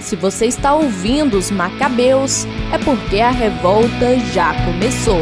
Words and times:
Se 0.00 0.14
você 0.14 0.46
está 0.46 0.74
ouvindo 0.74 1.36
os 1.36 1.50
Macabeus, 1.50 2.44
é 2.72 2.78
porque 2.84 3.20
a 3.20 3.30
revolta 3.30 4.18
já 4.32 4.52
começou. 4.64 5.20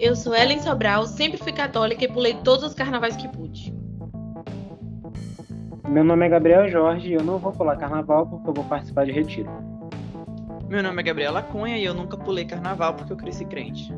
Eu 0.00 0.16
sou 0.16 0.34
Ellen 0.34 0.60
Sobral, 0.60 1.06
sempre 1.06 1.36
fui 1.36 1.52
católica 1.52 2.04
e 2.04 2.08
pulei 2.08 2.34
todos 2.42 2.64
os 2.64 2.72
carnavais 2.72 3.16
que 3.16 3.28
pude. 3.28 3.74
Meu 5.86 6.04
nome 6.04 6.24
é 6.24 6.28
Gabriel 6.28 6.68
Jorge 6.68 7.08
e 7.08 7.14
eu 7.14 7.22
não 7.22 7.38
vou 7.38 7.52
pular 7.52 7.76
carnaval 7.76 8.26
porque 8.26 8.48
eu 8.48 8.54
vou 8.54 8.64
participar 8.64 9.04
de 9.04 9.12
retiro. 9.12 9.50
Meu 10.68 10.82
nome 10.82 11.00
é 11.00 11.04
Gabriela 11.04 11.42
Cunha 11.42 11.76
e 11.76 11.84
eu 11.84 11.94
nunca 11.94 12.16
pulei 12.16 12.44
carnaval 12.44 12.94
porque 12.94 13.12
eu 13.12 13.16
cresci 13.16 13.44
crente. 13.44 13.92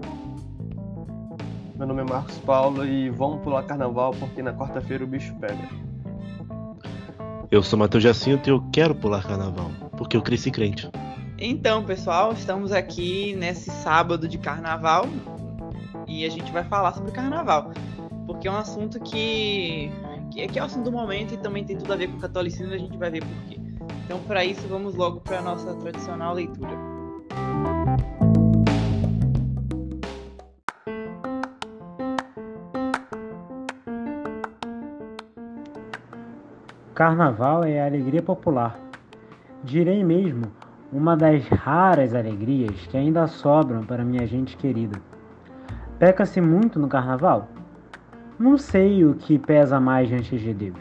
Meu 1.80 1.86
nome 1.86 2.02
é 2.02 2.04
Marcos 2.04 2.36
Paulo 2.40 2.84
e 2.84 3.08
vamos 3.08 3.42
pular 3.42 3.62
carnaval 3.62 4.12
porque 4.20 4.42
na 4.42 4.52
quarta-feira 4.52 5.02
o 5.02 5.06
bicho 5.06 5.34
pega. 5.36 5.66
Eu 7.50 7.62
sou 7.62 7.78
Matheus 7.78 8.02
Jacinto 8.04 8.50
e 8.50 8.52
eu 8.52 8.62
quero 8.70 8.94
pular 8.94 9.22
carnaval 9.22 9.70
porque 9.96 10.14
eu 10.14 10.20
cresci 10.20 10.50
crente. 10.50 10.90
Então, 11.38 11.82
pessoal, 11.82 12.34
estamos 12.34 12.70
aqui 12.70 13.34
nesse 13.34 13.70
sábado 13.70 14.28
de 14.28 14.36
carnaval 14.36 15.06
e 16.06 16.26
a 16.26 16.28
gente 16.28 16.52
vai 16.52 16.64
falar 16.64 16.92
sobre 16.92 17.12
carnaval, 17.12 17.70
porque 18.26 18.46
é 18.46 18.50
um 18.50 18.58
assunto 18.58 19.00
que, 19.00 19.90
que, 20.30 20.48
que 20.48 20.58
é 20.58 20.62
o 20.62 20.66
assunto 20.66 20.84
do 20.84 20.92
momento 20.92 21.32
e 21.32 21.38
também 21.38 21.64
tem 21.64 21.78
tudo 21.78 21.90
a 21.94 21.96
ver 21.96 22.08
com 22.08 22.18
o 22.18 22.20
catolicismo, 22.20 22.74
a 22.74 22.78
gente 22.78 22.98
vai 22.98 23.10
ver 23.10 23.24
por 23.24 23.44
quê. 23.48 23.58
Então, 24.04 24.20
para 24.24 24.44
isso, 24.44 24.68
vamos 24.68 24.94
logo 24.96 25.22
para 25.22 25.38
a 25.38 25.42
nossa 25.42 25.74
tradicional 25.76 26.34
leitura. 26.34 26.76
Carnaval 37.00 37.64
é 37.64 37.80
a 37.80 37.86
alegria 37.86 38.20
popular. 38.20 38.78
Direi 39.64 40.04
mesmo, 40.04 40.44
uma 40.92 41.16
das 41.16 41.48
raras 41.48 42.14
alegrias 42.14 42.86
que 42.88 42.94
ainda 42.94 43.26
sobram 43.26 43.82
para 43.82 44.04
minha 44.04 44.26
gente 44.26 44.54
querida. 44.54 45.00
Peca-se 45.98 46.42
muito 46.42 46.78
no 46.78 46.88
carnaval? 46.88 47.48
Não 48.38 48.58
sei 48.58 49.02
o 49.02 49.14
que 49.14 49.38
pesa 49.38 49.80
mais 49.80 50.10
diante 50.10 50.36
de 50.36 50.52
Deus. 50.52 50.76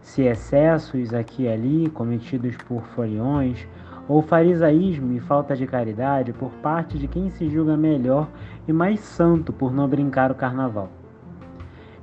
Se 0.00 0.22
excessos 0.22 1.12
aqui 1.12 1.42
e 1.42 1.48
ali 1.48 1.90
cometidos 1.90 2.56
por 2.58 2.84
foliões, 2.94 3.66
ou 4.06 4.22
farisaísmo 4.22 5.14
e 5.14 5.18
falta 5.18 5.56
de 5.56 5.66
caridade 5.66 6.32
por 6.32 6.52
parte 6.62 6.96
de 6.96 7.08
quem 7.08 7.28
se 7.28 7.50
julga 7.50 7.76
melhor 7.76 8.28
e 8.68 8.72
mais 8.72 9.00
santo 9.00 9.52
por 9.52 9.74
não 9.74 9.88
brincar 9.88 10.30
o 10.30 10.36
carnaval. 10.36 10.88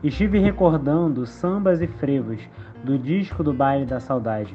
Estive 0.04 0.38
recordando 0.38 1.26
sambas 1.26 1.82
e 1.82 1.88
frevos 1.88 2.42
do 2.84 3.00
disco 3.00 3.42
do 3.42 3.54
baile 3.54 3.86
da 3.86 4.02
saudade. 4.02 4.54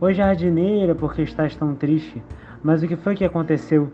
Ô 0.00 0.12
jardineira, 0.12 0.94
porque 0.94 1.22
estás 1.22 1.56
tão 1.56 1.74
triste? 1.74 2.22
Mas 2.62 2.80
o 2.80 2.86
que 2.86 2.94
foi 2.94 3.16
que 3.16 3.24
aconteceu? 3.24 3.92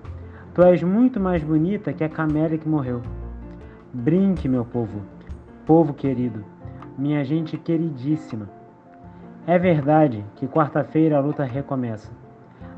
Tu 0.52 0.62
és 0.62 0.82
muito 0.82 1.18
mais 1.18 1.42
bonita 1.42 1.94
que 1.94 2.04
a 2.04 2.10
camélia 2.10 2.58
que 2.58 2.68
morreu. 2.68 3.00
Brinque, 3.90 4.48
meu 4.48 4.66
povo, 4.66 5.00
povo 5.64 5.94
querido, 5.94 6.44
minha 6.98 7.24
gente 7.24 7.56
queridíssima. 7.56 8.46
É 9.46 9.58
verdade 9.58 10.26
que 10.36 10.46
quarta-feira 10.46 11.16
a 11.16 11.20
luta 11.20 11.44
recomeça, 11.44 12.12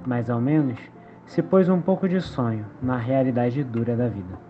mas 0.06 0.30
ao 0.30 0.40
menos 0.40 0.78
se 1.26 1.42
pôs 1.42 1.68
um 1.68 1.80
pouco 1.80 2.08
de 2.08 2.20
sonho 2.20 2.64
na 2.80 2.96
realidade 2.96 3.64
dura 3.64 3.96
da 3.96 4.06
vida. 4.06 4.47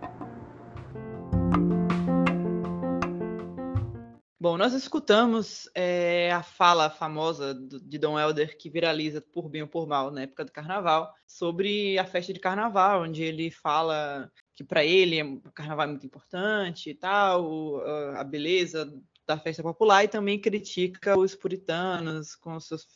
Bom, 4.40 4.56
nós 4.56 4.72
escutamos 4.72 5.68
é, 5.74 6.30
a 6.30 6.44
fala 6.44 6.88
famosa 6.88 7.52
de 7.54 7.98
Dom 7.98 8.16
Helder, 8.16 8.56
que 8.56 8.70
viraliza 8.70 9.20
por 9.20 9.48
bem 9.48 9.62
ou 9.62 9.68
por 9.68 9.84
mal 9.84 10.12
na 10.12 10.22
época 10.22 10.44
do 10.44 10.52
carnaval, 10.52 11.12
sobre 11.26 11.98
a 11.98 12.04
festa 12.04 12.32
de 12.32 12.38
carnaval, 12.38 13.02
onde 13.02 13.24
ele 13.24 13.50
fala 13.50 14.30
que 14.54 14.62
para 14.62 14.84
ele 14.84 15.20
o 15.22 15.40
carnaval 15.52 15.86
é 15.86 15.88
muito 15.88 16.06
importante 16.06 16.90
e 16.90 16.94
tal, 16.94 17.80
a 18.14 18.22
beleza 18.22 18.88
da 19.26 19.36
festa 19.36 19.60
popular, 19.60 20.04
e 20.04 20.08
também 20.08 20.40
critica 20.40 21.18
os 21.18 21.34
puritanos 21.34 22.36
com 22.36 22.60
seus 22.60 22.86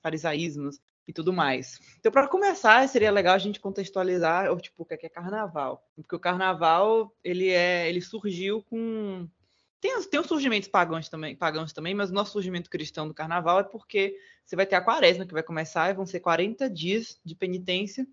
farisaísmos 0.00 0.78
e 1.06 1.12
tudo 1.12 1.32
mais. 1.32 1.80
Então, 1.98 2.12
para 2.12 2.28
começar, 2.28 2.88
seria 2.88 3.10
legal 3.10 3.34
a 3.34 3.38
gente 3.38 3.60
contextualizar 3.60 4.52
o 4.52 4.60
tipo 4.60 4.84
o 4.84 4.86
que 4.86 4.94
é, 4.94 4.98
é 5.02 5.08
carnaval, 5.08 5.84
porque 5.96 6.14
o 6.14 6.20
carnaval 6.20 7.12
ele 7.24 7.50
é, 7.50 7.88
ele 7.88 8.00
surgiu 8.00 8.62
com 8.62 9.28
tem, 9.86 10.02
tem 10.02 10.20
os 10.20 10.26
surgimentos 10.26 10.68
pagãos 10.68 11.08
também, 11.08 11.36
pagãos 11.36 11.72
também, 11.72 11.94
mas 11.94 12.10
o 12.10 12.14
nosso 12.14 12.32
surgimento 12.32 12.68
cristão 12.68 13.06
do 13.06 13.14
carnaval 13.14 13.60
é 13.60 13.62
porque 13.62 14.16
você 14.44 14.56
vai 14.56 14.66
ter 14.66 14.74
a 14.74 14.80
quaresma 14.80 15.24
que 15.24 15.32
vai 15.32 15.42
começar 15.42 15.90
e 15.90 15.94
vão 15.94 16.04
ser 16.04 16.20
40 16.20 16.68
dias 16.68 17.20
de 17.24 17.34
penitência 17.34 18.06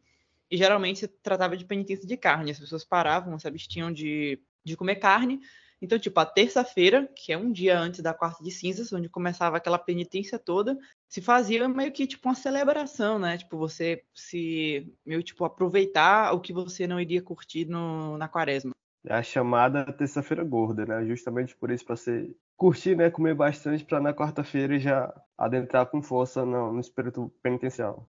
e 0.51 0.57
geralmente 0.57 0.99
se 0.99 1.07
tratava 1.07 1.57
de 1.57 1.65
penitência 1.65 2.07
de 2.07 2.15
carne. 2.15 2.51
As 2.51 2.59
pessoas 2.59 2.85
paravam, 2.85 3.39
se 3.39 3.47
abstinham 3.47 3.91
de, 3.91 4.39
de 4.63 4.77
comer 4.77 4.97
carne. 4.97 5.39
Então, 5.81 5.97
tipo, 5.99 6.17
a 6.19 6.25
terça-feira, 6.25 7.11
que 7.15 7.33
é 7.33 7.37
um 7.37 7.51
dia 7.51 7.77
antes 7.77 8.01
da 8.01 8.13
quarta 8.13 8.43
de 8.43 8.51
cinzas, 8.51 8.93
onde 8.93 9.09
começava 9.09 9.57
aquela 9.57 9.77
penitência 9.77 10.39
toda, 10.39 10.77
se 11.09 11.21
fazia 11.21 11.67
meio 11.67 11.91
que 11.91 12.07
tipo 12.07 12.29
uma 12.29 12.35
celebração, 12.35 13.19
né? 13.19 13.37
Tipo, 13.37 13.57
você 13.57 14.03
se 14.13 14.93
meio 15.05 15.21
tipo 15.23 15.43
aproveitar 15.43 16.33
o 16.33 16.39
que 16.39 16.53
você 16.53 16.87
não 16.87 17.01
iria 17.01 17.21
curtir 17.21 17.65
no, 17.65 18.17
na 18.17 18.29
quaresma. 18.29 18.73
A 19.09 19.21
chamada 19.21 19.91
terça-feira 19.91 20.43
gorda, 20.43 20.85
né? 20.85 21.05
Justamente 21.05 21.55
por 21.55 21.69
isso, 21.71 21.85
para 21.85 21.95
você 21.95 22.33
curtir, 22.55 22.95
né? 22.95 23.09
Comer 23.09 23.35
bastante, 23.35 23.83
para 23.83 23.99
na 23.99 24.13
quarta-feira 24.13 24.79
já 24.79 25.13
adentrar 25.37 25.85
com 25.87 26.01
força 26.01 26.45
no, 26.45 26.71
no 26.73 26.79
espírito 26.79 27.33
penitencial. 27.41 28.09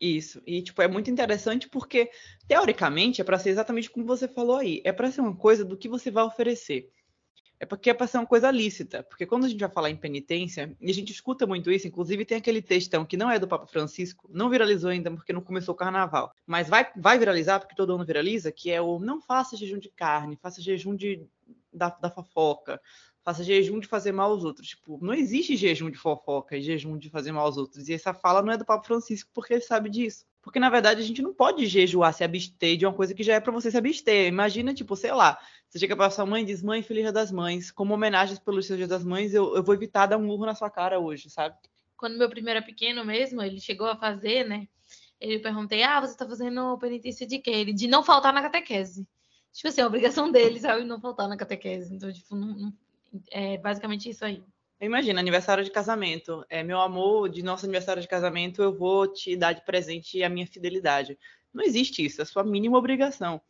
Isso. 0.00 0.40
E, 0.46 0.62
tipo, 0.62 0.80
é 0.80 0.88
muito 0.88 1.10
interessante 1.10 1.68
porque, 1.68 2.10
teoricamente, 2.46 3.20
é 3.20 3.24
para 3.24 3.38
ser 3.38 3.50
exatamente 3.50 3.90
como 3.90 4.06
você 4.06 4.28
falou 4.28 4.56
aí. 4.56 4.80
É 4.84 4.92
para 4.92 5.10
ser 5.10 5.20
uma 5.22 5.36
coisa 5.36 5.64
do 5.64 5.76
que 5.76 5.88
você 5.88 6.10
vai 6.10 6.24
oferecer. 6.24 6.90
É 7.60 7.66
porque 7.66 7.90
é 7.90 7.94
para 7.94 8.06
ser 8.06 8.18
uma 8.18 8.26
coisa 8.26 8.50
lícita. 8.50 9.02
Porque 9.02 9.26
quando 9.26 9.44
a 9.44 9.48
gente 9.48 9.58
vai 9.58 9.68
falar 9.68 9.90
em 9.90 9.96
penitência, 9.96 10.76
e 10.80 10.90
a 10.90 10.94
gente 10.94 11.12
escuta 11.12 11.46
muito 11.46 11.70
isso, 11.70 11.88
inclusive 11.88 12.24
tem 12.24 12.38
aquele 12.38 12.62
textão 12.62 13.04
que 13.04 13.16
não 13.16 13.30
é 13.30 13.38
do 13.38 13.48
Papa 13.48 13.66
Francisco, 13.66 14.28
não 14.32 14.48
viralizou 14.48 14.90
ainda 14.90 15.10
porque 15.10 15.32
não 15.32 15.40
começou 15.40 15.74
o 15.74 15.78
carnaval, 15.78 16.32
mas 16.46 16.68
vai, 16.68 16.88
vai 16.96 17.18
viralizar 17.18 17.58
porque 17.58 17.74
todo 17.74 17.94
ano 17.94 18.04
viraliza, 18.04 18.52
que 18.52 18.70
é 18.70 18.80
o 18.80 18.98
não 18.98 19.20
faça 19.20 19.56
jejum 19.56 19.78
de 19.78 19.88
carne, 19.88 20.38
faça 20.40 20.62
jejum 20.62 20.94
de, 20.94 21.26
da, 21.72 21.88
da 21.90 22.10
fofoca, 22.10 22.80
faça 23.24 23.44
jejum 23.44 23.78
de 23.78 23.86
fazer 23.86 24.12
mal 24.12 24.30
aos 24.30 24.44
outros. 24.44 24.68
Tipo, 24.68 24.98
não 25.02 25.12
existe 25.12 25.54
jejum 25.56 25.90
de 25.90 25.98
fofoca 25.98 26.56
e 26.56 26.62
jejum 26.62 26.96
de 26.96 27.10
fazer 27.10 27.30
mal 27.32 27.44
aos 27.44 27.58
outros. 27.58 27.88
E 27.88 27.92
essa 27.92 28.14
fala 28.14 28.40
não 28.40 28.52
é 28.52 28.56
do 28.56 28.64
Papa 28.64 28.84
Francisco 28.84 29.30
porque 29.34 29.52
ele 29.52 29.60
sabe 29.60 29.90
disso. 29.90 30.24
Porque, 30.40 30.58
na 30.58 30.70
verdade, 30.70 31.02
a 31.02 31.04
gente 31.04 31.20
não 31.20 31.34
pode 31.34 31.66
jejuar, 31.66 32.14
se 32.14 32.24
abster 32.24 32.74
de 32.78 32.86
uma 32.86 32.94
coisa 32.94 33.12
que 33.12 33.22
já 33.22 33.34
é 33.34 33.40
para 33.40 33.52
você 33.52 33.70
se 33.70 33.76
abster. 33.76 34.28
Imagina, 34.28 34.72
tipo, 34.72 34.96
sei 34.96 35.12
lá, 35.12 35.38
você 35.68 35.78
chega 35.78 35.94
pra 35.94 36.10
sua 36.10 36.24
mãe 36.24 36.42
e 36.42 36.46
diz, 36.46 36.62
mãe, 36.62 36.82
feliz 36.82 37.02
dia 37.02 37.12
das 37.12 37.30
mães. 37.30 37.70
Como 37.70 37.92
homenagens 37.92 38.38
pelo 38.38 38.62
seu 38.62 38.76
dia 38.76 38.88
das 38.88 39.04
mães, 39.04 39.34
eu, 39.34 39.54
eu 39.54 39.62
vou 39.62 39.74
evitar 39.74 40.06
dar 40.06 40.16
um 40.16 40.24
murro 40.24 40.46
na 40.46 40.54
sua 40.54 40.70
cara 40.70 40.98
hoje, 40.98 41.28
sabe? 41.28 41.54
Quando 41.96 42.16
meu 42.16 42.30
primeiro 42.30 42.58
era 42.58 42.66
pequeno 42.66 43.04
mesmo, 43.04 43.42
ele 43.42 43.60
chegou 43.60 43.86
a 43.86 43.96
fazer, 43.96 44.48
né? 44.48 44.66
Eu 45.20 45.42
perguntei, 45.42 45.82
ah, 45.82 46.00
você 46.00 46.16
tá 46.16 46.26
fazendo 46.26 46.78
penitência 46.78 47.26
de 47.26 47.38
quê? 47.38 47.50
Ele, 47.50 47.72
de 47.72 47.86
não 47.86 48.02
faltar 48.02 48.32
na 48.32 48.40
catequese. 48.40 49.06
Tipo 49.52 49.68
assim, 49.68 49.80
a 49.80 49.86
obrigação 49.86 50.30
dele, 50.32 50.58
sabe? 50.58 50.84
Não 50.84 51.00
faltar 51.00 51.28
na 51.28 51.36
catequese. 51.36 51.94
Então, 51.94 52.10
tipo, 52.10 52.34
não, 52.34 52.48
não 52.48 52.72
é 53.30 53.58
basicamente 53.58 54.08
isso 54.08 54.24
aí. 54.24 54.42
Imagina, 54.80 55.20
aniversário 55.20 55.64
de 55.64 55.70
casamento. 55.70 56.46
É, 56.48 56.62
meu 56.62 56.80
amor, 56.80 57.28
de 57.28 57.42
nosso 57.42 57.66
aniversário 57.66 58.00
de 58.00 58.08
casamento, 58.08 58.62
eu 58.62 58.72
vou 58.72 59.12
te 59.12 59.36
dar 59.36 59.52
de 59.52 59.64
presente 59.64 60.22
a 60.22 60.28
minha 60.28 60.46
fidelidade. 60.46 61.18
Não 61.52 61.64
existe 61.64 62.04
isso, 62.04 62.20
é 62.20 62.22
a 62.22 62.26
sua 62.26 62.44
mínima 62.44 62.78
obrigação. 62.78 63.40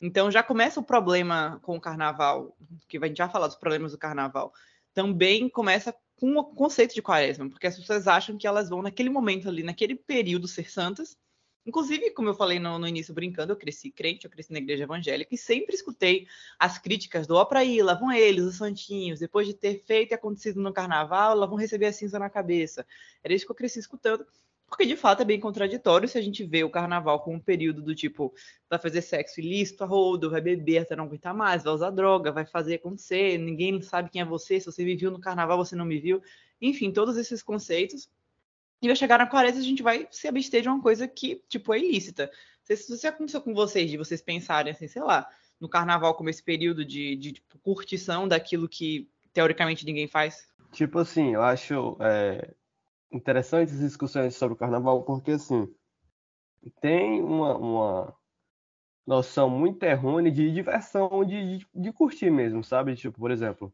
Então 0.00 0.30
já 0.30 0.42
começa 0.42 0.78
o 0.80 0.84
problema 0.84 1.58
com 1.62 1.76
o 1.76 1.80
carnaval, 1.80 2.56
que 2.88 2.98
a 2.98 3.06
gente 3.06 3.16
já 3.16 3.28
falar 3.28 3.48
dos 3.48 3.56
problemas 3.56 3.92
do 3.92 3.98
carnaval. 3.98 4.52
Também 4.94 5.48
começa 5.48 5.94
com 6.16 6.36
o 6.36 6.44
conceito 6.44 6.94
de 6.94 7.02
quaresma, 7.02 7.48
porque 7.48 7.66
as 7.66 7.76
pessoas 7.76 8.08
acham 8.08 8.36
que 8.36 8.46
elas 8.46 8.68
vão 8.68 8.82
naquele 8.82 9.10
momento 9.10 9.48
ali, 9.48 9.62
naquele 9.62 9.94
período 9.94 10.48
ser 10.48 10.70
santas, 10.70 11.16
Inclusive, 11.68 12.12
como 12.12 12.30
eu 12.30 12.34
falei 12.34 12.58
no, 12.58 12.78
no, 12.78 12.88
início 12.88 13.12
brincando, 13.12 13.52
eu 13.52 13.56
cresci 13.56 13.90
crente, 13.90 14.24
eu 14.24 14.30
cresci 14.30 14.50
na 14.50 14.58
igreja 14.58 14.84
evangélica 14.84 15.34
e 15.34 15.36
sempre 15.36 15.74
escutei 15.74 16.26
as 16.58 16.78
críticas 16.78 17.26
do 17.26 17.34
ó 17.34 17.44
pra 17.44 17.62
ir, 17.62 17.82
lá 17.82 17.92
vão 17.92 18.10
eles, 18.10 18.42
os 18.42 18.56
santinhos, 18.56 19.20
depois 19.20 19.46
de 19.46 19.52
ter 19.52 19.84
feito 19.84 20.12
e 20.12 20.14
acontecido 20.14 20.62
no 20.62 20.72
carnaval, 20.72 21.36
lá 21.36 21.44
vão 21.44 21.58
receber 21.58 21.84
a 21.84 21.92
cinza 21.92 22.18
na 22.18 22.30
cabeça. 22.30 22.86
Era 23.22 23.34
isso 23.34 23.44
que 23.44 23.52
eu 23.52 23.56
cresci 23.56 23.80
escutando, 23.80 24.26
porque 24.68 24.84
de 24.84 24.96
fato 24.96 25.22
é 25.22 25.24
bem 25.24 25.40
contraditório 25.40 26.08
se 26.08 26.18
a 26.18 26.22
gente 26.22 26.44
vê 26.44 26.62
o 26.62 26.70
carnaval 26.70 27.20
como 27.20 27.36
um 27.36 27.40
período 27.40 27.80
do 27.80 27.94
tipo, 27.94 28.34
vai 28.68 28.78
fazer 28.78 29.00
sexo 29.00 29.40
ilícito 29.40 29.82
a 29.82 29.86
rodo, 29.86 30.30
vai 30.30 30.40
beber 30.40 30.78
até 30.78 30.94
não 30.94 31.04
aguentar 31.04 31.34
mais, 31.34 31.64
vai 31.64 31.72
usar 31.72 31.90
droga, 31.90 32.30
vai 32.30 32.44
fazer 32.44 32.74
acontecer, 32.74 33.38
ninguém 33.38 33.80
sabe 33.80 34.10
quem 34.10 34.20
é 34.20 34.24
você, 34.24 34.60
se 34.60 34.66
você 34.66 34.84
me 34.84 34.94
viu 34.94 35.10
no 35.10 35.18
carnaval, 35.18 35.58
você 35.58 35.74
não 35.74 35.86
me 35.86 35.98
viu. 35.98 36.22
Enfim, 36.60 36.92
todos 36.92 37.16
esses 37.16 37.42
conceitos 37.42 38.08
e 38.80 38.86
vai 38.86 38.94
chegar 38.94 39.18
na 39.18 39.26
quaresma, 39.26 39.60
a 39.60 39.64
gente 39.64 39.82
vai 39.82 40.06
se 40.10 40.28
abster 40.28 40.62
de 40.62 40.68
uma 40.68 40.80
coisa 40.80 41.08
que, 41.08 41.42
tipo, 41.48 41.74
é 41.74 41.78
ilícita. 41.78 42.30
Se 42.62 42.74
isso 42.74 43.08
aconteceu 43.08 43.40
com 43.40 43.52
vocês, 43.52 43.90
de 43.90 43.96
vocês 43.96 44.20
pensarem 44.20 44.72
assim, 44.72 44.86
sei 44.86 45.02
lá, 45.02 45.28
no 45.60 45.68
carnaval 45.68 46.14
como 46.14 46.30
esse 46.30 46.42
período 46.42 46.84
de, 46.84 47.16
de 47.16 47.32
tipo, 47.32 47.58
curtição 47.58 48.28
daquilo 48.28 48.68
que 48.68 49.08
teoricamente 49.32 49.84
ninguém 49.84 50.06
faz? 50.06 50.46
Tipo 50.72 50.98
assim, 50.98 51.34
eu 51.34 51.42
acho 51.42 51.96
é, 52.00 52.54
interessante 53.10 53.72
as 53.72 53.80
discussões 53.80 54.36
sobre 54.36 54.54
o 54.54 54.58
carnaval, 54.58 55.02
porque 55.02 55.32
assim, 55.32 55.72
tem 56.80 57.22
uma, 57.22 57.56
uma 57.56 58.16
noção 59.06 59.48
muito 59.48 59.82
errônea 59.82 60.30
de 60.30 60.50
diversão, 60.52 61.24
de, 61.24 61.58
de, 61.58 61.66
de, 61.74 61.92
curtir 61.92 62.30
mesmo, 62.30 62.62
sabe? 62.62 62.94
Tipo, 62.94 63.18
por 63.18 63.30
exemplo, 63.30 63.72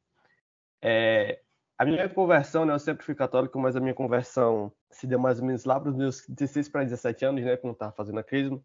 é, 0.81 1.41
a 1.77 1.85
minha 1.85 2.09
conversão, 2.09 2.65
né, 2.65 2.73
eu 2.73 2.79
sempre 2.79 3.05
fui 3.05 3.15
católico, 3.15 3.59
mas 3.59 3.75
a 3.75 3.81
minha 3.81 3.95
conversão 3.95 4.73
se 4.91 5.07
deu 5.07 5.19
mais 5.19 5.41
ou 5.41 5.47
menos 5.47 5.65
lá 5.65 5.81
para 5.81 5.91
os 5.91 5.97
meus 5.97 6.25
16 6.29 6.69
para 6.69 6.85
17 6.85 7.25
anos, 7.25 7.45
né, 7.45 7.57
quando 7.57 7.73
estava 7.73 7.93
fazendo 7.93 8.21
a 8.21 8.25
crisma. 8.25 8.63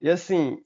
E 0.00 0.10
assim, 0.10 0.62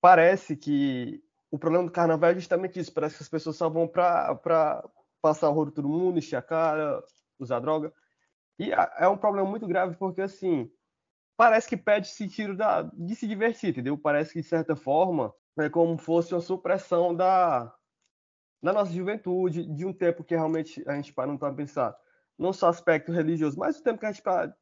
parece 0.00 0.56
que 0.56 1.22
o 1.50 1.58
problema 1.58 1.84
do 1.84 1.92
carnaval 1.92 2.30
é 2.30 2.34
justamente 2.34 2.80
isso, 2.80 2.92
parece 2.92 3.16
que 3.16 3.22
as 3.22 3.28
pessoas 3.28 3.56
só 3.56 3.68
vão 3.68 3.86
para 3.86 4.82
passar 5.20 5.50
o 5.50 5.52
rodo 5.52 5.70
todo 5.70 5.88
mundo, 5.88 6.18
encher 6.18 6.36
a 6.36 6.42
cara, 6.42 7.02
usar 7.38 7.60
droga. 7.60 7.92
E 8.58 8.72
é 8.72 9.08
um 9.08 9.16
problema 9.16 9.48
muito 9.48 9.66
grave 9.66 9.96
porque, 9.96 10.22
assim, 10.22 10.70
parece 11.36 11.68
que 11.68 11.76
perde 11.76 12.08
sentido 12.08 12.56
da, 12.56 12.82
de 12.82 13.14
se 13.14 13.26
divertir, 13.26 13.70
entendeu? 13.70 13.98
Parece 13.98 14.32
que, 14.32 14.40
de 14.40 14.46
certa 14.46 14.76
forma, 14.76 15.34
é 15.58 15.68
como 15.68 15.98
fosse 15.98 16.34
uma 16.34 16.40
supressão 16.40 17.14
da, 17.14 17.74
da 18.62 18.72
nossa 18.72 18.92
juventude, 18.92 19.64
de 19.64 19.84
um 19.84 19.92
tempo 19.92 20.24
que 20.24 20.34
realmente 20.34 20.82
a 20.88 20.94
gente 20.94 21.12
para 21.12 21.26
não 21.26 21.36
para 21.36 21.52
pensar, 21.54 21.96
não 22.38 22.52
só 22.52 22.68
aspecto 22.68 23.12
religioso, 23.12 23.58
mas 23.58 23.78
o 23.78 23.82
tempo 23.82 23.98
que 23.98 24.06
a 24.06 24.12
gente 24.12 24.22
para, 24.22 24.56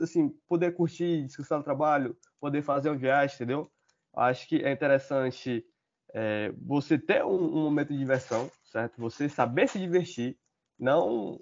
assim, 0.00 0.30
poder 0.48 0.74
curtir, 0.74 1.24
descansar 1.24 1.58
no 1.58 1.64
trabalho, 1.64 2.16
poder 2.40 2.62
fazer 2.62 2.88
uma 2.88 2.98
viagem, 2.98 3.34
entendeu? 3.34 3.70
Acho 4.16 4.48
que 4.48 4.56
é 4.56 4.72
interessante 4.72 5.64
é, 6.14 6.52
você 6.62 6.98
ter 6.98 7.24
um, 7.24 7.34
um 7.34 7.64
momento 7.64 7.92
de 7.92 7.98
diversão, 7.98 8.50
certo? 8.64 9.00
Você 9.00 9.28
saber 9.28 9.68
se 9.68 9.78
divertir, 9.78 10.38
não 10.78 11.40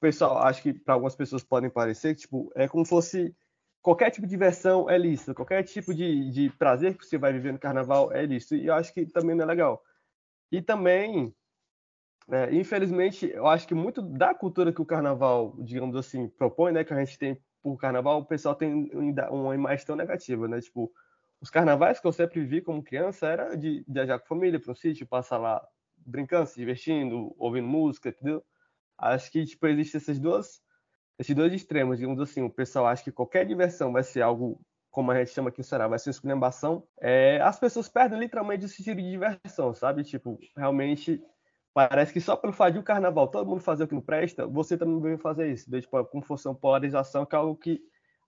pessoal, 0.00 0.38
acho 0.38 0.62
que 0.62 0.72
para 0.72 0.94
algumas 0.94 1.14
pessoas 1.16 1.42
podem 1.42 1.70
parecer 1.70 2.14
que 2.14 2.22
tipo, 2.22 2.52
é 2.54 2.68
como 2.68 2.84
se 2.84 2.90
fosse 2.90 3.36
qualquer 3.82 4.10
tipo 4.10 4.26
de 4.26 4.30
diversão 4.30 4.88
é 4.88 4.98
lícito, 4.98 5.34
qualquer 5.34 5.62
tipo 5.62 5.94
de, 5.94 6.30
de 6.30 6.50
prazer 6.50 6.96
que 6.96 7.06
você 7.06 7.16
vai 7.16 7.32
viver 7.32 7.52
no 7.52 7.58
carnaval 7.58 8.12
é 8.12 8.24
lícito. 8.26 8.54
E 8.56 8.66
eu 8.66 8.74
acho 8.74 8.92
que 8.92 9.06
também 9.06 9.34
não 9.34 9.44
é 9.44 9.46
legal. 9.46 9.82
E 10.50 10.60
também, 10.62 11.34
é, 12.30 12.54
infelizmente, 12.54 13.30
eu 13.32 13.46
acho 13.46 13.66
que 13.66 13.74
muito 13.74 14.02
da 14.02 14.34
cultura 14.34 14.72
que 14.72 14.82
o 14.82 14.86
carnaval, 14.86 15.56
digamos 15.60 15.96
assim, 15.96 16.28
propõe, 16.28 16.72
né, 16.72 16.84
que 16.84 16.92
a 16.92 17.04
gente 17.04 17.18
tem 17.18 17.40
por 17.62 17.76
carnaval, 17.76 18.20
o 18.20 18.24
pessoal 18.24 18.54
tem 18.54 18.90
uma 19.30 19.54
imagem 19.54 19.84
tão 19.84 19.96
negativa, 19.96 20.46
né? 20.46 20.60
Tipo, 20.60 20.92
os 21.40 21.50
carnavais 21.50 22.00
que 22.00 22.06
eu 22.06 22.12
sempre 22.12 22.44
vi 22.44 22.60
como 22.60 22.82
criança 22.82 23.26
era 23.26 23.56
de 23.56 23.84
viajar 23.86 24.18
com 24.18 24.24
a 24.24 24.28
família 24.28 24.60
para 24.60 24.72
um 24.72 24.74
sítio, 24.74 25.06
passar 25.06 25.38
lá 25.38 25.66
brincando, 25.96 26.46
se 26.46 26.56
divertindo, 26.56 27.34
ouvindo 27.38 27.66
música, 27.66 28.08
entendeu? 28.08 28.44
Acho 28.98 29.30
que 29.30 29.44
tipo 29.44 29.66
existem 29.66 30.00
essas 30.00 30.18
duas 30.18 30.60
esses 31.18 31.34
dois 31.34 31.52
extremos, 31.52 31.98
digamos 31.98 32.20
assim, 32.20 32.42
o 32.42 32.50
pessoal 32.50 32.86
acha 32.86 33.02
que 33.02 33.10
qualquer 33.10 33.44
diversão 33.44 33.92
vai 33.92 34.04
ser 34.04 34.22
algo, 34.22 34.60
como 34.90 35.10
a 35.10 35.18
gente 35.18 35.32
chama 35.32 35.48
aqui 35.48 35.58
no 35.58 35.64
Ceará, 35.64 35.88
vai 35.88 35.98
ser 35.98 36.10
esculhambação, 36.10 36.86
é, 37.00 37.40
as 37.40 37.58
pessoas 37.58 37.88
perdem 37.88 38.20
literalmente 38.20 38.64
o 38.64 38.68
sentido 38.68 38.98
de 39.02 39.10
diversão, 39.10 39.74
sabe? 39.74 40.04
Tipo, 40.04 40.38
realmente 40.56 41.20
parece 41.74 42.12
que 42.12 42.20
só 42.20 42.36
pelo 42.36 42.52
fato 42.52 42.74
de 42.74 42.78
um 42.78 42.82
carnaval 42.82 43.28
todo 43.28 43.48
mundo 43.48 43.60
fazer 43.60 43.84
o 43.84 43.88
que 43.88 43.94
não 43.94 44.00
presta, 44.00 44.46
você 44.46 44.78
também 44.78 45.00
deve 45.00 45.18
fazer 45.18 45.50
isso, 45.52 45.68
de, 45.68 45.80
tipo, 45.80 46.04
como 46.06 46.22
fosse 46.22 46.46
uma 46.46 46.54
polarização, 46.54 47.26
que 47.26 47.34
é 47.34 47.38
algo 47.38 47.56
que, 47.56 47.80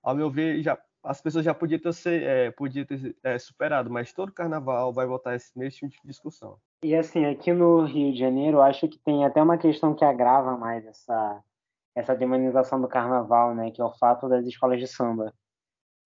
ao 0.02 0.14
meu 0.16 0.28
ver, 0.30 0.60
já, 0.62 0.76
as 1.04 1.20
pessoas 1.20 1.44
já 1.44 1.54
podiam 1.54 1.80
ter, 1.80 2.22
é, 2.22 2.50
podia 2.50 2.84
ter 2.84 3.16
é, 3.22 3.38
superado, 3.38 3.88
mas 3.88 4.12
todo 4.12 4.32
carnaval 4.32 4.92
vai 4.92 5.06
voltar 5.06 5.36
esse 5.36 5.56
mesmo 5.56 5.88
tipo 5.88 6.02
de 6.02 6.08
discussão. 6.08 6.58
E 6.82 6.94
assim, 6.94 7.26
aqui 7.26 7.52
no 7.52 7.84
Rio 7.84 8.10
de 8.12 8.18
Janeiro, 8.18 8.60
acho 8.62 8.88
que 8.88 8.98
tem 8.98 9.22
até 9.24 9.42
uma 9.42 9.58
questão 9.58 9.94
que 9.94 10.04
agrava 10.04 10.56
mais 10.56 10.84
essa 10.86 11.42
essa 11.94 12.14
demonização 12.16 12.80
do 12.80 12.88
carnaval, 12.88 13.54
né, 13.54 13.70
que 13.72 13.82
é 13.82 13.84
o 13.84 13.92
fato 13.98 14.28
das 14.28 14.46
escolas 14.46 14.78
de 14.80 14.86
samba. 14.86 15.34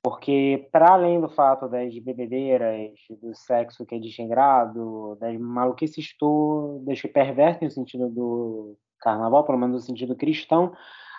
Porque, 0.02 0.68
para 0.72 0.92
além 0.94 1.20
do 1.20 1.28
fato 1.28 1.68
das 1.68 1.96
bebedeiras, 1.98 2.92
do 3.22 3.34
sexo 3.34 3.86
que 3.86 3.94
é 3.94 3.98
desregrado, 3.98 5.16
das 5.20 5.38
maluquices 5.38 6.16
todas 6.18 7.00
que 7.00 7.08
pervertem 7.08 7.68
o 7.68 7.70
sentido 7.70 8.08
do 8.08 8.76
carnaval, 9.00 9.44
pelo 9.44 9.58
menos 9.58 9.76
no 9.76 9.80
sentido 9.80 10.16
cristão, 10.16 10.74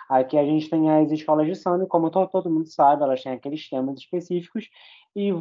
aqui 0.08 0.36
a 0.38 0.44
gente 0.44 0.70
tem 0.70 0.90
as 0.90 1.10
escolas 1.12 1.46
de 1.46 1.54
samba, 1.54 1.84
e 1.84 1.88
como 1.88 2.10
todo, 2.10 2.28
todo 2.30 2.50
mundo 2.50 2.66
sabe, 2.68 3.02
elas 3.02 3.22
têm 3.22 3.32
aqueles 3.32 3.68
temas 3.68 3.98
específicos, 3.98 4.68
e, 5.16 5.32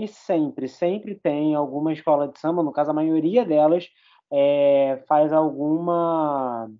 e 0.00 0.06
sempre, 0.06 0.68
sempre 0.68 1.16
tem 1.16 1.56
alguma 1.56 1.92
escola 1.92 2.28
de 2.28 2.38
samba, 2.38 2.62
no 2.62 2.72
caso 2.72 2.92
a 2.92 2.94
maioria 2.94 3.44
delas, 3.44 3.88
é, 4.30 5.02
faz 5.08 5.32
alguma 5.32 6.70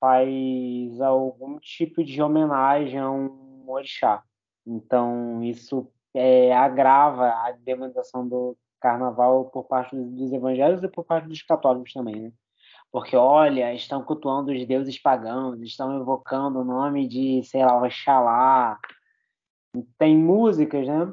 faz 0.00 1.00
algum 1.00 1.58
tipo 1.60 2.02
de 2.02 2.20
homenagem 2.22 2.98
a 2.98 3.10
um 3.10 3.64
orixá. 3.68 4.24
Então, 4.66 5.42
isso 5.44 5.86
é, 6.14 6.52
agrava 6.56 7.28
a 7.28 7.52
demonização 7.52 8.26
do 8.26 8.56
carnaval 8.80 9.44
por 9.50 9.64
parte 9.64 9.94
dos 9.94 10.32
evangélicos 10.32 10.82
e 10.82 10.88
por 10.88 11.04
parte 11.04 11.28
dos 11.28 11.42
católicos 11.42 11.92
também, 11.92 12.16
né? 12.16 12.32
Porque, 12.90 13.16
olha, 13.16 13.72
estão 13.74 14.02
cultuando 14.02 14.52
os 14.52 14.66
deuses 14.66 15.00
pagãos, 15.00 15.60
estão 15.60 16.00
evocando 16.00 16.60
o 16.60 16.64
nome 16.64 17.06
de, 17.06 17.42
sei 17.44 17.64
lá, 17.64 17.80
Oxalá. 17.82 18.78
Tem 19.98 20.16
músicas, 20.16 20.86
né? 20.86 21.12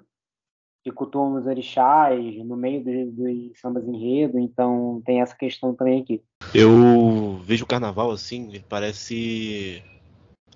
Que 0.83 0.91
cultuam 0.91 1.35
os 1.35 1.45
orixás 1.45 2.35
no 2.45 2.55
meio 2.55 2.83
dos, 2.83 3.13
dos 3.13 3.59
sambas 3.59 3.87
enredo, 3.87 4.39
então 4.39 5.01
tem 5.05 5.21
essa 5.21 5.35
questão 5.35 5.73
também 5.75 6.01
aqui. 6.01 6.23
Eu 6.53 7.39
vejo 7.43 7.63
o 7.63 7.67
carnaval 7.67 8.11
assim, 8.11 8.47
ele 8.47 8.65
parece 8.67 9.83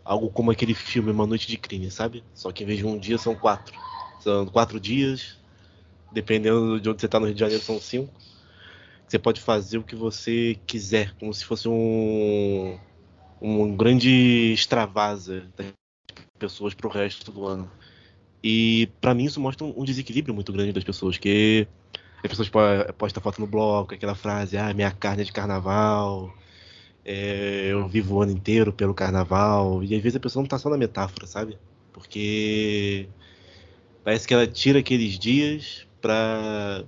algo 0.04 0.30
como 0.30 0.52
aquele 0.52 0.74
filme 0.74 1.12
Uma 1.12 1.28
Noite 1.28 1.48
de 1.48 1.58
Crime, 1.58 1.90
sabe? 1.92 2.24
Só 2.34 2.52
que 2.52 2.64
em 2.64 2.68
vez 2.68 2.80
de 2.80 2.86
um 2.86 2.98
dia 2.98 3.18
são 3.18 3.36
quatro. 3.36 3.78
São 4.20 4.46
quatro 4.46 4.80
dias, 4.80 5.40
dependendo 6.12 6.80
de 6.80 6.90
onde 6.90 7.02
você 7.02 7.06
está 7.06 7.20
no 7.20 7.26
Rio 7.26 7.36
de 7.36 7.42
Janeiro, 7.42 7.62
são 7.62 7.80
cinco. 7.80 8.14
Você 9.08 9.20
pode 9.20 9.42
fazer 9.42 9.78
o 9.78 9.84
que 9.84 9.96
você 9.96 10.58
quiser, 10.66 11.14
como 11.20 11.34
se 11.34 11.46
fosse 11.46 11.68
um, 11.70 12.80
um 13.42 13.76
grande 13.76 14.54
extravasa 14.54 15.46
das 15.56 15.68
pessoas 16.40 16.74
para 16.74 16.88
o 16.88 16.90
resto 16.90 17.32
do 17.32 17.46
ano. 17.46 17.70
E 18.44 18.90
para 19.00 19.14
mim 19.14 19.24
isso 19.24 19.40
mostra 19.40 19.66
um 19.66 19.86
desequilíbrio 19.86 20.36
muito 20.36 20.52
grande 20.52 20.74
das 20.74 20.84
pessoas, 20.84 21.18
que 21.18 21.66
as 22.24 22.30
pessoas 22.30 22.50
postam 22.98 23.24
foto 23.24 23.40
no 23.40 23.48
bloco, 23.48 23.94
aquela 23.94 24.16
frase, 24.16 24.58
ah, 24.58 24.74
minha 24.74 24.92
carne 24.92 25.22
é 25.22 25.26
de 25.26 25.32
carnaval, 25.32 26.34
é, 27.06 27.68
eu 27.72 27.88
vivo 27.88 28.16
o 28.16 28.22
ano 28.22 28.32
inteiro 28.32 28.74
pelo 28.74 28.94
carnaval. 28.94 29.84
E 29.84 29.96
às 29.96 30.02
vezes 30.02 30.16
a 30.18 30.20
pessoa 30.20 30.42
não 30.42 30.48
tá 30.48 30.58
só 30.58 30.70
na 30.70 30.78
metáfora, 30.78 31.28
sabe? 31.28 31.58
Porque 31.94 33.08
parece 34.04 34.28
que 34.28 34.34
ela 34.34 34.48
tira 34.48 34.80
aqueles 34.80 35.18
dias 35.18 35.88
pra 36.02 36.84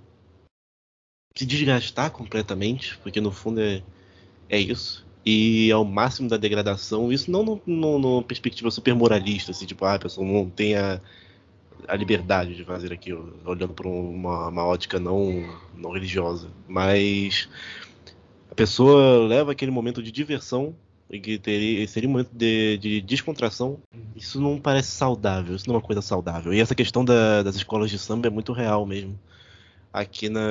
se 1.36 1.46
desgastar 1.46 2.12
completamente, 2.12 2.98
porque 3.00 3.22
no 3.22 3.32
fundo 3.32 3.62
é, 3.62 3.84
é 4.50 4.60
isso. 4.60 5.06
E 5.26 5.72
ao 5.72 5.84
máximo 5.84 6.30
da 6.30 6.38
degradação, 6.38 7.12
isso 7.12 7.32
não 7.32 7.62
numa 7.66 8.24
perspectiva 8.24 8.70
super 8.72 8.94
moralista, 8.94 9.52
assim, 9.52 9.66
tipo, 9.66 9.84
ah, 9.86 9.96
a 9.96 10.00
pessoa 10.00 10.26
não 10.26 10.50
tem 10.50 10.76
a, 10.76 11.02
a 11.88 11.96
liberdade 11.96 12.56
de 12.56 12.64
fazer 12.64 12.92
aquilo, 12.94 13.38
olhando 13.46 13.74
por 13.74 13.86
uma, 13.86 14.48
uma 14.50 14.66
ótica 14.66 15.00
não, 15.00 15.48
não 15.76 15.92
religiosa. 15.92 16.50
Mas 16.68 17.50
a 18.50 18.56
pessoa 18.56 19.28
leva 19.28 19.52
aquele 19.52 19.72
momento 19.72 20.02
de 20.02 20.12
diversão 20.12 20.76
e 21.10 21.20
que 21.20 21.38
teria, 21.38 21.88
seria 21.88 22.10
um 22.10 22.14
momento 22.14 22.32
de, 22.34 22.78
de, 22.78 23.02
descontração. 23.02 23.80
Isso 24.16 24.40
não 24.40 24.60
parece 24.60 24.92
saudável, 24.92 25.56
isso 25.56 25.68
não 25.68 25.76
é 25.76 25.78
uma 25.78 25.84
coisa 25.84 26.02
saudável. 26.02 26.54
E 26.54 26.60
essa 26.60 26.74
questão 26.76 27.06
da, 27.06 27.44
das 27.44 27.56
escolas 27.56 27.90
de 27.90 28.00
samba 28.00 28.28
é 28.28 28.30
muito 28.30 28.54
real 28.54 28.86
mesmo. 28.86 29.20
Aqui 29.94 30.30
na. 30.30 30.42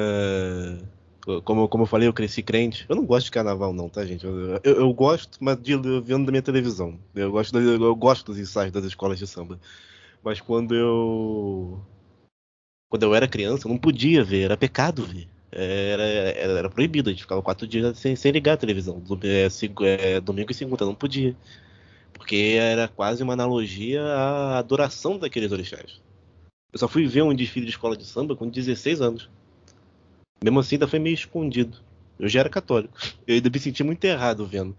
Como, 1.44 1.66
como 1.68 1.84
eu 1.84 1.86
falei, 1.86 2.06
eu 2.06 2.12
cresci 2.12 2.42
crente. 2.42 2.84
Eu 2.88 2.96
não 2.96 3.06
gosto 3.06 3.26
de 3.26 3.30
carnaval, 3.30 3.72
não, 3.72 3.88
tá, 3.88 4.04
gente? 4.04 4.24
Eu, 4.24 4.60
eu, 4.62 4.74
eu 4.80 4.92
gosto, 4.92 5.38
mas 5.40 5.60
de, 5.60 5.74
vendo 6.02 6.26
da 6.26 6.30
minha 6.30 6.42
televisão. 6.42 6.98
Eu 7.14 7.30
gosto, 7.30 7.58
eu 7.58 7.96
gosto 7.96 8.26
dos 8.26 8.38
ensaios 8.38 8.72
das 8.72 8.84
escolas 8.84 9.18
de 9.18 9.26
samba. 9.26 9.58
Mas 10.24 10.40
quando 10.40 10.74
eu. 10.74 11.80
Quando 12.88 13.02
eu 13.02 13.14
era 13.14 13.28
criança, 13.28 13.66
eu 13.66 13.70
não 13.70 13.78
podia 13.78 14.24
ver, 14.24 14.44
era 14.44 14.56
pecado 14.56 15.04
ver. 15.04 15.28
Era, 15.52 16.02
era, 16.02 16.58
era 16.58 16.70
proibido, 16.70 17.10
a 17.10 17.12
gente 17.12 17.22
ficava 17.22 17.42
quatro 17.42 17.66
dias 17.66 17.98
sem, 17.98 18.16
sem 18.16 18.32
ligar 18.32 18.54
a 18.54 18.56
televisão. 18.56 19.02
É, 19.22 20.16
é, 20.16 20.20
domingo 20.20 20.50
e 20.50 20.54
segunda, 20.54 20.84
não 20.84 20.94
podia. 20.94 21.36
Porque 22.12 22.56
era 22.58 22.88
quase 22.88 23.22
uma 23.22 23.34
analogia 23.34 24.02
à 24.02 24.58
adoração 24.58 25.18
daqueles 25.18 25.52
orixás. 25.52 26.00
Eu 26.72 26.78
só 26.78 26.88
fui 26.88 27.06
ver 27.06 27.22
um 27.22 27.34
desfile 27.34 27.66
de 27.66 27.72
escola 27.72 27.96
de 27.96 28.04
samba 28.04 28.34
com 28.34 28.48
16 28.48 29.00
anos. 29.00 29.30
Mesmo 30.42 30.58
assim, 30.60 30.76
ainda 30.76 30.88
foi 30.88 30.98
meio 30.98 31.14
escondido. 31.14 31.78
Eu 32.18 32.28
já 32.28 32.40
era 32.40 32.48
católico. 32.48 32.96
Eu 33.26 33.34
ainda 33.36 33.50
me 33.50 33.58
senti 33.58 33.84
muito 33.84 34.04
errado 34.04 34.46
vendo. 34.46 34.76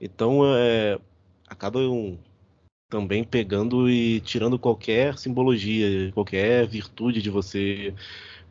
Então, 0.00 0.40
é, 0.56 0.98
acaba 1.48 1.80
um, 1.80 2.18
também 2.94 3.24
pegando 3.24 3.90
e 3.90 4.20
tirando 4.20 4.56
qualquer 4.56 5.18
simbologia, 5.18 6.12
qualquer 6.12 6.64
virtude 6.64 7.20
de 7.20 7.28
você 7.28 7.92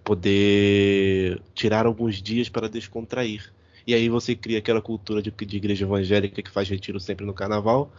poder 0.04 1.42
tirar 1.56 1.86
alguns 1.86 2.22
dias 2.22 2.50
para 2.50 2.68
descontrair. 2.68 3.54
E 3.88 3.94
aí 3.94 4.10
você 4.10 4.36
cria 4.36 4.58
aquela 4.58 4.82
cultura 4.82 5.22
de, 5.22 5.32
de 5.32 5.56
igreja 5.56 5.86
evangélica 5.86 6.42
que 6.42 6.52
faz 6.52 6.68
retiro 6.68 7.00
sempre 7.00 7.26
no 7.26 7.34
carnaval. 7.34 7.90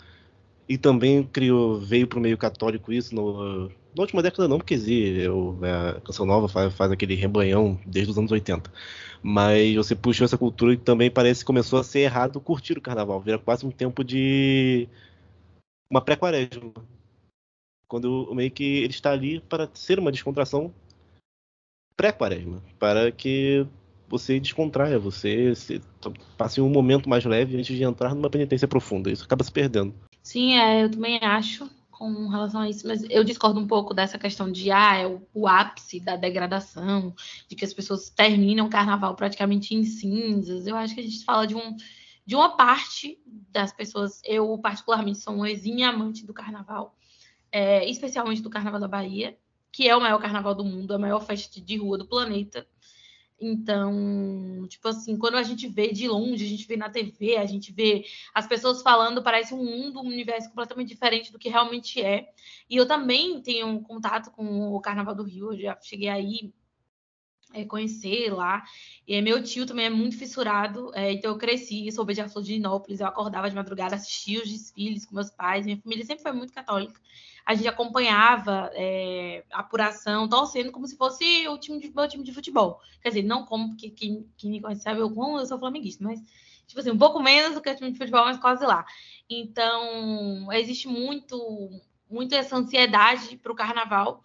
E 0.68 0.76
também 0.76 1.22
criou, 1.22 1.80
veio 1.80 2.06
para 2.06 2.18
o 2.18 2.22
meio 2.22 2.36
católico 2.36 2.92
isso 2.92 3.14
no, 3.14 3.68
na 3.96 4.02
última 4.02 4.22
década 4.22 4.46
não, 4.46 4.58
porque 4.58 4.74
eu, 4.74 5.58
a 5.62 5.98
Canção 6.02 6.26
Nova 6.26 6.46
faz, 6.46 6.74
faz, 6.74 6.92
aquele 6.92 7.14
rebanhão 7.14 7.80
desde 7.86 8.10
os 8.10 8.18
anos 8.18 8.30
80. 8.32 8.70
Mas 9.22 9.74
você 9.76 9.94
puxou 9.94 10.26
essa 10.26 10.36
cultura 10.36 10.74
e 10.74 10.76
também 10.76 11.10
parece 11.10 11.40
que 11.40 11.46
começou 11.46 11.78
a 11.78 11.84
ser 11.84 12.00
errado 12.00 12.38
curtir 12.38 12.76
o 12.76 12.82
carnaval. 12.82 13.18
Vira 13.18 13.38
quase 13.38 13.64
um 13.64 13.70
tempo 13.70 14.04
de 14.04 14.86
uma 15.90 16.00
pré-quaresma. 16.00 16.72
Quando 17.86 18.32
meio 18.34 18.50
que 18.50 18.78
ele 18.78 18.92
está 18.92 19.12
ali 19.12 19.40
para 19.40 19.70
ser 19.74 19.98
uma 19.98 20.10
descontração 20.12 20.72
pré-quaresma. 21.96 22.62
Para 22.78 23.10
que 23.12 23.66
você 24.08 24.38
descontraia, 24.38 24.98
você 24.98 25.54
se, 25.54 25.80
passe 26.36 26.60
um 26.60 26.68
momento 26.68 27.08
mais 27.08 27.24
leve 27.24 27.56
antes 27.56 27.76
de 27.76 27.82
entrar 27.82 28.14
numa 28.14 28.30
penitência 28.30 28.68
profunda. 28.68 29.10
Isso 29.10 29.24
acaba 29.24 29.44
se 29.44 29.52
perdendo. 29.52 29.94
Sim, 30.22 30.54
é, 30.56 30.84
eu 30.84 30.90
também 30.90 31.18
acho 31.22 31.68
com 31.90 32.28
relação 32.28 32.60
a 32.60 32.68
isso, 32.68 32.86
mas 32.86 33.04
eu 33.08 33.22
discordo 33.22 33.60
um 33.60 33.66
pouco 33.66 33.94
dessa 33.94 34.18
questão 34.18 34.50
de 34.50 34.70
ah, 34.70 34.96
é 34.96 35.06
o, 35.06 35.22
o, 35.32 35.46
ápice 35.46 36.00
da 36.00 36.16
degradação, 36.16 37.14
de 37.48 37.54
que 37.54 37.64
as 37.64 37.72
pessoas 37.72 38.10
terminam 38.10 38.66
o 38.66 38.70
carnaval 38.70 39.14
praticamente 39.14 39.74
em 39.74 39.84
cinzas. 39.84 40.66
Eu 40.66 40.76
acho 40.76 40.94
que 40.94 41.00
a 41.00 41.04
gente 41.04 41.24
fala 41.24 41.46
de 41.46 41.54
um 41.54 41.76
de 42.26 42.34
uma 42.34 42.56
parte 42.56 43.20
das 43.26 43.72
pessoas. 43.72 44.20
Eu 44.24 44.56
particularmente 44.58 45.18
sou 45.18 45.34
um 45.34 45.46
exímio 45.46 45.88
amante 45.88 46.26
do 46.26 46.34
carnaval, 46.34 46.96
é, 47.52 47.88
especialmente 47.88 48.42
do 48.42 48.50
Carnaval 48.50 48.80
da 48.80 48.88
Bahia, 48.88 49.38
que 49.70 49.88
é 49.88 49.96
o 49.96 50.00
maior 50.00 50.20
carnaval 50.20 50.54
do 50.54 50.64
mundo, 50.64 50.94
a 50.94 50.98
maior 50.98 51.20
festa 51.20 51.60
de 51.60 51.76
rua 51.76 51.98
do 51.98 52.06
planeta. 52.06 52.66
Então, 53.40 54.66
tipo 54.68 54.88
assim, 54.88 55.18
quando 55.18 55.36
a 55.36 55.42
gente 55.42 55.66
vê 55.68 55.92
de 55.92 56.08
longe, 56.08 56.44
a 56.44 56.48
gente 56.48 56.66
vê 56.66 56.76
na 56.76 56.88
TV, 56.88 57.36
a 57.36 57.44
gente 57.44 57.72
vê 57.72 58.04
as 58.32 58.46
pessoas 58.46 58.80
falando, 58.80 59.22
parece 59.22 59.52
um 59.52 59.64
mundo, 59.64 60.00
um 60.00 60.06
universo 60.06 60.48
completamente 60.48 60.88
diferente 60.88 61.32
do 61.32 61.38
que 61.38 61.48
realmente 61.48 62.00
é. 62.00 62.28
E 62.70 62.76
eu 62.76 62.86
também 62.86 63.42
tenho 63.42 63.80
contato 63.82 64.30
com 64.30 64.72
o 64.72 64.80
Carnaval 64.80 65.14
do 65.14 65.24
Rio, 65.24 65.52
eu 65.52 65.58
já 65.58 65.78
cheguei 65.80 66.08
aí 66.08 66.52
é, 67.54 67.64
conhecer 67.64 68.32
lá. 68.32 68.62
E 69.06 69.20
meu 69.22 69.42
tio 69.42 69.64
também 69.64 69.86
é 69.86 69.90
muito 69.90 70.18
fissurado, 70.18 70.90
é, 70.94 71.12
então 71.12 71.30
eu 71.30 71.38
cresci, 71.38 71.90
sou 71.92 72.04
de 72.04 72.28
Florianópolis, 72.28 73.00
eu 73.00 73.06
acordava 73.06 73.48
de 73.48 73.56
madrugada, 73.56 73.94
assistia 73.94 74.42
os 74.42 74.50
desfiles 74.50 75.06
com 75.06 75.14
meus 75.14 75.30
pais, 75.30 75.64
minha 75.64 75.78
família 75.78 76.04
sempre 76.04 76.22
foi 76.22 76.32
muito 76.32 76.52
católica 76.52 77.00
a 77.44 77.54
gente 77.54 77.68
acompanhava 77.68 78.70
é, 78.74 79.44
a 79.52 79.60
apuração, 79.60 80.28
torcendo 80.28 80.72
como 80.72 80.86
se 80.86 80.96
fosse 80.96 81.46
o 81.48 81.58
time 81.58 81.78
de, 81.78 81.92
meu 81.94 82.08
time 82.08 82.24
de 82.24 82.32
futebol. 82.32 82.80
Quer 83.02 83.10
dizer, 83.10 83.22
não 83.22 83.44
como, 83.44 83.68
porque 83.68 83.90
quem, 83.90 84.26
quem 84.36 84.50
me 84.50 84.60
conhece 84.60 84.82
sabe 84.82 85.00
eu 85.00 85.12
eu 85.14 85.46
sou 85.46 85.58
flamenguista, 85.58 86.02
mas, 86.02 86.20
tipo 86.66 86.80
assim, 86.80 86.90
um 86.90 86.98
pouco 86.98 87.20
menos 87.20 87.54
do 87.54 87.60
que 87.60 87.68
o 87.68 87.76
time 87.76 87.92
de 87.92 87.98
futebol, 87.98 88.24
mas 88.24 88.38
quase 88.38 88.64
lá. 88.64 88.86
Então, 89.28 90.50
existe 90.52 90.88
muito, 90.88 91.70
muito 92.10 92.34
essa 92.34 92.56
ansiedade 92.56 93.36
para 93.36 93.52
o 93.52 93.56
carnaval. 93.56 94.24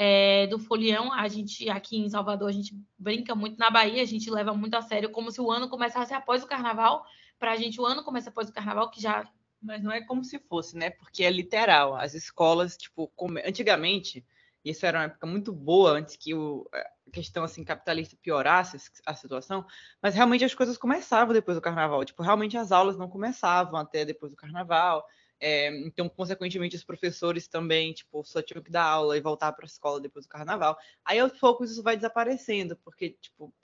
É, 0.00 0.46
do 0.46 0.60
folião, 0.60 1.12
a 1.12 1.26
gente 1.26 1.68
aqui 1.68 1.98
em 1.98 2.08
Salvador, 2.08 2.48
a 2.48 2.52
gente 2.52 2.72
brinca 2.96 3.34
muito 3.34 3.58
na 3.58 3.68
Bahia, 3.68 4.00
a 4.00 4.06
gente 4.06 4.30
leva 4.30 4.54
muito 4.54 4.76
a 4.76 4.82
sério, 4.82 5.10
como 5.10 5.32
se 5.32 5.40
o 5.40 5.50
ano 5.50 5.68
começasse 5.68 6.14
após 6.14 6.42
o 6.42 6.46
carnaval. 6.46 7.04
Para 7.36 7.52
a 7.52 7.56
gente, 7.56 7.80
o 7.80 7.84
ano 7.84 8.04
começa 8.04 8.30
após 8.30 8.48
o 8.48 8.52
carnaval, 8.52 8.90
que 8.90 9.00
já 9.00 9.28
mas 9.60 9.82
não 9.82 9.90
é 9.90 10.00
como 10.00 10.24
se 10.24 10.38
fosse, 10.38 10.76
né? 10.76 10.90
Porque 10.90 11.24
é 11.24 11.30
literal. 11.30 11.96
As 11.96 12.14
escolas, 12.14 12.76
tipo, 12.76 13.12
antigamente, 13.44 14.24
isso 14.64 14.86
era 14.86 14.98
uma 14.98 15.04
época 15.06 15.26
muito 15.26 15.52
boa 15.52 15.90
antes 15.90 16.16
que 16.16 16.34
o, 16.34 16.68
a 16.72 17.10
questão 17.12 17.44
assim 17.44 17.64
capitalista 17.64 18.16
piorasse 18.22 18.76
a 19.04 19.14
situação, 19.14 19.64
mas 20.02 20.14
realmente 20.14 20.44
as 20.44 20.54
coisas 20.54 20.76
começavam 20.76 21.34
depois 21.34 21.56
do 21.56 21.60
carnaval. 21.60 22.04
Tipo, 22.04 22.22
realmente 22.22 22.56
as 22.56 22.70
aulas 22.72 22.96
não 22.96 23.08
começavam 23.08 23.78
até 23.78 24.04
depois 24.04 24.30
do 24.32 24.36
carnaval. 24.36 25.04
É, 25.40 25.68
então, 25.86 26.08
consequentemente, 26.08 26.76
os 26.76 26.84
professores 26.84 27.46
também, 27.48 27.92
tipo, 27.92 28.24
só 28.24 28.42
tinham 28.42 28.62
que 28.62 28.70
dar 28.70 28.84
aula 28.84 29.16
e 29.16 29.20
voltar 29.20 29.52
para 29.52 29.64
a 29.64 29.66
escola 29.66 30.00
depois 30.00 30.26
do 30.26 30.28
carnaval. 30.28 30.76
Aí, 31.04 31.18
aos 31.18 31.38
poucos, 31.38 31.70
isso 31.70 31.82
vai 31.82 31.96
desaparecendo, 31.96 32.76
porque, 32.84 33.10
tipo, 33.10 33.54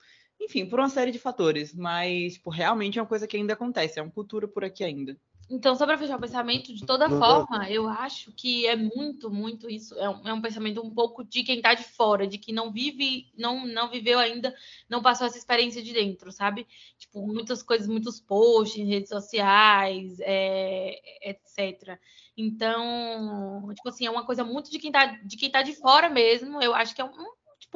enfim, 0.41 0.67
por 0.67 0.79
uma 0.79 0.89
série 0.89 1.11
de 1.11 1.19
fatores. 1.19 1.75
Mas, 1.75 2.35
tipo, 2.35 2.51
realmente 2.51 2.99
é 2.99 3.03
uma 3.03 3.09
coisa 3.09 3.27
que 3.27 3.37
ainda 3.37 3.55
acontece, 3.55 3.99
é 3.99 4.03
uma 4.03 4.11
cultura 4.11 4.47
por 4.47 4.65
aqui 4.65 4.85
ainda. 4.85 5.19
Então, 5.51 5.77
só 5.77 5.85
para 5.85 5.99
fechar 5.99 6.17
o 6.17 6.21
pensamento, 6.21 6.75
de 6.75 6.87
toda 6.87 7.09
forma, 7.09 7.69
eu 7.69 7.87
acho 7.87 8.33
que 8.33 8.67
é 8.67 8.75
muito, 8.75 9.31
muito 9.31 9.69
isso. 9.69 9.95
É 9.99 10.09
um, 10.09 10.29
é 10.29 10.33
um, 10.33 10.41
pensamento 10.41 10.81
um 10.81 10.91
pouco 10.91 11.23
de 11.23 11.43
quem 11.43 11.57
está 11.57 11.75
de 11.75 11.85
fora, 11.85 12.27
de 12.27 12.39
que 12.39 12.53
não 12.53 12.73
vive, 12.73 13.31
não, 13.37 13.67
não 13.67 13.91
viveu 13.91 14.19
ainda, 14.19 14.55
não 14.89 15.03
passou 15.03 15.27
essa 15.27 15.37
experiência 15.37 15.83
de 15.83 15.93
dentro, 15.93 16.33
sabe? 16.33 16.67
Tipo, 16.99 17.27
muitas 17.27 17.63
coisas, 17.63 17.87
muitos 17.87 18.21
posts 18.21 18.79
em 18.79 18.87
redes 18.87 19.11
sociais, 19.11 20.17
é, 20.21 21.31
etc. 21.31 21.99
Então, 22.37 23.71
tipo 23.75 23.89
assim, 23.89 24.07
é 24.07 24.11
uma 24.11 24.25
coisa 24.25 24.45
muito 24.45 24.71
de 24.71 24.79
quem 24.79 24.91
está 24.91 25.07
de 25.07 25.37
quem 25.37 25.51
tá 25.51 25.63
de 25.63 25.75
fora 25.75 26.09
mesmo. 26.09 26.61
Eu 26.63 26.75
acho 26.75 26.95
que 26.95 27.01
é 27.01 27.05
um, 27.05 27.11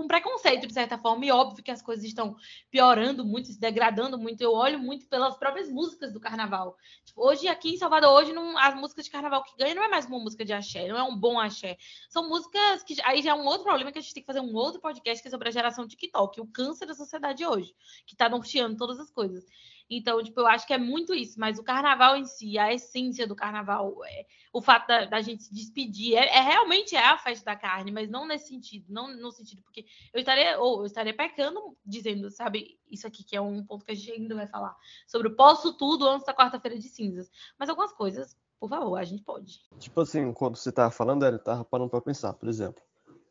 um 0.02 0.08
preconceito, 0.08 0.66
de 0.66 0.72
certa 0.72 0.98
forma, 0.98 1.24
e 1.24 1.30
óbvio 1.30 1.62
que 1.62 1.70
as 1.70 1.82
coisas 1.82 2.04
estão 2.04 2.36
piorando 2.70 3.24
muito, 3.24 3.48
se 3.48 3.58
degradando 3.58 4.18
muito. 4.18 4.40
Eu 4.40 4.52
olho 4.52 4.78
muito 4.78 5.06
pelas 5.06 5.36
próprias 5.36 5.68
músicas 5.68 6.12
do 6.12 6.20
carnaval. 6.20 6.76
Tipo, 7.04 7.26
hoje, 7.26 7.48
aqui 7.48 7.74
em 7.74 7.76
Salvador, 7.76 8.12
hoje, 8.12 8.32
não, 8.32 8.56
as 8.58 8.74
músicas 8.74 9.04
de 9.04 9.10
carnaval 9.10 9.42
que 9.42 9.56
ganham 9.56 9.74
não 9.74 9.84
é 9.84 9.88
mais 9.88 10.06
uma 10.06 10.18
música 10.18 10.44
de 10.44 10.52
axé, 10.52 10.86
não 10.88 10.96
é 10.96 11.02
um 11.02 11.16
bom 11.16 11.38
axé. 11.38 11.76
São 12.08 12.28
músicas 12.28 12.82
que. 12.82 12.96
Aí 13.04 13.22
já 13.22 13.30
é 13.30 13.34
um 13.34 13.44
outro 13.44 13.64
problema 13.64 13.92
que 13.92 13.98
a 13.98 14.02
gente 14.02 14.14
tem 14.14 14.22
que 14.22 14.26
fazer 14.26 14.40
um 14.40 14.54
outro 14.54 14.80
podcast 14.80 15.22
que 15.22 15.28
é 15.28 15.30
sobre 15.30 15.48
a 15.48 15.52
geração 15.52 15.86
TikTok, 15.86 16.40
o 16.40 16.46
câncer 16.46 16.86
da 16.86 16.94
sociedade 16.94 17.44
hoje, 17.44 17.74
que 18.06 18.16
tá 18.16 18.28
norteando 18.28 18.76
todas 18.76 18.98
as 18.98 19.10
coisas. 19.10 19.44
Então, 19.90 20.22
tipo, 20.22 20.40
eu 20.40 20.46
acho 20.46 20.66
que 20.66 20.74
é 20.74 20.78
muito 20.78 21.14
isso, 21.14 21.40
mas 21.40 21.58
o 21.58 21.64
carnaval 21.64 22.14
em 22.16 22.24
si, 22.26 22.58
a 22.58 22.72
essência 22.72 23.26
do 23.26 23.34
carnaval, 23.34 24.04
é, 24.04 24.26
o 24.52 24.60
fato 24.60 24.86
da, 24.86 25.06
da, 25.06 25.20
gente 25.22 25.44
se 25.44 25.54
despedir, 25.54 26.14
é, 26.14 26.26
é, 26.26 26.40
realmente 26.40 26.94
é 26.94 27.02
a 27.02 27.16
festa 27.16 27.46
da 27.46 27.56
carne, 27.56 27.90
mas 27.90 28.10
não 28.10 28.26
nesse 28.26 28.48
sentido, 28.48 28.84
não 28.92 29.08
no 29.16 29.32
sentido, 29.32 29.62
porque 29.62 29.86
eu 30.12 30.20
estaria, 30.20 30.58
ou 30.60 30.80
eu 30.80 30.86
estaria 30.86 31.16
pecando 31.16 31.74
dizendo, 31.84 32.30
sabe, 32.30 32.78
isso 32.90 33.06
aqui 33.06 33.24
que 33.24 33.34
é 33.34 33.40
um 33.40 33.64
ponto 33.64 33.84
que 33.84 33.92
a 33.92 33.94
gente 33.94 34.12
ainda 34.12 34.34
vai 34.34 34.46
falar, 34.46 34.76
sobre 35.06 35.28
o 35.28 35.36
posso 35.36 35.72
tudo 35.72 36.06
antes 36.06 36.26
da 36.26 36.34
quarta-feira 36.34 36.78
de 36.78 36.88
cinzas. 36.88 37.30
Mas 37.58 37.70
algumas 37.70 37.92
coisas, 37.92 38.36
por 38.60 38.68
favor, 38.68 38.96
a 38.96 39.04
gente 39.04 39.22
pode. 39.22 39.62
Tipo 39.78 40.02
assim, 40.02 40.32
quando 40.34 40.56
você 40.56 40.70
tava 40.70 40.90
falando, 40.90 41.24
eu 41.24 41.38
tava 41.38 41.64
parando 41.64 41.88
para 41.88 42.02
pensar, 42.02 42.34
por 42.34 42.48
exemplo, 42.48 42.82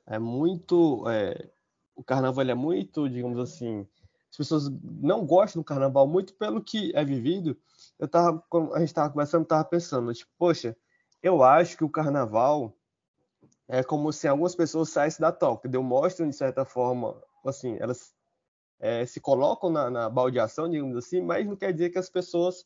é 0.08 0.18
muito. 0.18 1.08
É, 1.08 1.52
o 1.96 2.04
carnaval 2.04 2.46
é 2.46 2.56
muito, 2.56 3.08
digamos 3.08 3.38
assim 3.38 3.88
as 4.38 4.46
pessoas 4.46 4.70
não 4.84 5.26
gostam 5.26 5.62
do 5.62 5.66
carnaval 5.66 6.08
muito 6.08 6.36
pelo 6.36 6.62
que 6.62 6.92
é 6.96 7.04
vivido. 7.04 7.58
Eu 7.98 8.08
tava, 8.08 8.44
a 8.74 8.80
gente 8.80 8.90
estava 8.90 9.10
conversando, 9.10 9.42
estava 9.42 9.66
pensando, 9.66 10.14
tipo, 10.14 10.32
poxa, 10.38 10.78
eu 11.24 11.42
acho 11.44 11.76
que 11.76 11.84
o 11.84 11.90
carnaval 11.90 12.78
é 13.68 13.84
como 13.84 14.14
se 14.14 14.28
algumas 14.28 14.56
pessoas 14.56 14.90
saíssem 14.90 15.22
da 15.22 15.32
toca, 15.32 15.62
entendeu? 15.62 15.82
Mostram, 15.82 16.30
de 16.30 16.36
certa 16.36 16.64
forma, 16.64 17.20
assim, 17.44 17.78
elas 17.80 18.14
é, 18.80 19.08
se 19.08 19.20
colocam 19.20 19.72
na, 19.72 19.90
na 19.90 20.08
baldeação, 20.08 20.70
digamos 20.70 20.96
assim, 20.96 21.20
mas 21.20 21.48
não 21.48 21.56
quer 21.56 21.74
dizer 21.74 21.90
que 21.90 21.98
as 21.98 22.10
pessoas 22.10 22.64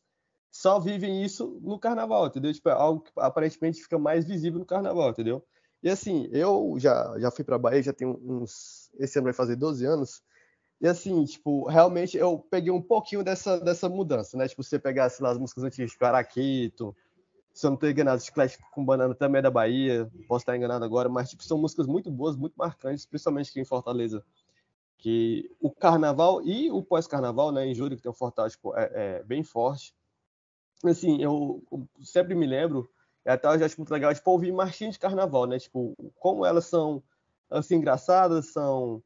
só 0.52 0.78
vivem 0.78 1.24
isso 1.24 1.58
no 1.62 1.80
carnaval, 1.80 2.28
entendeu? 2.28 2.52
Tipo, 2.52 2.68
é 2.68 2.74
algo 2.74 3.00
que 3.00 3.12
aparentemente 3.16 3.82
fica 3.82 3.98
mais 3.98 4.26
visível 4.26 4.60
no 4.60 4.66
carnaval, 4.66 5.12
entendeu? 5.12 5.42
E 5.82 5.90
assim, 5.90 6.28
eu 6.34 6.76
já, 6.78 7.18
já 7.18 7.32
fui 7.32 7.46
para 7.46 7.58
Bahia, 7.58 7.82
já 7.82 7.94
tenho 7.94 8.20
uns. 8.22 8.92
Esse 9.00 9.18
ano 9.18 9.26
vai 9.26 9.34
fazer 9.34 9.56
12 9.56 9.86
anos. 9.86 10.22
E 10.82 10.88
assim, 10.88 11.24
tipo, 11.26 11.68
realmente 11.70 12.18
eu 12.18 12.40
peguei 12.50 12.72
um 12.72 12.82
pouquinho 12.82 13.24
dessa, 13.24 13.60
dessa 13.60 13.88
mudança, 13.88 14.36
né? 14.36 14.48
Tipo, 14.48 14.64
você 14.64 14.80
pegasse 14.80 15.22
lá 15.22 15.30
as 15.30 15.38
músicas 15.38 15.64
antigas, 15.64 15.92
tipo, 15.92 16.04
Araquito, 16.04 16.96
se 17.54 17.68
eu 17.68 17.70
não 17.70 17.76
estou 17.76 17.88
enganado, 17.88 18.22
Chiclete 18.22 18.58
com 18.72 18.84
Banana 18.84 19.14
também 19.14 19.40
é 19.40 19.42
da 19.44 19.52
Bahia, 19.52 20.10
posso 20.28 20.42
estar 20.42 20.58
enganado 20.58 20.84
agora, 20.84 21.08
mas 21.08 21.30
tipo, 21.30 21.44
são 21.44 21.60
músicas 21.60 21.86
muito 21.86 22.10
boas, 22.10 22.36
muito 22.36 22.56
marcantes, 22.56 23.06
principalmente 23.06 23.52
aqui 23.52 23.60
em 23.60 23.66
Fortaleza. 23.66 24.24
Que 24.98 25.52
o 25.60 25.70
carnaval 25.70 26.42
e 26.44 26.72
o 26.72 26.82
pós-carnaval, 26.82 27.52
né, 27.52 27.66
em 27.68 27.76
julho, 27.76 27.96
que 27.96 28.02
tem 28.02 28.12
um 28.12 28.16
Fortaleza 28.16 28.56
tipo, 28.56 28.76
é, 28.76 28.92
é, 28.94 29.24
bem 29.24 29.44
forte. 29.44 29.94
Assim, 30.84 31.22
eu, 31.22 31.62
eu 31.72 31.88
sempre 32.02 32.34
me 32.34 32.48
lembro, 32.48 32.90
é 33.24 33.34
até 33.34 33.48
eu 33.48 33.66
acho 33.66 33.78
muito 33.78 33.92
legal, 33.92 34.12
tipo, 34.16 34.32
ouvir 34.32 34.52
marchinhas 34.52 34.94
de 34.94 35.00
carnaval, 35.00 35.46
né? 35.46 35.60
Tipo, 35.60 35.96
como 36.20 36.44
elas 36.44 36.66
são, 36.66 37.04
assim, 37.52 37.76
engraçadas, 37.76 38.48
são 38.48 39.04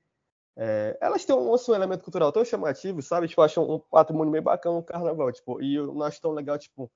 é, 0.58 0.98
elas 1.02 1.26
têm 1.26 1.36
um, 1.36 1.52
um, 1.52 1.76
elemento 1.76 2.04
cultural 2.04 2.32
tão 2.32 2.46
chamativo, 2.46 3.02
sabe? 3.02 3.28
Tipo, 3.28 3.42
acho 3.42 3.62
um 3.62 3.80
patrimônio 3.80 4.32
bem 4.32 4.42
bacana 4.42 4.78
o 4.78 4.84
carnaval, 4.84 5.32
tipo, 5.32 5.62
e 5.62 5.76
eu 5.76 5.94
não 5.94 6.04
acho 6.04 6.22
tão 6.22 6.32
legal, 6.32 6.58
tipo, 6.58 6.90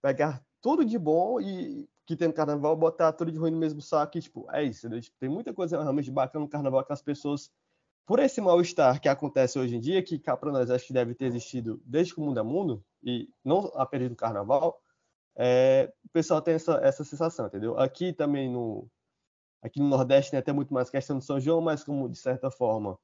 pegar 0.00 0.42
tudo 0.60 0.84
de 0.84 0.98
bom 0.98 1.40
e 1.40 1.88
que 2.06 2.16
tem 2.16 2.28
no 2.28 2.34
carnaval, 2.34 2.76
botar 2.76 3.12
tudo 3.12 3.30
de 3.30 3.38
ruim 3.38 3.50
no 3.50 3.56
mesmo 3.58 3.80
saco 3.80 4.18
e, 4.18 4.20
tipo, 4.20 4.46
é 4.52 4.62
isso, 4.62 4.88
né? 4.88 5.00
tipo, 5.00 5.16
tem 5.18 5.28
muita 5.28 5.54
coisa 5.54 5.80
realmente 5.80 6.10
bacana 6.10 6.44
no 6.44 6.50
carnaval 6.50 6.84
que 6.84 6.92
as 6.92 7.02
pessoas, 7.02 7.50
por 8.06 8.18
esse 8.18 8.40
mal-estar 8.40 9.00
que 9.00 9.08
acontece 9.08 9.58
hoje 9.58 9.76
em 9.76 9.80
dia, 9.80 10.02
que 10.02 10.18
cá 10.18 10.36
para 10.36 10.52
nós 10.52 10.70
acho 10.70 10.86
que 10.86 10.92
deve 10.92 11.14
ter 11.14 11.26
existido 11.26 11.80
desde 11.84 12.14
que 12.14 12.20
o 12.20 12.24
mundo 12.24 12.40
é 12.40 12.42
mundo, 12.42 12.84
e 13.02 13.28
não 13.44 13.70
apenas 13.74 14.10
no 14.10 14.16
carnaval, 14.16 14.80
é, 15.36 15.92
o 16.04 16.08
pessoal 16.08 16.42
tem 16.42 16.54
essa, 16.54 16.80
essa 16.82 17.04
sensação, 17.04 17.46
entendeu? 17.46 17.78
Aqui 17.78 18.12
também 18.12 18.50
no 18.50 18.88
aqui 19.62 19.80
no 19.80 19.88
Nordeste 19.88 20.40
tem 20.42 20.54
muito 20.54 20.72
mais 20.72 20.90
questão 20.90 21.18
do 21.18 21.24
São 21.24 21.40
João, 21.40 21.60
mas 21.60 21.84
como 21.84 22.08
de 22.08 22.18
certa 22.18 22.50
forma 22.50 22.98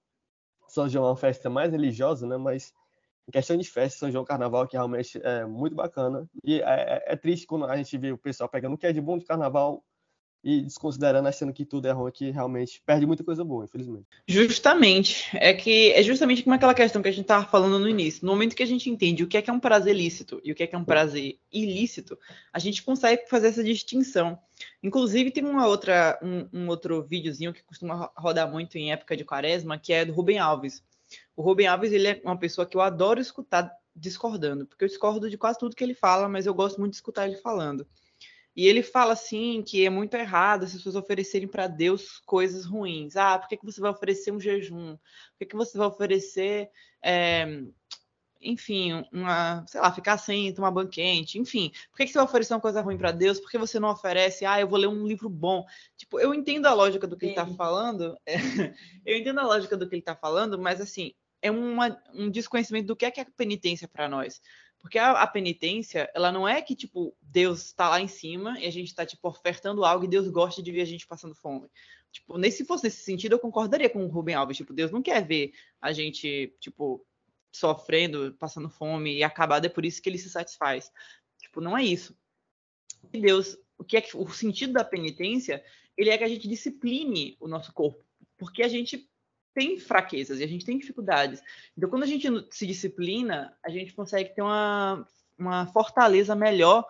São 0.68 0.88
João 0.88 1.06
é 1.06 1.10
uma 1.10 1.16
festa 1.16 1.50
mais 1.50 1.72
religiosa, 1.72 2.26
né? 2.26 2.36
Mas 2.36 2.72
em 3.28 3.32
questão 3.32 3.56
de 3.56 3.68
festa, 3.68 3.98
São 3.98 4.10
João 4.10 4.24
Carnaval, 4.24 4.66
que 4.66 4.76
realmente 4.76 5.20
é 5.22 5.44
muito 5.44 5.74
bacana. 5.74 6.28
E 6.44 6.60
é, 6.60 6.64
é, 6.64 7.04
é 7.12 7.16
triste 7.16 7.46
quando 7.46 7.64
a 7.64 7.76
gente 7.76 7.98
vê 7.98 8.12
o 8.12 8.18
pessoal 8.18 8.48
pegando 8.48 8.74
o 8.74 8.78
que 8.78 8.86
é 8.86 8.92
de 8.92 9.00
bom 9.00 9.18
de 9.18 9.24
carnaval 9.24 9.84
e 10.46 10.62
desconsiderando, 10.62 11.26
achando 11.26 11.52
que 11.52 11.64
tudo 11.64 11.88
é 11.88 11.90
ruim, 11.90 12.12
que 12.12 12.30
realmente 12.30 12.80
perde 12.86 13.04
muita 13.04 13.24
coisa 13.24 13.42
boa, 13.42 13.64
infelizmente. 13.64 14.06
Justamente. 14.28 15.28
É 15.34 15.52
que 15.52 15.90
é 15.90 16.00
justamente 16.04 16.44
como 16.44 16.54
aquela 16.54 16.72
questão 16.72 17.02
que 17.02 17.08
a 17.08 17.12
gente 17.12 17.22
estava 17.22 17.44
falando 17.44 17.80
no 17.80 17.88
início. 17.88 18.24
No 18.24 18.30
momento 18.30 18.54
que 18.54 18.62
a 18.62 18.66
gente 18.66 18.88
entende 18.88 19.24
o 19.24 19.26
que 19.26 19.36
é 19.36 19.42
que 19.42 19.50
é 19.50 19.52
um 19.52 19.58
prazer 19.58 19.92
lícito 19.92 20.40
e 20.44 20.52
o 20.52 20.54
que 20.54 20.62
é 20.62 20.66
que 20.68 20.76
é 20.76 20.78
um 20.78 20.84
prazer 20.84 21.36
ilícito, 21.52 22.16
a 22.52 22.60
gente 22.60 22.84
consegue 22.84 23.28
fazer 23.28 23.48
essa 23.48 23.64
distinção. 23.64 24.38
Inclusive, 24.80 25.32
tem 25.32 25.44
uma 25.44 25.66
outra, 25.66 26.16
um, 26.22 26.60
um 26.60 26.68
outro 26.68 27.02
videozinho 27.02 27.52
que 27.52 27.64
costuma 27.64 28.12
rodar 28.16 28.48
muito 28.48 28.78
em 28.78 28.92
época 28.92 29.16
de 29.16 29.24
quaresma, 29.24 29.76
que 29.76 29.92
é 29.92 30.04
do 30.04 30.12
Rubem 30.12 30.38
Alves. 30.38 30.80
O 31.36 31.42
Rubem 31.42 31.66
Alves 31.66 31.90
ele 31.90 32.06
é 32.06 32.20
uma 32.24 32.38
pessoa 32.38 32.64
que 32.64 32.76
eu 32.76 32.80
adoro 32.80 33.20
escutar 33.20 33.68
discordando, 33.96 34.64
porque 34.64 34.84
eu 34.84 34.88
discordo 34.88 35.28
de 35.28 35.36
quase 35.36 35.58
tudo 35.58 35.74
que 35.74 35.82
ele 35.82 35.94
fala, 35.94 36.28
mas 36.28 36.46
eu 36.46 36.54
gosto 36.54 36.78
muito 36.78 36.92
de 36.92 36.98
escutar 36.98 37.26
ele 37.26 37.38
falando. 37.38 37.84
E 38.56 38.66
ele 38.66 38.82
fala 38.82 39.12
assim 39.12 39.62
que 39.62 39.84
é 39.84 39.90
muito 39.90 40.14
errado 40.14 40.64
as 40.64 40.72
pessoas 40.72 40.96
oferecerem 40.96 41.46
para 41.46 41.66
Deus 41.66 42.20
coisas 42.24 42.64
ruins. 42.64 43.14
Ah, 43.14 43.38
por 43.38 43.48
que, 43.48 43.56
que 43.58 43.66
você 43.66 43.80
vai 43.80 43.90
oferecer 43.90 44.32
um 44.32 44.40
jejum? 44.40 44.96
Por 44.96 45.38
que, 45.38 45.46
que 45.46 45.56
você 45.56 45.76
vai 45.76 45.86
oferecer, 45.86 46.70
é, 47.02 47.62
enfim, 48.40 49.04
uma, 49.12 49.62
sei 49.66 49.78
lá, 49.78 49.92
ficar 49.92 50.16
sem 50.16 50.54
tomar 50.54 50.70
banho 50.70 50.88
quente? 50.88 51.38
Enfim, 51.38 51.70
por 51.90 51.98
que, 51.98 52.06
que 52.06 52.12
você 52.12 52.18
vai 52.18 52.24
oferecer 52.24 52.54
uma 52.54 52.60
coisa 52.60 52.80
ruim 52.80 52.96
para 52.96 53.12
Deus? 53.12 53.38
Por 53.38 53.50
que 53.50 53.58
você 53.58 53.78
não 53.78 53.90
oferece, 53.90 54.46
ah, 54.46 54.58
eu 54.58 54.66
vou 54.66 54.78
ler 54.78 54.88
um 54.88 55.06
livro 55.06 55.28
bom? 55.28 55.62
Tipo, 55.94 56.18
eu 56.18 56.32
entendo 56.32 56.64
a 56.64 56.72
lógica 56.72 57.06
do 57.06 57.14
que 57.14 57.26
ele 57.26 57.32
está 57.32 57.46
falando, 57.46 58.16
é, 58.24 58.36
eu 59.04 59.18
entendo 59.18 59.40
a 59.40 59.46
lógica 59.46 59.76
do 59.76 59.86
que 59.86 59.94
ele 59.94 60.00
está 60.00 60.16
falando, 60.16 60.58
mas 60.58 60.80
assim, 60.80 61.12
é 61.42 61.50
uma, 61.50 62.00
um 62.14 62.30
desconhecimento 62.30 62.86
do 62.86 62.96
que 62.96 63.04
é, 63.04 63.10
que 63.10 63.20
é 63.20 63.26
penitência 63.36 63.86
para 63.86 64.08
nós. 64.08 64.40
Porque 64.86 65.00
a, 65.00 65.20
a, 65.20 65.26
penitência, 65.26 66.08
ela 66.14 66.30
não 66.30 66.46
é 66.46 66.62
que, 66.62 66.76
tipo, 66.76 67.12
Deus 67.20 67.66
está 67.66 67.88
lá 67.88 68.00
em 68.00 68.06
cima 68.06 68.56
e 68.60 68.66
a 68.66 68.70
gente 68.70 68.86
está, 68.86 69.04
tipo, 69.04 69.28
ofertando 69.28 69.84
algo 69.84 70.04
e 70.04 70.08
Deus 70.08 70.28
gosta 70.28 70.62
de 70.62 70.70
ver 70.70 70.82
a 70.82 70.84
gente 70.84 71.08
passando 71.08 71.34
fome. 71.34 71.68
Tipo, 72.12 72.40
se 72.52 72.64
fosse 72.64 72.84
nesse 72.84 73.02
sentido, 73.02 73.32
eu 73.32 73.40
concordaria 73.40 73.90
com 73.90 74.04
o 74.04 74.08
Rubem 74.08 74.36
Alves. 74.36 74.58
Tipo, 74.58 74.72
Deus 74.72 74.92
não 74.92 75.02
quer 75.02 75.26
ver 75.26 75.52
a 75.80 75.92
gente, 75.92 76.54
tipo, 76.60 77.04
sofrendo, 77.50 78.36
passando 78.38 78.70
fome 78.70 79.16
e 79.16 79.24
acabado, 79.24 79.64
é 79.64 79.68
por 79.68 79.84
isso 79.84 80.00
que 80.00 80.08
ele 80.08 80.18
se 80.18 80.30
satisfaz. 80.30 80.88
Tipo, 81.36 81.60
não 81.60 81.76
é 81.76 81.82
isso. 81.82 82.16
Deus, 83.10 83.58
o 83.76 83.82
que 83.82 83.96
é 83.96 84.00
que, 84.00 84.16
o 84.16 84.28
sentido 84.28 84.74
da 84.74 84.84
penitência, 84.84 85.64
ele 85.96 86.10
é 86.10 86.18
que 86.18 86.22
a 86.22 86.28
gente 86.28 86.46
discipline 86.46 87.36
o 87.40 87.48
nosso 87.48 87.72
corpo. 87.72 88.04
Porque 88.38 88.62
a 88.62 88.68
gente 88.68 89.10
tem 89.56 89.78
fraquezas 89.78 90.38
e 90.38 90.44
a 90.44 90.46
gente 90.46 90.66
tem 90.66 90.76
dificuldades. 90.76 91.42
Então, 91.74 91.88
quando 91.88 92.02
a 92.02 92.06
gente 92.06 92.28
se 92.50 92.66
disciplina, 92.66 93.56
a 93.64 93.70
gente 93.70 93.94
consegue 93.94 94.34
ter 94.34 94.42
uma, 94.42 95.08
uma 95.38 95.66
fortaleza 95.68 96.36
melhor 96.36 96.86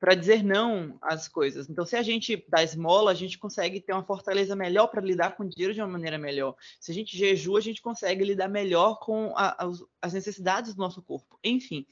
para 0.00 0.14
dizer 0.14 0.42
não 0.42 0.96
às 1.02 1.28
coisas. 1.28 1.68
Então, 1.68 1.84
se 1.84 1.96
a 1.96 2.02
gente 2.02 2.42
dá 2.48 2.62
esmola, 2.62 3.10
a 3.10 3.14
gente 3.14 3.36
consegue 3.36 3.78
ter 3.78 3.92
uma 3.92 4.02
fortaleza 4.02 4.56
melhor 4.56 4.86
para 4.86 5.02
lidar 5.02 5.36
com 5.36 5.42
o 5.42 5.48
dinheiro 5.48 5.74
de 5.74 5.82
uma 5.82 5.86
maneira 5.88 6.16
melhor. 6.16 6.56
Se 6.80 6.90
a 6.90 6.94
gente 6.94 7.14
jejua, 7.14 7.58
a 7.58 7.62
gente 7.62 7.82
consegue 7.82 8.24
lidar 8.24 8.48
melhor 8.48 8.98
com 9.00 9.34
a, 9.36 9.68
as 10.00 10.14
necessidades 10.14 10.74
do 10.74 10.78
nosso 10.78 11.02
corpo. 11.02 11.38
Enfim. 11.44 11.84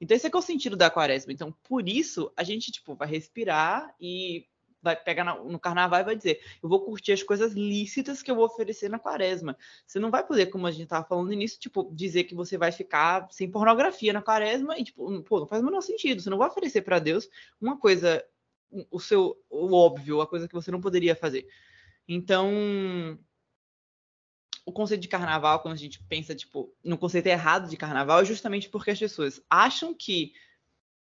Então, 0.00 0.16
esse 0.16 0.26
é, 0.26 0.30
é 0.32 0.36
o 0.36 0.42
sentido 0.42 0.76
da 0.76 0.90
quaresma. 0.90 1.32
Então, 1.32 1.54
por 1.62 1.88
isso, 1.88 2.32
a 2.36 2.42
gente 2.42 2.72
tipo, 2.72 2.96
vai 2.96 3.06
respirar 3.06 3.94
e 4.00 4.44
vai 4.86 4.96
pegar 4.96 5.24
no 5.24 5.58
carnaval 5.58 6.00
e 6.00 6.04
vai 6.04 6.16
dizer: 6.16 6.40
eu 6.62 6.68
vou 6.68 6.84
curtir 6.84 7.12
as 7.12 7.22
coisas 7.22 7.52
lícitas 7.52 8.22
que 8.22 8.30
eu 8.30 8.34
vou 8.34 8.46
oferecer 8.46 8.88
na 8.88 8.98
quaresma. 8.98 9.56
Você 9.86 9.98
não 9.98 10.10
vai 10.10 10.24
poder, 10.24 10.46
como 10.46 10.66
a 10.66 10.70
gente 10.70 10.84
estava 10.84 11.04
falando 11.04 11.26
no 11.26 11.32
início, 11.32 11.58
tipo, 11.58 11.90
dizer 11.92 12.24
que 12.24 12.34
você 12.34 12.56
vai 12.56 12.72
ficar 12.72 13.28
sem 13.30 13.50
pornografia 13.50 14.12
na 14.12 14.22
quaresma 14.22 14.78
e, 14.78 14.84
tipo, 14.84 15.22
pô, 15.22 15.40
não 15.40 15.46
faz 15.46 15.62
o 15.62 15.64
menor 15.64 15.80
sentido. 15.80 16.22
Você 16.22 16.30
não 16.30 16.38
vai 16.38 16.48
oferecer 16.48 16.82
para 16.82 16.98
Deus 16.98 17.28
uma 17.60 17.76
coisa, 17.76 18.24
o 18.90 19.00
seu, 19.00 19.36
o 19.50 19.74
óbvio, 19.74 20.20
a 20.20 20.26
coisa 20.26 20.48
que 20.48 20.54
você 20.54 20.70
não 20.70 20.80
poderia 20.80 21.16
fazer. 21.16 21.46
Então, 22.08 23.18
o 24.64 24.72
conceito 24.72 25.02
de 25.02 25.08
carnaval, 25.08 25.60
quando 25.60 25.74
a 25.74 25.78
gente 25.78 26.02
pensa, 26.04 26.34
tipo, 26.34 26.72
no 26.84 26.96
conceito 26.96 27.26
errado 27.26 27.68
de 27.68 27.76
carnaval, 27.76 28.20
é 28.20 28.24
justamente 28.24 28.68
porque 28.68 28.90
as 28.90 28.98
pessoas 28.98 29.40
acham 29.50 29.92
que 29.92 30.32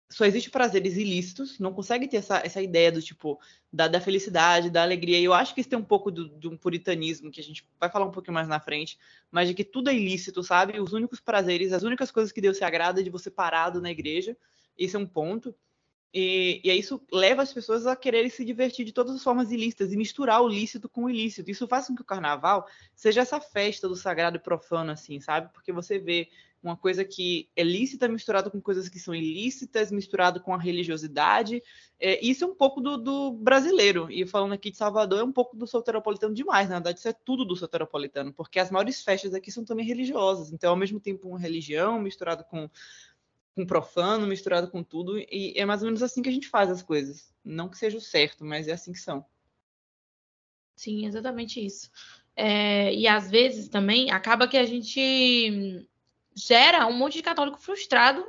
só 0.10 0.26
existe 0.26 0.50
prazeres 0.50 0.96
ilícitos, 0.96 1.60
não 1.60 1.74
consegue 1.74 2.08
ter 2.08 2.18
essa, 2.18 2.38
essa 2.46 2.62
ideia 2.62 2.92
do 2.92 3.02
tipo 3.02 3.40
da, 3.72 3.88
da 3.88 4.00
felicidade, 4.00 4.70
da 4.70 4.84
alegria. 4.84 5.20
E 5.20 5.24
eu 5.24 5.34
acho 5.34 5.54
que 5.56 5.62
isso 5.62 5.70
tem 5.70 5.80
um 5.80 5.84
pouco 5.84 6.12
do, 6.12 6.30
de 6.38 6.48
um 6.48 6.56
puritanismo 6.56 7.32
que 7.32 7.40
a 7.40 7.44
gente 7.44 7.68
vai 7.80 7.90
falar 7.90 8.06
um 8.06 8.12
pouquinho 8.12 8.34
mais 8.36 8.48
na 8.48 8.60
frente, 8.60 8.98
mas 9.32 9.48
de 9.48 9.54
que 9.54 9.64
tudo 9.64 9.90
é 9.90 9.96
ilícito, 9.96 10.44
sabe? 10.44 10.80
Os 10.80 10.94
únicos 10.94 11.20
prazeres, 11.20 11.74
as 11.74 11.84
únicas 11.84 12.12
coisas 12.12 12.32
que 12.32 12.42
Deus 12.42 12.58
se 12.58 12.64
agrada 12.64 13.00
é 13.00 13.04
de 13.04 13.10
você 13.10 13.32
parado 13.32 13.82
na 13.82 13.90
igreja. 13.90 14.38
Esse 14.78 14.96
é 14.96 15.00
um 15.00 15.08
ponto. 15.08 15.56
E, 16.14 16.62
e 16.64 16.72
isso 16.72 17.02
leva 17.12 17.42
as 17.42 17.52
pessoas 17.52 17.88
a 17.88 17.96
quererem 17.96 18.30
se 18.30 18.46
divertir 18.46 18.86
de 18.86 18.92
todas 18.92 19.16
as 19.16 19.24
formas 19.24 19.52
ilícitas 19.52 19.92
e 19.92 19.98
misturar 19.98 20.42
o 20.44 20.48
lícito 20.48 20.88
com 20.88 21.06
o 21.06 21.10
ilícito. 21.10 21.50
Isso 21.50 21.68
faz 21.68 21.88
com 21.88 21.96
que 21.96 22.04
o 22.04 22.06
carnaval 22.06 22.68
seja 22.94 23.22
essa 23.22 23.40
festa 23.40 23.90
do 23.90 23.96
sagrado 23.96 24.38
e 24.38 24.40
profano, 24.40 24.92
assim, 24.92 25.20
sabe? 25.20 25.52
Porque 25.52 25.72
você 25.72 25.98
vê 25.98 26.30
uma 26.64 26.78
coisa 26.78 27.04
que 27.04 27.50
é 27.56 27.64
lícita 27.64 28.08
misturado 28.08 28.50
com 28.50 28.62
coisas 28.62 28.88
que 28.88 28.98
são 28.98 29.14
ilícitas, 29.14 29.92
misturado 29.92 30.40
com 30.40 30.54
a 30.54 30.58
religiosidade. 30.58 31.62
É, 32.00 32.24
isso 32.26 32.46
é 32.46 32.48
um 32.48 32.56
pouco 32.56 32.80
do, 32.80 32.98
do, 32.98 33.32
brasileiro. 33.34 34.08
E 34.10 34.26
falando 34.26 34.54
aqui 34.54 34.72
de 34.72 34.78
Salvador, 34.78 35.20
é 35.20 35.24
um 35.24 35.32
pouco 35.32 35.58
do 35.58 35.68
soteropolitano 35.68 36.34
demais. 36.34 36.70
Na 36.70 36.76
verdade, 36.76 37.00
isso 37.00 37.10
é 37.10 37.14
tudo 37.14 37.44
do 37.44 37.56
soteropolitano, 37.56 38.32
porque 38.32 38.60
as 38.60 38.72
maiores 38.72 39.04
festas 39.04 39.34
aqui 39.34 39.52
são 39.52 39.66
também 39.66 39.86
religiosas. 39.86 40.54
Então, 40.54 40.70
ao 40.70 40.78
mesmo 40.78 41.02
tempo, 41.02 41.28
uma 41.28 41.40
religião 41.40 42.00
misturado 42.00 42.46
com, 42.46 42.70
com 43.56 43.66
profano, 43.66 44.28
misturado 44.28 44.70
com 44.70 44.84
tudo. 44.84 45.18
E 45.18 45.54
é 45.56 45.66
mais 45.66 45.82
ou 45.82 45.88
menos 45.88 46.02
assim 46.02 46.22
que 46.22 46.30
a 46.30 46.32
gente 46.32 46.48
faz 46.48 46.70
as 46.70 46.82
coisas. 46.82 47.34
Não 47.44 47.70
que 47.70 47.78
seja 47.78 47.98
o 47.98 48.02
certo, 48.02 48.44
mas 48.44 48.68
é 48.68 48.74
assim 48.74 48.92
que 48.92 49.00
são. 49.00 49.26
Sim, 50.76 51.06
exatamente 51.06 51.64
isso. 51.64 51.92
É, 52.36 52.94
e 52.94 53.08
às 53.08 53.30
vezes 53.30 53.70
também 53.70 54.12
acaba 54.12 54.48
que 54.48 54.58
a 54.58 54.66
gente 54.66 55.88
gera 56.36 56.88
um 56.88 56.94
monte 56.94 57.14
de 57.14 57.24
católico 57.24 57.62
frustrado 57.62 58.26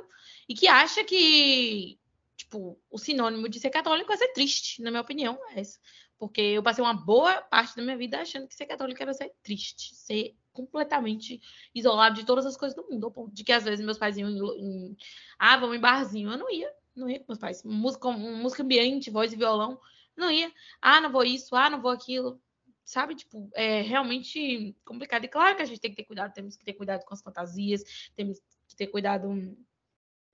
e 0.47 0.53
que 0.53 0.67
acha 0.67 1.03
que, 1.03 1.99
tipo, 2.37 2.79
o 2.89 2.97
sinônimo 2.99 3.49
de 3.49 3.59
ser 3.59 3.71
católico 3.71 4.13
é 4.13 4.17
ser 4.17 4.31
triste, 4.33 4.81
na 4.81 4.91
minha 4.91 5.01
opinião, 5.01 5.39
é 5.55 5.61
isso. 5.61 5.79
Porque 6.17 6.41
eu 6.41 6.63
passei 6.63 6.83
uma 6.83 6.93
boa 6.93 7.41
parte 7.41 7.75
da 7.75 7.83
minha 7.83 7.97
vida 7.97 8.21
achando 8.21 8.47
que 8.47 8.55
ser 8.55 8.65
católico 8.65 9.01
era 9.01 9.13
ser 9.13 9.31
triste, 9.43 9.95
ser 9.95 10.35
completamente 10.53 11.41
isolado 11.73 12.15
de 12.15 12.25
todas 12.25 12.45
as 12.45 12.55
coisas 12.55 12.75
do 12.75 12.87
mundo, 12.89 13.05
ao 13.05 13.11
ponto 13.11 13.33
de 13.33 13.43
que 13.43 13.51
às 13.51 13.63
vezes 13.63 13.85
meus 13.85 13.97
pais 13.97 14.17
iam 14.17 14.29
em, 14.29 14.37
em 14.37 14.97
ah, 15.37 15.57
vamos 15.57 15.75
em 15.75 15.79
barzinho, 15.79 16.31
eu 16.31 16.37
não 16.37 16.49
ia, 16.49 16.71
não 16.95 17.09
ia 17.09 17.19
com 17.19 17.25
meus 17.27 17.39
pais. 17.39 17.63
Música, 17.63 18.11
música 18.11 18.63
ambiente, 18.63 19.09
voz 19.09 19.33
e 19.33 19.35
violão, 19.35 19.79
não 20.15 20.31
ia. 20.31 20.51
Ah, 20.81 21.01
não 21.01 21.11
vou 21.11 21.23
isso, 21.23 21.55
ah, 21.55 21.69
não 21.69 21.81
vou 21.81 21.91
aquilo 21.91 22.41
sabe? 22.85 23.15
Tipo, 23.15 23.49
é 23.55 23.81
realmente 23.81 24.75
complicado. 24.85 25.25
E 25.25 25.27
claro 25.27 25.55
que 25.55 25.63
a 25.63 25.65
gente 25.65 25.81
tem 25.81 25.89
que 25.89 25.97
ter 25.97 26.03
cuidado, 26.03 26.33
temos 26.33 26.55
que 26.55 26.63
ter 26.63 26.73
cuidado 26.73 27.03
com 27.03 27.13
as 27.13 27.21
fantasias, 27.21 27.83
temos 28.15 28.39
que 28.67 28.75
ter 28.75 28.87
cuidado 28.87 29.57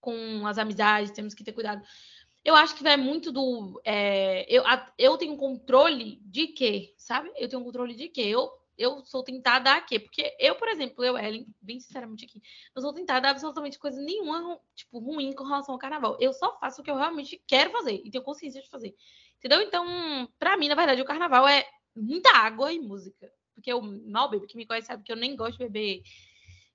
com 0.02 0.46
as 0.46 0.58
amizades, 0.58 1.12
temos 1.12 1.34
que 1.34 1.44
ter 1.44 1.54
cuidado. 1.54 1.82
Eu 2.44 2.56
acho 2.56 2.76
que 2.76 2.84
vai 2.84 2.98
muito 2.98 3.32
do. 3.32 3.80
É, 3.86 4.46
eu, 4.50 4.64
eu 4.98 5.18
tenho 5.18 5.38
controle 5.38 6.20
de 6.24 6.48
quê, 6.48 6.94
sabe? 6.98 7.32
Eu 7.38 7.48
tenho 7.48 7.64
controle 7.64 7.96
de 7.96 8.10
quê? 8.10 8.22
Eu, 8.22 8.52
eu 8.78 9.06
sou 9.06 9.24
tentada 9.24 9.74
a 9.74 9.82
quê? 9.82 10.00
Porque 10.00 10.36
eu, 10.40 10.56
por 10.56 10.68
exemplo, 10.68 11.04
eu, 11.04 11.18
Ellen, 11.18 11.46
bem 11.62 11.80
sinceramente 11.80 12.26
aqui, 12.26 12.42
não 12.76 12.82
sou 12.82 12.94
tentada 12.94 13.28
a 13.28 13.32
absolutamente 13.32 13.78
coisa 13.78 14.02
nenhuma, 14.02 14.60
tipo, 14.76 14.98
ruim 14.98 15.34
com 15.34 15.44
relação 15.44 15.74
ao 15.74 15.80
carnaval. 15.80 16.18
Eu 16.20 16.34
só 16.34 16.58
faço 16.60 16.82
o 16.82 16.84
que 16.84 16.90
eu 16.90 16.96
realmente 16.96 17.42
quero 17.46 17.72
fazer 17.72 18.02
e 18.04 18.10
tenho 18.10 18.24
consciência 18.24 18.62
de 18.62 18.70
fazer. 18.70 18.96
Entendeu? 19.38 19.62
Então, 19.62 19.86
para 20.40 20.58
mim, 20.58 20.68
na 20.68 20.76
verdade, 20.76 21.02
o 21.02 21.06
carnaval 21.06 21.48
é 21.48 21.68
muita 21.96 22.30
água 22.32 22.74
e 22.74 22.80
música. 22.80 23.32
Porque 23.54 23.72
eu 23.72 23.82
mal 23.82 24.30
bebo, 24.30 24.48
que 24.48 24.58
me 24.58 24.66
conhece 24.66 24.88
sabe 24.88 25.04
que 25.04 25.12
eu 25.12 25.16
nem 25.16 25.36
gosto 25.36 25.58
de 25.58 25.66
beber 25.66 26.02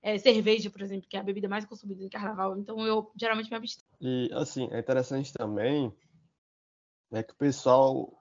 é, 0.03 0.19
cerveja, 0.19 0.71
por 0.71 0.83
exemplo, 0.83 1.09
que 1.09 1.17
é 1.17 1.21
a 1.21 1.25
bebida 1.25 1.49
mais 1.49 1.65
consumida 1.65 2.05
em 2.05 2.09
carnaval. 2.09 2.57
Então 2.57 2.87
eu 2.87 3.11
geralmente 3.17 3.51
me 3.51 3.57
abstenho. 3.57 3.86
E 4.01 4.31
assim, 4.35 4.69
é 4.73 4.79
interessante 4.79 5.33
também 5.33 5.93
é 7.13 7.23
que 7.23 7.33
o 7.33 7.37
pessoal. 7.37 8.13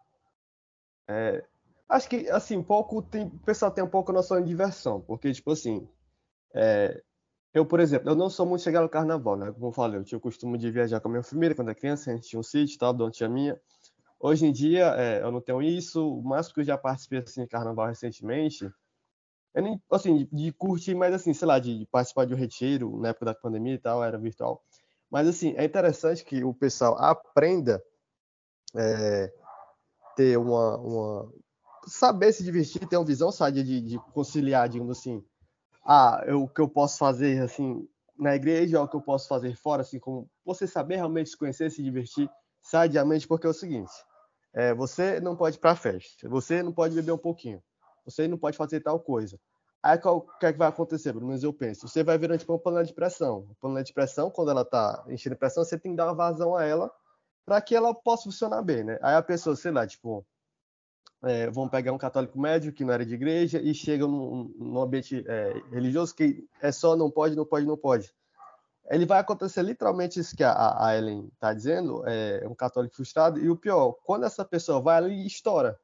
É, 1.08 1.44
acho 1.90 2.10
que 2.10 2.30
assim, 2.30 2.62
pouco 2.62 3.02
tem, 3.02 3.28
o 3.28 3.40
pessoal 3.40 3.72
tem 3.72 3.84
um 3.84 3.90
pouco 3.90 4.12
noção 4.12 4.42
de 4.42 4.48
diversão, 4.48 5.02
porque, 5.02 5.32
tipo 5.32 5.52
assim, 5.52 5.88
é, 6.54 7.02
eu, 7.54 7.66
por 7.66 7.80
exemplo, 7.80 8.10
eu 8.10 8.16
não 8.16 8.30
sou 8.30 8.46
muito 8.46 8.64
chegado 8.64 8.84
no 8.84 8.90
carnaval, 8.90 9.38
né? 9.38 9.52
Como 9.52 9.68
eu 9.68 9.72
falei, 9.72 10.00
eu 10.00 10.04
tinha 10.04 10.18
o 10.18 10.22
costume 10.22 10.58
de 10.58 10.72
viajar 10.72 11.00
com 11.00 11.08
a 11.10 11.12
minha 11.12 11.24
família 11.24 11.56
quando 11.56 11.70
era 11.70 11.80
criança, 11.80 12.12
a 12.12 12.16
gente 12.16 12.28
tinha 12.30 12.40
um 12.40 12.44
sítio 12.44 12.78
tal, 12.78 12.94
dona 12.94 13.12
tia 13.12 13.30
minha. 13.30 13.60
Hoje 14.20 14.46
em 14.46 14.52
dia, 14.52 14.96
é, 14.98 15.22
eu 15.22 15.32
não 15.32 15.42
tenho 15.42 15.62
isso, 15.62 16.18
o 16.20 16.24
máximo 16.24 16.56
que 16.56 16.62
eu 16.62 16.66
já 16.66 16.78
participei 16.78 17.20
assim, 17.20 17.44
de 17.44 17.48
carnaval 17.48 17.88
recentemente, 17.88 18.70
eu 19.54 19.64
nem, 19.64 19.82
assim, 19.90 20.18
de, 20.18 20.30
de, 20.32 20.52
curtir, 20.52 20.96
mas 20.96 21.14
assim, 21.14 21.34
sei 21.34 21.48
lá, 21.48 21.60
de, 21.60 21.80
de, 21.80 21.86
participar 21.86 22.26
de 22.26 22.34
um 22.34 22.38
retiro 22.38 23.00
na 23.00 23.10
época 23.10 23.26
da 23.26 23.36
pandemia 23.36 23.76
e 23.76 23.78
tal, 23.78 24.04
era 24.04 24.18
virtual. 24.18 24.62
Mas 25.16 25.30
assim, 25.30 25.54
é 25.56 25.64
interessante 25.64 26.26
que 26.26 26.44
o 26.44 26.54
pessoal 26.54 26.98
aprenda 27.00 27.82
é, 28.76 29.34
ter 30.14 30.38
uma, 30.38 30.76
uma, 30.76 31.34
saber 31.88 32.34
se 32.34 32.44
divertir, 32.44 32.86
ter 32.86 32.98
uma 32.98 33.06
visão 33.06 33.32
sabe, 33.32 33.64
de, 33.64 33.80
de 33.80 33.98
conciliar, 34.14 34.68
digamos 34.68 35.00
assim, 35.00 35.24
ah, 35.86 36.22
eu, 36.28 36.44
o 36.44 36.50
que 36.50 36.60
eu 36.60 36.68
posso 36.68 36.98
fazer 36.98 37.42
assim 37.42 37.88
na 38.20 38.36
igreja, 38.36 38.82
o 38.82 38.90
que 38.90 38.98
eu 38.98 39.02
posso 39.02 39.30
fazer 39.30 39.56
fora, 39.56 39.84
assim, 39.84 40.00
como 40.00 40.30
você 40.44 40.68
saber 40.68 40.98
realmente 40.98 41.30
se 41.30 41.38
conhecer, 41.38 41.72
se 41.72 41.82
divertir 41.82 42.30
sadiamente, 42.62 43.26
porque 43.26 43.48
é 43.48 43.52
o 43.52 43.54
seguinte, 43.54 43.94
é, 44.54 44.74
você 44.74 45.22
não 45.22 45.34
pode 45.34 45.56
ir 45.56 45.60
para 45.62 45.78
festa, 45.78 46.28
você 46.28 46.62
não 46.62 46.74
pode 46.74 46.94
beber 46.94 47.14
um 47.14 47.18
pouquinho, 47.18 47.64
você 48.04 48.28
não 48.28 48.38
pode 48.38 48.58
fazer 48.58 48.82
tal 48.82 49.00
coisa. 49.00 49.40
Aí 49.86 50.00
o 50.04 50.22
que, 50.22 50.48
é 50.48 50.52
que 50.52 50.58
vai 50.58 50.68
acontecer? 50.68 51.14
Pelo 51.14 51.28
menos 51.28 51.44
eu 51.44 51.54
penso. 51.54 51.88
Você 51.88 52.04
vai 52.04 52.18
virando 52.18 52.40
tipo 52.40 52.52
uma 52.52 52.58
panela 52.58 52.84
de 52.84 52.92
pressão. 52.92 53.48
A 53.52 53.62
panela 53.62 53.84
de 53.84 53.94
pressão, 53.94 54.32
quando 54.32 54.50
ela 54.50 54.64
está 54.64 55.06
enchendo 55.08 55.36
pressão, 55.36 55.64
você 55.64 55.78
tem 55.78 55.92
que 55.92 55.98
dar 55.98 56.08
uma 56.08 56.16
vazão 56.16 56.56
a 56.56 56.66
ela 56.66 56.92
para 57.46 57.62
que 57.62 57.76
ela 57.76 57.94
possa 57.94 58.24
funcionar 58.24 58.64
bem, 58.64 58.84
né? 58.84 58.98
Aí 59.00 59.14
a 59.14 59.22
pessoa, 59.22 59.56
sei 59.56 59.70
lá, 59.70 59.86
tipo, 59.86 60.26
é, 61.24 61.52
vão 61.52 61.70
pegar 61.70 61.94
um 61.94 62.00
católico 62.00 62.40
médio 62.40 62.74
que 62.74 62.84
não 62.84 62.94
era 62.94 63.06
de 63.06 63.14
igreja 63.14 63.62
e 63.62 63.76
chega 63.76 64.08
num, 64.08 64.52
num 64.58 64.82
ambiente 64.82 65.24
é, 65.28 65.54
religioso 65.70 66.16
que 66.16 66.44
é 66.60 66.72
só 66.72 66.96
não 66.96 67.12
pode, 67.12 67.36
não 67.36 67.46
pode, 67.46 67.68
não 67.68 67.78
pode. 67.78 68.12
Ele 68.90 69.06
vai 69.06 69.20
acontecer 69.20 69.62
literalmente 69.62 70.20
isso 70.20 70.36
que 70.36 70.44
a, 70.44 70.84
a 70.84 70.98
Ellen 70.98 71.30
está 71.32 71.54
dizendo, 71.54 72.02
é 72.08 72.48
um 72.48 72.56
católico 72.56 72.96
frustrado, 72.96 73.40
e 73.40 73.52
o 73.52 73.56
pior, 73.56 73.94
quando 74.04 74.26
essa 74.26 74.44
pessoa 74.44 74.82
vai 74.82 74.98
ali 74.98 75.14
e 75.22 75.28
estoura, 75.28 75.80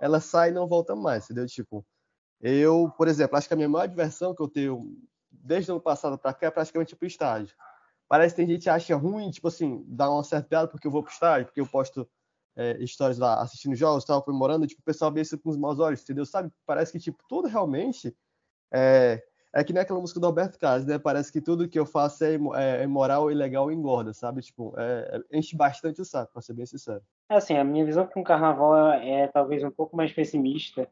ela 0.00 0.18
sai 0.18 0.48
e 0.50 0.52
não 0.52 0.66
volta 0.66 0.96
mais, 0.96 1.24
entendeu? 1.24 1.46
Tipo, 1.46 1.86
eu, 2.44 2.92
por 2.96 3.08
exemplo, 3.08 3.36
acho 3.38 3.48
que 3.48 3.54
a 3.54 3.56
minha 3.56 3.68
maior 3.68 3.88
diversão 3.88 4.34
que 4.34 4.42
eu 4.42 4.48
tenho 4.48 4.94
desde 5.30 5.70
o 5.70 5.74
ano 5.74 5.80
passado 5.80 6.18
para 6.18 6.34
cá 6.34 6.48
é 6.48 6.50
praticamente 6.50 6.94
pro 6.94 7.06
estádio. 7.06 7.54
Parece 8.06 8.34
que 8.34 8.42
tem 8.42 8.46
gente 8.46 8.64
que 8.64 8.68
acha 8.68 8.94
ruim, 8.94 9.30
tipo 9.30 9.48
assim, 9.48 9.82
dar 9.88 10.10
uma 10.10 10.22
certa 10.22 10.46
piada 10.46 10.68
porque 10.68 10.86
eu 10.86 10.90
vou 10.90 11.02
pro 11.02 11.10
estádio, 11.10 11.46
porque 11.46 11.60
eu 11.60 11.66
posto 11.66 12.06
é, 12.54 12.76
histórias 12.82 13.18
lá 13.18 13.40
assistindo 13.40 13.74
jogos, 13.74 14.04
tal, 14.04 14.22
comemorando, 14.22 14.66
tipo, 14.66 14.82
o 14.82 14.84
pessoal 14.84 15.10
vê 15.10 15.22
isso 15.22 15.38
com 15.38 15.48
os 15.48 15.56
maus 15.56 15.78
olhos, 15.78 16.02
entendeu? 16.02 16.26
Sabe? 16.26 16.52
Parece 16.66 16.92
que, 16.92 16.98
tipo, 16.98 17.24
tudo 17.26 17.48
realmente 17.48 18.14
é, 18.72 19.22
é 19.54 19.64
que 19.64 19.72
nem 19.72 19.82
aquela 19.82 20.00
música 20.00 20.20
do 20.20 20.26
Alberto 20.26 20.58
Carlos, 20.58 20.84
né? 20.84 20.98
Parece 20.98 21.32
que 21.32 21.40
tudo 21.40 21.68
que 21.68 21.78
eu 21.78 21.86
faço 21.86 22.24
é, 22.24 22.34
é, 22.34 22.80
é 22.80 22.84
imoral, 22.84 23.30
ilegal 23.30 23.70
e 23.70 23.74
engorda, 23.74 24.12
sabe? 24.12 24.42
Tipo, 24.42 24.74
é, 24.76 25.22
é, 25.30 25.38
enche 25.38 25.56
bastante 25.56 26.00
o 26.00 26.04
saco, 26.04 26.32
pra 26.32 26.42
ser 26.42 26.52
bem 26.52 26.66
sincero. 26.66 27.02
É 27.30 27.36
assim, 27.36 27.56
a 27.56 27.64
minha 27.64 27.84
visão 27.84 28.06
com 28.06 28.20
o 28.20 28.24
carnaval 28.24 28.92
é 28.92 29.28
talvez 29.28 29.64
um 29.64 29.70
pouco 29.70 29.96
mais 29.96 30.12
pessimista, 30.12 30.88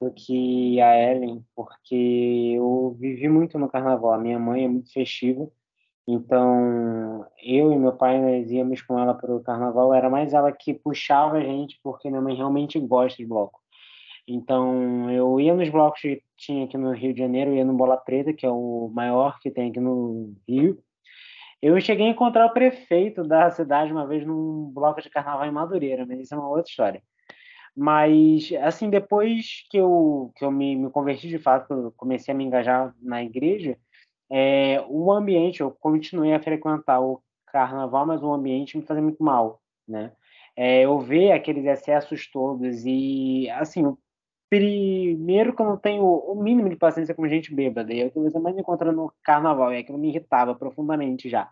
do 0.00 0.10
que 0.12 0.80
a 0.80 0.96
Ellen, 0.96 1.44
porque 1.54 2.54
eu 2.56 2.96
vivi 2.98 3.28
muito 3.28 3.58
no 3.58 3.68
carnaval. 3.68 4.14
A 4.14 4.18
minha 4.18 4.38
mãe 4.38 4.64
é 4.64 4.68
muito 4.68 4.92
festiva, 4.92 5.48
então 6.08 7.26
eu 7.42 7.72
e 7.72 7.76
meu 7.78 7.92
pai 7.92 8.20
nós 8.20 8.50
íamos 8.50 8.82
com 8.82 8.98
ela 8.98 9.14
para 9.14 9.34
o 9.34 9.42
carnaval. 9.42 9.94
Era 9.94 10.08
mais 10.10 10.32
ela 10.32 10.50
que 10.52 10.74
puxava 10.74 11.36
a 11.38 11.42
gente, 11.42 11.78
porque 11.82 12.08
minha 12.08 12.22
mãe 12.22 12.34
realmente 12.34 12.80
gosta 12.80 13.16
de 13.18 13.26
bloco. 13.26 13.60
Então 14.26 15.10
eu 15.10 15.40
ia 15.40 15.54
nos 15.54 15.68
blocos 15.68 16.00
que 16.00 16.22
tinha 16.36 16.64
aqui 16.64 16.78
no 16.78 16.92
Rio 16.92 17.12
de 17.12 17.20
Janeiro, 17.20 17.54
ia 17.54 17.64
no 17.64 17.74
Bola 17.74 17.96
Preta, 17.96 18.32
que 18.32 18.46
é 18.46 18.50
o 18.50 18.90
maior 18.94 19.38
que 19.40 19.50
tem 19.50 19.70
aqui 19.70 19.80
no 19.80 20.34
Rio. 20.48 20.78
Eu 21.62 21.78
cheguei 21.80 22.06
a 22.06 22.10
encontrar 22.10 22.46
o 22.46 22.52
prefeito 22.54 23.22
da 23.22 23.50
cidade 23.50 23.92
uma 23.92 24.06
vez 24.06 24.26
num 24.26 24.70
bloco 24.72 25.02
de 25.02 25.10
carnaval 25.10 25.46
em 25.46 25.52
Madureira, 25.52 26.06
mas 26.06 26.20
isso 26.20 26.34
é 26.34 26.38
uma 26.38 26.48
outra 26.48 26.70
história. 26.70 27.02
Mas, 27.76 28.50
assim, 28.62 28.90
depois 28.90 29.64
que 29.70 29.78
eu, 29.78 30.32
que 30.36 30.44
eu 30.44 30.50
me, 30.50 30.76
me 30.76 30.90
converti 30.90 31.28
de 31.28 31.38
fato, 31.38 31.92
comecei 31.96 32.32
a 32.34 32.36
me 32.36 32.44
engajar 32.44 32.94
na 33.00 33.22
igreja, 33.22 33.78
é, 34.30 34.84
o 34.88 35.12
ambiente, 35.12 35.60
eu 35.60 35.70
continuei 35.70 36.34
a 36.34 36.42
frequentar 36.42 37.00
o 37.00 37.22
carnaval, 37.46 38.06
mas 38.06 38.22
o 38.22 38.32
ambiente 38.32 38.76
me 38.78 38.84
fazia 38.84 39.02
muito 39.02 39.22
mal, 39.22 39.60
né? 39.86 40.12
É, 40.56 40.82
eu 40.84 40.98
ver 41.00 41.32
aqueles 41.32 41.64
excessos 41.64 42.30
todos 42.30 42.84
e, 42.84 43.48
assim, 43.50 43.96
primeiro 44.48 45.54
que 45.54 45.62
eu 45.62 45.66
não 45.66 45.76
tenho 45.76 46.04
o 46.04 46.34
mínimo 46.42 46.68
de 46.68 46.76
paciência 46.76 47.14
com 47.14 47.26
gente 47.28 47.54
bêbada, 47.54 47.92
e 47.92 48.00
é 48.00 48.06
o 48.06 48.10
que 48.10 48.18
você 48.18 48.38
mais 48.38 48.56
encontra 48.58 48.92
no 48.92 49.12
carnaval, 49.22 49.72
e 49.72 49.78
aquilo 49.78 49.98
me 49.98 50.08
irritava 50.08 50.54
profundamente 50.54 51.28
já. 51.28 51.48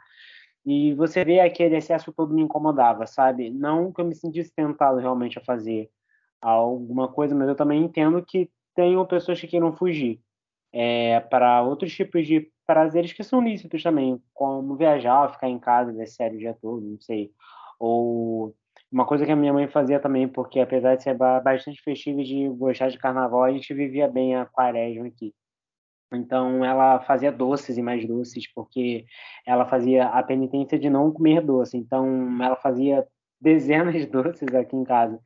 E 0.66 0.94
você 0.94 1.24
vê 1.24 1.40
aquele 1.40 1.76
excesso 1.76 2.12
todo 2.12 2.34
me 2.34 2.42
incomodava, 2.42 3.06
sabe? 3.06 3.50
Não 3.50 3.92
que 3.92 4.00
eu 4.00 4.04
me 4.04 4.14
sentisse 4.14 4.52
tentado 4.54 4.98
realmente 4.98 5.38
a 5.38 5.44
fazer, 5.44 5.90
alguma 6.40 7.08
coisa, 7.08 7.34
mas 7.34 7.48
eu 7.48 7.54
também 7.54 7.82
entendo 7.84 8.24
que 8.24 8.50
tenham 8.74 9.04
pessoas 9.06 9.40
que 9.40 9.46
queiram 9.48 9.72
fugir 9.76 10.20
é, 10.72 11.20
para 11.20 11.62
outros 11.62 11.94
tipos 11.94 12.26
de 12.26 12.50
prazeres 12.66 13.12
que 13.12 13.24
são 13.24 13.40
lícitos 13.40 13.82
também, 13.82 14.20
como 14.34 14.76
viajar, 14.76 15.32
ficar 15.32 15.48
em 15.48 15.58
casa, 15.58 15.92
ver 15.92 16.06
série 16.06 16.36
o 16.36 16.38
dia 16.38 16.56
todo, 16.60 16.84
não 16.86 17.00
sei. 17.00 17.32
Ou 17.80 18.54
uma 18.90 19.06
coisa 19.06 19.24
que 19.24 19.32
a 19.32 19.36
minha 19.36 19.52
mãe 19.52 19.68
fazia 19.68 20.00
também, 20.00 20.28
porque 20.28 20.60
apesar 20.60 20.96
de 20.96 21.02
ser 21.02 21.14
bastante 21.14 21.82
festivo 21.82 22.20
e 22.20 22.24
de 22.24 22.48
gostar 22.50 22.88
de 22.88 22.98
carnaval, 22.98 23.42
a 23.42 23.52
gente 23.52 23.72
vivia 23.74 24.08
bem 24.08 24.36
a 24.36 24.46
quaresma 24.46 25.06
aqui. 25.06 25.34
Então 26.12 26.64
ela 26.64 27.00
fazia 27.00 27.30
doces 27.30 27.76
e 27.76 27.82
mais 27.82 28.06
doces, 28.06 28.50
porque 28.54 29.04
ela 29.46 29.66
fazia 29.66 30.06
a 30.06 30.22
penitência 30.22 30.78
de 30.78 30.88
não 30.88 31.12
comer 31.12 31.42
doce. 31.42 31.76
Então 31.76 32.42
ela 32.42 32.56
fazia 32.56 33.06
dezenas 33.40 33.94
de 33.94 34.06
doces 34.06 34.54
aqui 34.54 34.74
em 34.74 34.84
casa. 34.84 35.20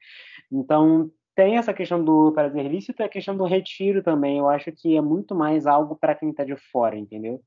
Então, 0.52 1.10
tem 1.34 1.56
essa 1.56 1.72
questão 1.72 2.04
do 2.04 2.30
prazer 2.32 2.66
lícito 2.70 3.02
e 3.02 3.04
a 3.04 3.08
questão 3.08 3.36
do 3.36 3.44
retiro 3.44 4.02
também. 4.02 4.38
Eu 4.38 4.48
acho 4.48 4.70
que 4.72 4.96
é 4.96 5.00
muito 5.00 5.34
mais 5.34 5.66
algo 5.66 5.96
para 5.96 6.14
quem 6.14 6.30
está 6.30 6.44
de 6.44 6.56
fora, 6.70 6.96
entendeu? 6.96 7.40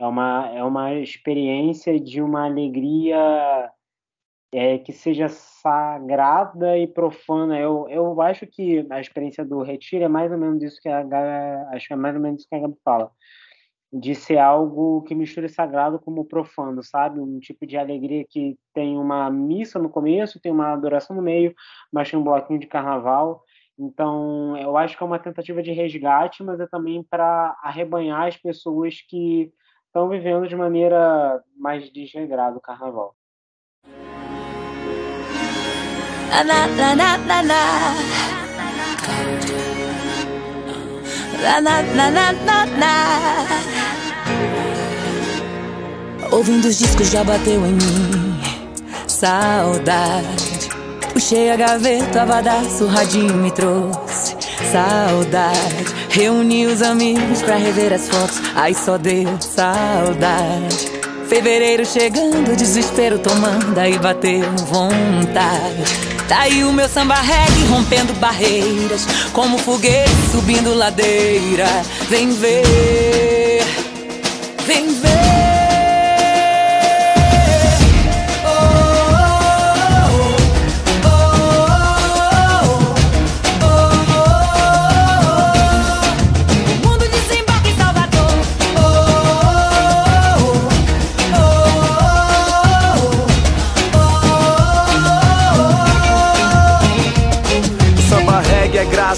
É 0.00 0.06
uma, 0.06 0.48
é 0.54 0.62
uma 0.62 0.94
experiência 0.94 1.98
de 1.98 2.22
uma 2.22 2.46
alegria 2.46 3.70
é, 4.52 4.78
que 4.78 4.92
seja 4.92 5.28
sagrada 5.28 6.78
e 6.78 6.86
profana. 6.86 7.58
Eu, 7.58 7.88
eu 7.88 8.20
acho 8.20 8.46
que 8.46 8.86
a 8.90 9.00
experiência 9.00 9.44
do 9.44 9.62
retiro 9.62 10.04
é 10.04 10.08
mais 10.08 10.30
ou 10.30 10.38
menos 10.38 10.62
isso 10.62 10.80
que 10.80 10.88
a 10.88 11.02
Gabi, 11.02 11.74
acho 11.74 11.88
que 11.88 11.92
é 11.92 11.96
mais 11.96 12.14
ou 12.14 12.20
menos 12.20 12.40
isso 12.40 12.48
que 12.48 12.54
a 12.54 12.60
Gabi 12.60 12.76
fala 12.84 13.10
de 13.92 14.14
ser 14.14 14.38
algo 14.38 15.02
que 15.02 15.14
mistura 15.14 15.48
sagrado 15.48 15.98
como 15.98 16.24
profano, 16.24 16.82
sabe? 16.82 17.20
Um 17.20 17.38
tipo 17.38 17.66
de 17.66 17.76
alegria 17.76 18.24
que 18.26 18.56
tem 18.72 18.96
uma 18.96 19.30
missa 19.30 19.78
no 19.78 19.90
começo, 19.90 20.40
tem 20.40 20.50
uma 20.50 20.72
adoração 20.72 21.14
no 21.14 21.20
meio, 21.20 21.54
mas 21.92 22.10
tem 22.10 22.18
um 22.18 22.24
bloquinho 22.24 22.58
de 22.58 22.66
carnaval. 22.66 23.44
Então, 23.78 24.56
eu 24.56 24.76
acho 24.76 24.96
que 24.96 25.02
é 25.02 25.06
uma 25.06 25.18
tentativa 25.18 25.62
de 25.62 25.72
resgate, 25.72 26.42
mas 26.42 26.58
é 26.58 26.66
também 26.66 27.02
para 27.02 27.54
arrebanhar 27.62 28.28
as 28.28 28.36
pessoas 28.36 29.00
que 29.02 29.52
estão 29.86 30.08
vivendo 30.08 30.48
de 30.48 30.56
maneira 30.56 31.42
mais 31.54 31.90
desregrada 31.92 32.56
o 32.56 32.60
carnaval. 32.60 33.14
Na, 36.30 36.66
na, 36.66 37.42
na, 37.42 37.52
na, 41.42 41.60
na. 41.60 41.82
Na, 41.82 42.10
na, 42.10 42.32
na, 42.32 42.66
na. 42.66 43.62
Ouvindo 46.30 46.66
os 46.66 46.78
discos 46.78 47.10
já 47.10 47.22
bateu 47.22 47.66
em 47.66 47.72
mim 47.72 48.40
Saudade 49.06 50.70
Puxei 51.12 51.50
a 51.50 51.56
gaveta, 51.56 52.22
a 52.22 52.24
vadaço, 52.24 52.84
o 52.84 52.88
radinho 52.88 53.34
me 53.34 53.50
trouxe 53.50 54.34
Saudade 54.72 55.84
Reuni 56.08 56.66
os 56.66 56.80
amigos 56.80 57.42
pra 57.42 57.56
rever 57.56 57.92
as 57.92 58.08
fotos 58.08 58.40
Aí 58.54 58.74
só 58.74 58.96
deu 58.96 59.28
saudade 59.40 61.01
Fevereiro 61.32 61.86
chegando, 61.86 62.54
desespero 62.54 63.18
tomando 63.18 63.78
Aí 63.78 63.98
bateu 63.98 64.54
vontade. 64.66 65.82
Tá 66.28 66.40
aí 66.40 66.62
o 66.62 66.70
meu 66.74 66.86
samba 66.86 67.14
reggae 67.14 67.64
rompendo 67.70 68.12
barreiras 68.20 69.06
Como 69.32 69.56
foguete 69.56 70.10
subindo 70.30 70.74
ladeira. 70.74 71.66
Vem 72.10 72.28
ver, 72.32 73.64
vem 74.66 74.92
ver 74.92 75.01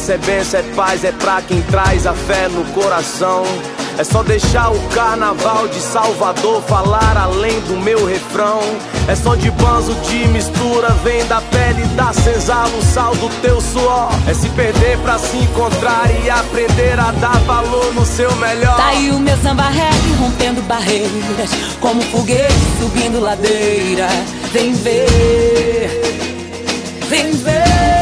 é 0.09 0.15
é 0.15 0.19
bênção, 0.19 0.61
é 0.61 0.63
paz, 0.75 1.05
é 1.05 1.13
pra 1.13 1.41
quem 1.41 1.63
traz 1.63 2.07
a 2.07 2.13
fé 2.13 2.49
no 2.49 2.65
coração. 2.73 3.45
É 3.97 4.05
só 4.05 4.23
deixar 4.23 4.71
o 4.71 4.79
carnaval 4.89 5.69
de 5.69 5.81
Salvador 5.81 6.61
falar 6.63 7.17
além 7.17 7.59
do 7.61 7.81
meu 7.81 8.05
refrão. 8.05 8.61
É 9.09 9.15
som 9.15 9.37
de 9.37 9.51
banzo 9.53 9.95
de 10.07 10.27
mistura, 10.29 10.89
vem 11.05 11.25
da 11.27 11.41
pele 11.41 11.85
da 11.95 12.13
senzala, 12.13 12.71
o 12.77 12.83
sal 12.83 13.15
do 13.15 13.29
teu 13.41 13.61
suor. 13.61 14.11
É 14.29 14.35
se 14.35 14.49
perder 14.51 14.99
pra 14.99 15.19
se 15.19 15.37
encontrar 15.37 16.11
e 16.23 16.29
aprender 16.29 16.99
a 16.99 17.13
dar 17.13 17.39
valor 17.47 17.95
no 17.95 18.05
seu 18.05 18.35
melhor. 18.37 18.77
Tá 18.77 18.89
aí 18.89 19.11
o 19.11 19.19
meu 19.19 19.37
samba 19.39 19.69
reggae 19.69 20.13
rompendo 20.19 20.61
barreiras, 20.63 21.51
como 21.81 22.03
foguete 22.03 22.53
subindo 22.81 23.21
ladeira. 23.21 24.09
Vem 24.53 24.75
ver, 24.75 25.89
vem 27.09 27.33
ver. 27.33 27.94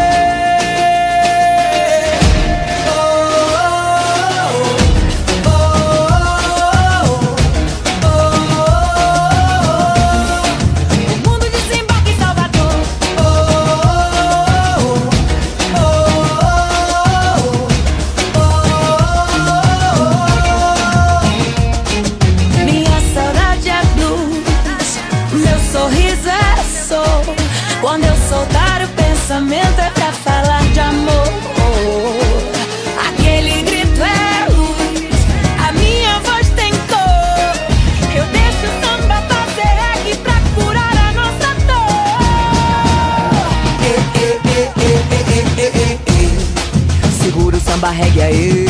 reggae 48.03 48.23
aí. 48.23 48.67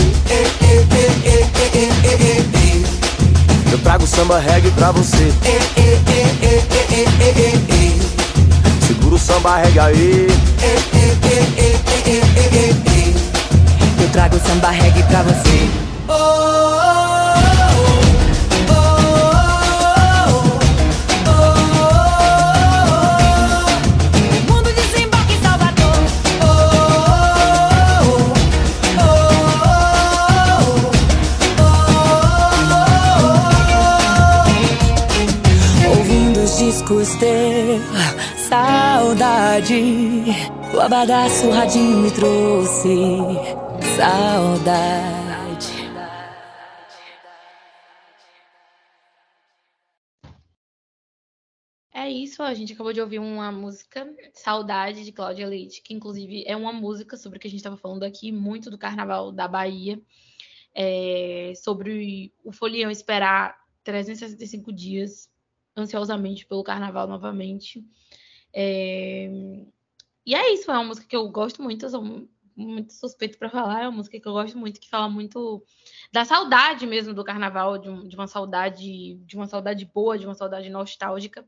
Eu 3.70 3.78
trago 3.78 4.06
samba 4.06 4.38
reggae 4.38 4.70
pra 4.72 4.92
você. 4.92 5.32
Segura 8.86 9.14
o 9.14 9.18
samba 9.18 9.56
reggae 9.58 9.80
aí. 9.80 10.26
Eu 14.02 14.08
trago 14.10 14.38
samba 14.46 14.70
reggae 14.70 15.02
pra 15.04 15.22
você. 15.22 15.91
Ter 37.18 37.78
saudade. 38.36 40.24
O 40.74 40.80
abadaço 40.80 41.50
radinho 41.50 41.98
me 41.98 42.10
trouxe 42.10 42.88
saudade. 43.96 45.22
É 51.94 52.08
isso, 52.10 52.42
a 52.42 52.52
gente 52.52 52.72
acabou 52.72 52.92
de 52.92 53.00
ouvir 53.00 53.20
uma 53.20 53.52
música, 53.52 54.12
Saudade, 54.34 55.04
de 55.04 55.12
Cláudia 55.12 55.46
Leite, 55.46 55.80
que 55.82 55.94
inclusive 55.94 56.42
é 56.46 56.56
uma 56.56 56.72
música 56.72 57.16
sobre 57.16 57.38
o 57.38 57.40
que 57.40 57.46
a 57.46 57.50
gente 57.50 57.60
estava 57.60 57.76
falando 57.76 58.02
aqui, 58.02 58.32
muito 58.32 58.70
do 58.70 58.78
Carnaval 58.78 59.30
da 59.30 59.46
Bahia, 59.46 60.00
é, 60.74 61.52
sobre 61.54 62.32
o 62.42 62.50
folião 62.50 62.90
esperar 62.90 63.56
365 63.84 64.72
dias 64.72 65.31
ansiosamente 65.76 66.46
pelo 66.46 66.62
Carnaval 66.64 67.06
novamente. 67.06 67.84
É, 68.54 69.28
e 70.24 70.34
é 70.34 70.52
isso, 70.52 70.70
é 70.70 70.74
uma 70.74 70.84
música 70.84 71.06
que 71.06 71.16
eu 71.16 71.28
gosto 71.28 71.62
muito, 71.62 71.84
eu 71.84 71.90
sou 71.90 72.28
muito 72.54 72.92
suspeito 72.92 73.38
para 73.38 73.48
falar, 73.50 73.82
é 73.82 73.88
uma 73.88 73.96
música 73.96 74.20
que 74.20 74.28
eu 74.28 74.32
gosto 74.32 74.58
muito, 74.58 74.80
que 74.80 74.88
fala 74.88 75.08
muito 75.08 75.64
da 76.12 76.24
saudade 76.24 76.86
mesmo 76.86 77.14
do 77.14 77.24
Carnaval, 77.24 77.78
de, 77.78 77.88
um- 77.88 78.06
de 78.06 78.14
uma 78.14 78.26
saudade, 78.26 79.14
de 79.24 79.36
uma 79.36 79.46
saudade 79.46 79.84
boa, 79.86 80.18
de 80.18 80.26
uma 80.26 80.34
saudade 80.34 80.68
nostálgica. 80.68 81.46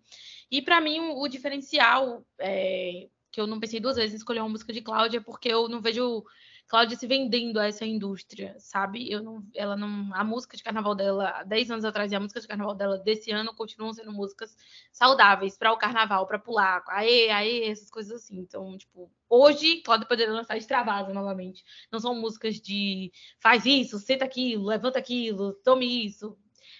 E 0.50 0.62
para 0.62 0.80
mim 0.80 1.00
o, 1.00 1.20
o 1.22 1.28
diferencial 1.28 2.24
é, 2.38 3.08
que 3.30 3.40
eu 3.40 3.46
não 3.46 3.60
pensei 3.60 3.80
duas 3.80 3.96
vezes 3.96 4.14
em 4.14 4.16
escolher 4.16 4.40
uma 4.40 4.48
música 4.48 4.72
de 4.72 4.80
Cláudia, 4.80 5.20
porque 5.20 5.48
eu 5.48 5.68
não 5.68 5.80
vejo 5.82 6.24
Cláudia 6.66 6.96
se 6.96 7.06
vendendo 7.06 7.58
a 7.60 7.66
essa 7.66 7.84
indústria, 7.84 8.56
sabe? 8.58 9.10
Eu 9.10 9.22
não, 9.22 9.44
ela 9.54 9.76
não, 9.76 10.12
a 10.14 10.24
música 10.24 10.56
de 10.56 10.62
carnaval 10.62 10.94
dela, 10.94 11.28
há 11.28 11.44
10 11.44 11.70
anos 11.70 11.84
atrás, 11.84 12.10
e 12.10 12.16
a 12.16 12.20
música 12.20 12.40
de 12.40 12.48
carnaval 12.48 12.74
dela 12.74 12.98
desse 12.98 13.30
ano 13.30 13.54
continuam 13.54 13.92
sendo 13.92 14.12
músicas 14.12 14.56
saudáveis 14.90 15.56
para 15.58 15.72
o 15.72 15.76
carnaval, 15.78 16.26
para 16.26 16.38
pular, 16.38 16.82
aê, 16.88 17.30
aê, 17.30 17.68
essas 17.68 17.90
coisas 17.90 18.12
assim. 18.22 18.38
Então, 18.38 18.76
tipo, 18.78 19.10
hoje 19.28 19.82
Cláudia 19.82 20.08
poderia 20.08 20.32
lançar 20.32 20.56
Extravasa 20.56 21.12
novamente. 21.12 21.62
Não 21.92 22.00
são 22.00 22.14
músicas 22.14 22.60
de 22.60 23.12
faz 23.40 23.66
isso, 23.66 23.98
senta 23.98 24.24
aquilo, 24.24 24.64
levanta 24.66 24.98
aquilo, 24.98 25.52
tome 25.62 26.06
isso. 26.06 26.36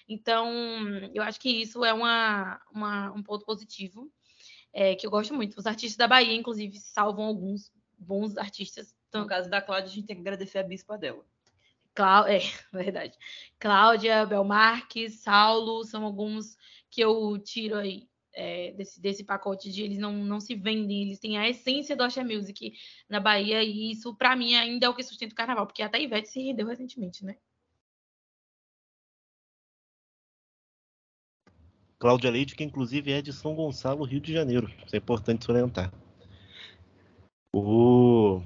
Então, 0.09 0.49
eu 1.14 1.23
acho 1.23 1.40
que 1.40 1.49
isso 1.62 1.85
é 1.85 1.92
uma, 1.92 2.61
uma- 2.73 3.12
um 3.12 3.23
ponto 3.23 3.44
positivo, 3.44 4.11
é, 4.73 4.94
que 4.97 5.07
eu 5.07 5.11
gosto 5.11 5.35
muito. 5.35 5.59
Os 5.59 5.66
artistas 5.66 5.97
da 5.97 6.09
Bahia, 6.09 6.35
inclusive, 6.35 6.79
salvam 6.79 7.27
alguns 7.27 7.73
bons 8.05 8.37
artistas. 8.37 8.93
No 8.93 9.21
Tanto 9.21 9.29
caso 9.29 9.51
da 9.51 9.62
Cláudia, 9.62 9.87
a 9.87 9.95
gente 9.95 10.07
tem 10.07 10.17
que 10.17 10.23
agradecer 10.23 10.59
a 10.59 10.62
bispa 10.62 10.99
dela. 10.99 11.25
Clá... 11.95 12.25
É, 12.31 12.40
verdade. 12.73 13.17
Cláudia, 13.59 14.27
Belmarques, 14.27 15.21
Saulo, 15.21 15.85
são 15.85 16.05
alguns 16.05 16.57
que 16.90 17.01
eu 17.01 17.38
tiro 17.38 17.77
aí 17.77 18.09
é, 18.35 18.73
desse, 18.73 19.01
desse 19.01 19.25
pacote 19.25 19.71
de 19.71 19.83
eles 19.83 19.99
não, 19.99 20.12
não 20.12 20.40
se 20.40 20.55
vendem, 20.55 21.03
eles 21.03 21.19
têm 21.19 21.38
a 21.38 21.49
essência 21.49 21.97
do 21.97 22.03
Axé 22.03 22.23
Music 22.25 22.75
na 23.09 23.21
Bahia, 23.21 23.62
e 23.62 23.93
isso, 23.93 24.14
pra 24.14 24.37
mim, 24.37 24.55
ainda 24.55 24.87
é 24.87 24.88
o 24.88 24.95
que 24.95 25.03
sustenta 25.03 25.33
o 25.33 25.37
carnaval, 25.37 25.67
porque 25.67 25.83
até 25.83 25.99
a 25.99 26.01
Ivete 26.01 26.29
se 26.29 26.40
rendeu 26.40 26.67
recentemente, 26.67 27.25
né? 27.25 27.37
Cláudia 31.99 32.31
Leite, 32.31 32.55
que 32.55 32.64
inclusive 32.64 33.12
é 33.12 33.23
de 33.23 33.33
São 33.33 33.55
Gonçalo, 33.55 34.05
Rio 34.05 34.21
de 34.21 34.33
Janeiro. 34.33 34.71
Isso 34.85 34.95
é 34.95 34.99
importante 34.99 35.45
salientar. 35.45 35.90
O... 37.57 38.43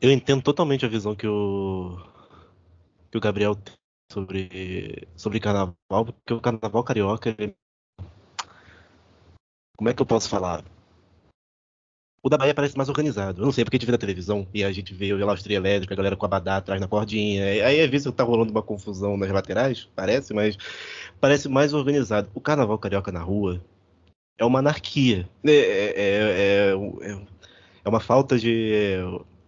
Eu 0.00 0.12
entendo 0.12 0.40
totalmente 0.40 0.86
a 0.86 0.88
visão 0.88 1.16
que 1.16 1.26
o, 1.26 1.98
que 3.10 3.18
o 3.18 3.20
Gabriel 3.20 3.56
tem 3.56 3.74
sobre, 4.12 5.08
sobre 5.16 5.40
carnaval, 5.40 5.74
porque 5.90 6.32
o 6.32 6.40
carnaval 6.40 6.84
carioca. 6.84 7.34
ele- 7.36 7.56
Como 9.76 9.88
é 9.90 9.94
que 9.94 10.00
eu 10.00 10.06
posso 10.06 10.28
falar? 10.28 10.64
O 12.22 12.28
da 12.28 12.38
Bahia 12.38 12.54
parece 12.54 12.76
mais 12.76 12.88
organizado. 12.88 13.40
Eu 13.42 13.46
não 13.46 13.52
sei, 13.52 13.64
porque 13.64 13.76
a 13.76 13.78
gente 13.78 13.86
vê 13.86 13.92
na 13.92 13.98
televisão 13.98 14.46
e 14.54 14.62
a 14.62 14.70
gente 14.70 14.94
vê 14.94 15.12
o 15.12 15.16
relógio 15.16 15.42
trio 15.42 15.56
elétrico, 15.56 15.92
a 15.92 15.96
galera 15.96 16.16
com 16.16 16.24
a 16.24 16.28
abadá 16.28 16.56
atrás 16.56 16.80
na 16.80 16.86
cordinha. 16.86 17.44
Aí 17.44 17.80
às 17.80 17.90
vezes 17.90 18.12
tá 18.12 18.22
rolando 18.22 18.52
uma 18.52 18.62
confusão 18.62 19.16
nas 19.16 19.30
laterais, 19.30 19.88
parece, 19.96 20.32
mas 20.32 20.56
parece 21.20 21.48
mais 21.48 21.74
organizado. 21.74 22.30
O 22.34 22.40
carnaval 22.40 22.78
carioca 22.78 23.10
na 23.10 23.22
rua 23.22 23.60
é 24.38 24.44
uma 24.44 24.60
anarquia. 24.60 25.28
É, 25.44 25.50
é, 25.50 25.94
é, 25.96 27.12
é- 27.12 27.37
é 27.84 27.88
uma 27.88 28.00
falta 28.00 28.38
de. 28.38 28.98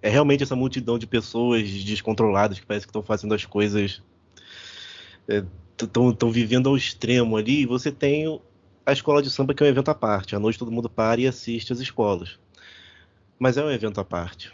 É 0.03 0.09
realmente 0.09 0.43
essa 0.43 0.57
multidão 0.57 0.99
de 0.99 1.07
pessoas 1.07 1.69
descontroladas 1.85 2.59
que 2.59 2.67
parece 2.67 2.87
que 2.87 2.91
estão 2.91 3.03
fazendo 3.03 3.35
as 3.35 3.45
coisas. 3.45 4.03
Estão 5.79 6.31
vivendo 6.31 6.69
ao 6.69 6.77
extremo 6.77 7.37
ali. 7.37 7.63
E 7.63 7.67
você 7.67 7.93
tem 7.93 8.41
a 8.87 8.93
escola 8.93 9.23
de 9.23 9.31
samba, 9.31 9.55
que 9.55 9.63
é 9.63 9.67
um 9.67 9.71
evento 9.71 9.91
à 9.91 9.95
parte. 9.95 10.35
À 10.35 10.39
noite 10.39 10.59
todo 10.59 10.73
mundo 10.73 10.89
para 10.89 11.21
e 11.21 11.27
assiste 11.27 11.73
às 11.73 11.81
escolas. 11.81 12.39
Mas 13.39 13.57
é 13.57 13.65
um 13.65 13.71
evento 13.71 14.01
à 14.01 14.05
parte. 14.05 14.53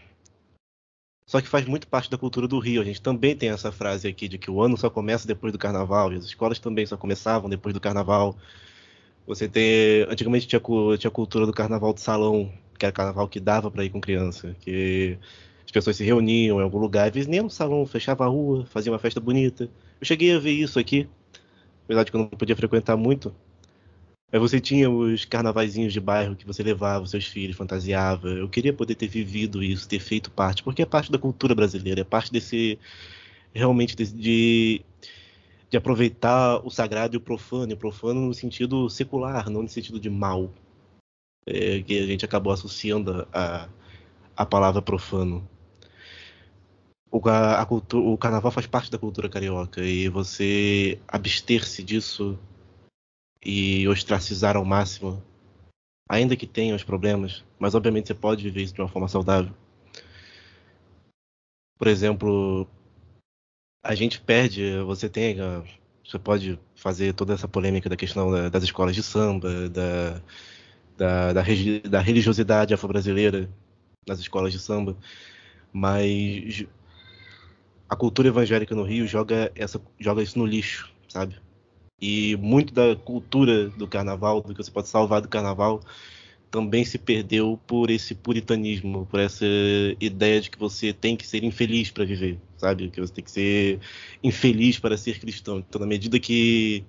Só 1.29 1.41
que 1.41 1.49
faz 1.49 1.67
muito 1.67 1.89
parte 1.89 2.09
da 2.09 2.17
cultura 2.17 2.47
do 2.47 2.59
Rio. 2.59 2.81
A 2.81 2.85
gente 2.85 3.03
também 3.03 3.35
tem 3.37 3.49
essa 3.49 3.73
frase 3.73 4.07
aqui 4.07 4.29
de 4.29 4.39
que 4.39 4.49
o 4.51 4.63
ano 4.63 4.77
só 4.77 4.89
começa 4.89 5.27
depois 5.27 5.53
do 5.53 5.59
carnaval, 5.59 6.13
e 6.13 6.17
as 6.17 6.25
escolas 6.25 6.61
também 6.61 6.87
só 6.87 6.97
começavam 6.97 7.51
depois 7.51 7.75
do 7.75 7.81
carnaval. 7.81 8.37
Você 9.27 9.49
tem. 9.49 10.03
Antigamente 10.09 10.47
tinha, 10.47 10.61
tinha 10.99 11.09
a 11.09 11.11
cultura 11.11 11.45
do 11.45 11.53
carnaval 11.53 11.93
de 11.93 12.01
salão, 12.01 12.53
que 12.79 12.87
era 12.87 12.93
carnaval 12.93 13.29
que 13.29 13.41
dava 13.41 13.71
para 13.71 13.85
ir 13.85 13.91
com 13.91 14.01
criança, 14.01 14.55
que 14.61 15.19
as 15.65 15.71
pessoas 15.73 15.97
se 15.97 16.05
reuniam 16.05 16.61
em 16.61 16.63
algum 16.63 16.79
lugar, 16.79 17.09
às 17.09 17.15
vezes 17.15 17.29
nem 17.29 17.43
no 17.43 17.51
salão, 17.51 17.87
fechava 17.87 18.25
a 18.25 18.29
rua, 18.29 18.67
fazia 18.67 18.93
uma 18.93 18.99
festa 18.99 19.21
bonita. 19.21 19.65
Eu 20.01 20.07
cheguei 20.07 20.35
a 20.35 20.39
ver 20.39 20.53
isso 20.53 20.79
aqui, 20.79 21.09
apesar 21.85 22.05
de 22.05 22.11
que 22.13 22.17
eu 22.17 22.21
não 22.23 22.29
podia 22.31 22.57
frequentar 22.57 22.97
muito. 22.97 23.35
Mas 24.33 24.41
você 24.41 24.61
tinha 24.61 24.91
os 24.91 25.25
carnavaizinhos 25.25 25.93
de 25.93 26.01
bairro 26.01 26.35
que 26.37 26.47
você 26.47 26.63
levava 26.63 27.05
os 27.05 27.11
seus 27.11 27.27
filhos, 27.27 27.57
fantasiava. 27.57 28.29
Eu 28.29 28.49
queria 28.49 28.73
poder 28.73 28.95
ter 28.97 29.07
vivido 29.09 29.63
isso, 29.63 29.89
ter 29.89 30.01
feito 30.01 30.31
parte, 30.31 30.63
porque 30.63 30.83
é 30.83 30.87
parte 30.87 31.11
da 31.13 31.19
cultura 31.19 31.55
brasileira, 31.55 32.01
é 32.01 32.05
parte 32.05 32.33
desse 32.33 32.79
realmente 33.55 33.97
desse- 33.97 34.15
de 34.17 34.83
de 35.71 35.77
aproveitar 35.79 36.61
o 36.67 36.71
sagrado 36.71 37.17
e 37.17 37.19
o 37.19 37.21
profano, 37.21 37.73
e 37.73 37.75
o 37.75 37.77
profano 37.79 38.21
no 38.21 38.35
sentido 38.35 38.89
secular, 38.91 39.51
não 39.51 39.63
no 39.63 39.69
sentido 39.69 40.01
de 40.01 40.11
mal, 40.11 40.51
é, 41.47 41.81
que 41.83 41.99
a 41.99 42.07
gente 42.07 42.25
acabou 42.25 42.53
associando 42.53 43.27
a, 43.33 43.69
a 44.37 44.45
palavra 44.45 44.83
profano. 44.83 45.49
O, 47.11 47.27
a, 47.29 47.63
a 47.63 47.67
o 47.95 48.19
carnaval 48.19 48.51
faz 48.51 48.67
parte 48.67 48.91
da 48.91 48.99
cultura 48.99 49.29
carioca 49.29 49.83
e 49.83 50.09
você 50.09 51.01
abster-se 51.07 51.83
disso 51.83 52.39
e 53.45 53.87
ostracizar 53.87 54.57
ao 54.57 54.65
máximo, 54.65 55.23
ainda 56.09 56.37
que 56.37 56.47
tenha 56.47 56.75
os 56.75 56.83
problemas, 56.83 57.45
mas 57.59 57.75
obviamente 57.75 58.09
você 58.09 58.15
pode 58.15 58.43
viver 58.43 58.63
isso 58.63 58.75
de 58.75 58.81
uma 58.81 58.89
forma 58.89 59.07
saudável. 59.07 59.55
Por 61.79 61.87
exemplo, 61.87 62.67
a 63.85 63.95
gente 63.95 64.21
perde, 64.21 64.79
você 64.81 65.09
tem, 65.09 65.37
você 66.05 66.19
pode 66.19 66.59
fazer 66.75 67.15
toda 67.15 67.35
essa 67.35 67.47
polêmica 67.47 67.89
da 67.89 67.97
questão 67.97 68.51
das 68.51 68.65
escolas 68.65 68.97
de 68.97 69.03
samba, 69.03 69.69
da, 69.69 70.21
da, 70.97 71.33
da, 71.33 71.43
da 71.89 72.01
religiosidade 72.01 72.75
afro-brasileira 72.75 73.49
nas 74.07 74.19
escolas 74.19 74.53
de 74.53 74.59
samba, 74.59 74.97
mas 75.73 76.65
a 77.89 77.97
cultura 77.97 78.29
evangélica 78.29 78.75
no 78.75 78.83
Rio 78.83 79.07
joga, 79.07 79.51
essa, 79.55 79.81
joga 79.99 80.23
isso 80.23 80.39
no 80.39 80.47
lixo, 80.47 80.93
sabe? 81.09 81.37
E 82.01 82.37
muito 82.37 82.75
da 82.75 82.95
cultura 82.95 83.69
do 83.71 83.87
carnaval, 83.87 84.43
do 84.43 84.55
que 84.55 84.63
você 84.63 84.71
pode 84.71 84.89
salvar 84.89 85.21
do 85.21 85.29
carnaval, 85.29 85.81
também 86.51 86.85
se 86.85 86.99
perdeu 86.99 87.59
por 87.67 87.91
esse 87.91 88.15
puritanismo, 88.15 89.07
por 89.07 89.21
essa 89.21 89.45
ideia 90.01 90.41
de 90.41 90.51
que 90.51 90.59
você 90.59 90.93
tem 90.93 91.17
que 91.17 91.27
ser 91.27 91.43
infeliz 91.45 91.91
para 91.91 92.05
viver, 92.05 92.39
sabe? 92.57 92.91
Que 92.91 93.01
você 93.01 93.13
tem 93.13 93.25
que 93.25 93.31
ser 93.31 93.81
infeliz 94.23 94.79
para 94.79 94.97
ser 94.97 95.19
cristão. 95.19 95.59
Então, 95.59 95.81
na 95.81 95.87
medida 95.87 96.19
que 96.19 96.85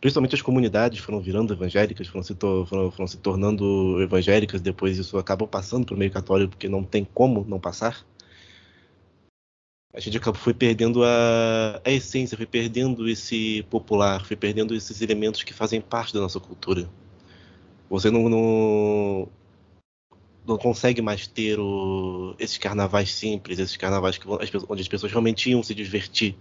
principalmente 0.00 0.34
as 0.34 0.42
comunidades 0.42 0.98
foram 1.00 1.20
virando 1.20 1.52
evangélicas, 1.52 2.06
foram 2.06 2.22
se, 2.22 2.34
foram, 2.34 2.90
foram 2.90 3.06
se 3.06 3.18
tornando 3.18 4.00
evangélicas, 4.02 4.60
depois 4.60 4.98
isso 4.98 5.18
acabou 5.18 5.48
passando 5.48 5.86
para 5.86 5.94
o 5.94 5.98
meio 5.98 6.10
católico, 6.10 6.50
porque 6.50 6.68
não 6.68 6.84
tem 6.84 7.04
como 7.04 7.44
não 7.48 7.58
passar 7.58 8.04
a 9.96 10.00
gente 10.00 10.18
acabou, 10.18 10.38
foi 10.38 10.52
perdendo 10.52 11.02
a, 11.02 11.80
a 11.82 11.90
essência, 11.90 12.36
foi 12.36 12.44
perdendo 12.44 13.08
esse 13.08 13.62
popular, 13.70 14.26
foi 14.26 14.36
perdendo 14.36 14.74
esses 14.74 15.00
elementos 15.00 15.42
que 15.42 15.54
fazem 15.54 15.80
parte 15.80 16.12
da 16.12 16.20
nossa 16.20 16.38
cultura. 16.38 16.86
Você 17.88 18.10
não, 18.10 18.28
não, 18.28 19.26
não 20.46 20.58
consegue 20.58 21.00
mais 21.00 21.26
ter 21.26 21.58
o, 21.58 22.34
esses 22.38 22.58
carnavais 22.58 23.10
simples, 23.10 23.58
esses 23.58 23.78
carnavais 23.78 24.18
que, 24.18 24.28
onde 24.28 24.82
as 24.82 24.88
pessoas 24.88 25.10
realmente 25.10 25.48
iam 25.48 25.62
se 25.62 25.74
divertir. 25.74 26.36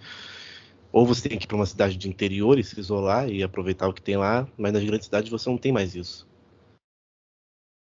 Ou 0.96 1.06
você 1.06 1.28
tem 1.28 1.38
que 1.38 1.44
ir 1.44 1.48
para 1.48 1.58
uma 1.58 1.66
cidade 1.66 1.98
de 1.98 2.08
interior 2.08 2.58
e 2.58 2.64
se 2.64 2.80
isolar 2.80 3.30
e 3.30 3.44
aproveitar 3.44 3.86
o 3.86 3.94
que 3.94 4.02
tem 4.02 4.16
lá, 4.16 4.48
mas 4.58 4.72
nas 4.72 4.82
grandes 4.82 5.08
cidades 5.08 5.30
você 5.30 5.50
não 5.50 5.58
tem 5.58 5.70
mais 5.70 5.94
isso. 5.94 6.26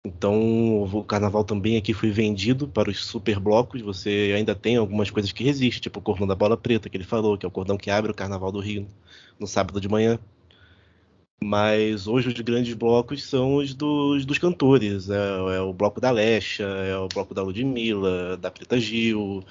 Então, 0.05 0.83
o 0.83 1.03
carnaval 1.03 1.43
também 1.43 1.77
aqui 1.77 1.95
foi 1.95 2.11
vendido 2.11 2.67
para 2.67 2.91
os 2.91 3.03
super 3.03 3.39
blocos. 3.39 3.81
Você 3.81 4.33
ainda 4.37 4.53
tem 4.53 4.77
algumas 4.77 5.09
coisas 5.09 5.31
que 5.31 5.43
resistem, 5.43 5.81
tipo 5.81 5.97
o 5.97 6.01
cordão 6.03 6.27
da 6.27 6.35
bola 6.35 6.55
preta 6.55 6.91
que 6.91 6.95
ele 6.95 7.03
falou, 7.03 7.39
que 7.39 7.43
é 7.43 7.49
o 7.49 7.51
cordão 7.51 7.75
que 7.75 7.89
abre 7.89 8.11
o 8.11 8.13
carnaval 8.13 8.51
do 8.51 8.59
Rio 8.59 8.87
no 9.39 9.47
sábado 9.47 9.81
de 9.81 9.89
manhã. 9.89 10.19
Mas 11.43 12.05
hoje 12.05 12.27
os 12.27 12.39
grandes 12.39 12.75
blocos 12.75 13.23
são 13.23 13.55
os 13.55 13.73
dos, 13.73 14.27
dos 14.27 14.37
cantores. 14.37 15.09
É, 15.09 15.55
é, 15.55 15.59
o 15.59 15.73
bloco 15.73 15.99
da 15.99 16.11
Lecha, 16.11 16.65
é 16.65 16.95
o 16.95 17.07
bloco 17.07 17.33
da 17.33 17.41
Ludmilla, 17.41 18.37
da 18.37 18.51
Preta 18.51 18.79
Gil. 18.79 19.43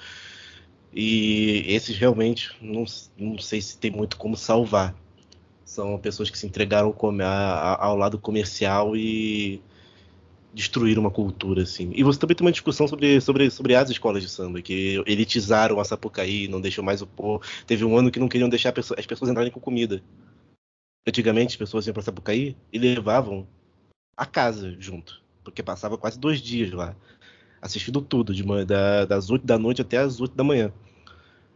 E 0.93 1.63
esses 1.67 1.97
realmente 1.97 2.51
não, 2.61 2.83
não 3.17 3.37
sei 3.37 3.61
se 3.61 3.77
tem 3.77 3.91
muito 3.91 4.17
como 4.17 4.35
salvar. 4.35 4.93
São 5.63 5.97
pessoas 5.97 6.29
que 6.29 6.37
se 6.37 6.45
entregaram 6.45 6.93
ao 7.79 7.95
lado 7.95 8.19
comercial 8.19 8.95
e 8.95 9.61
destruir 10.53 10.99
uma 10.99 11.09
cultura, 11.09 11.63
assim. 11.63 11.91
E 11.95 12.03
você 12.03 12.19
também 12.19 12.35
tem 12.35 12.45
uma 12.45 12.51
discussão 12.51 12.87
sobre, 12.87 13.21
sobre, 13.21 13.49
sobre 13.49 13.75
as 13.75 13.89
escolas 13.89 14.21
de 14.21 14.29
samba, 14.29 14.61
que 14.61 15.01
elitizaram 15.05 15.79
a 15.79 15.85
Sapucaí, 15.85 16.47
não 16.47 16.59
deixam 16.59 16.83
mais 16.83 17.01
o 17.01 17.07
povo. 17.07 17.41
Teve 17.65 17.85
um 17.85 17.97
ano 17.97 18.11
que 18.11 18.19
não 18.19 18.27
queriam 18.27 18.49
deixar 18.49 18.73
as 18.77 19.05
pessoas 19.05 19.31
entrarem 19.31 19.51
com 19.51 19.59
comida. 19.59 20.03
Antigamente, 21.07 21.51
as 21.51 21.55
pessoas 21.55 21.87
iam 21.87 21.93
para 21.93 22.03
Sapucaí 22.03 22.55
e 22.71 22.77
levavam 22.77 23.47
a 24.15 24.25
casa 24.25 24.75
junto, 24.77 25.21
porque 25.43 25.63
passava 25.63 25.97
quase 25.97 26.19
dois 26.19 26.41
dias 26.41 26.71
lá, 26.71 26.95
assistindo 27.61 28.01
tudo, 28.01 28.33
de 28.33 28.45
manhã, 28.45 28.65
da, 28.65 29.05
das 29.05 29.29
8 29.29 29.45
da 29.45 29.57
noite 29.59 29.81
até 29.81 29.97
as 29.97 30.19
8 30.19 30.35
da 30.35 30.43
manhã. 30.43 30.73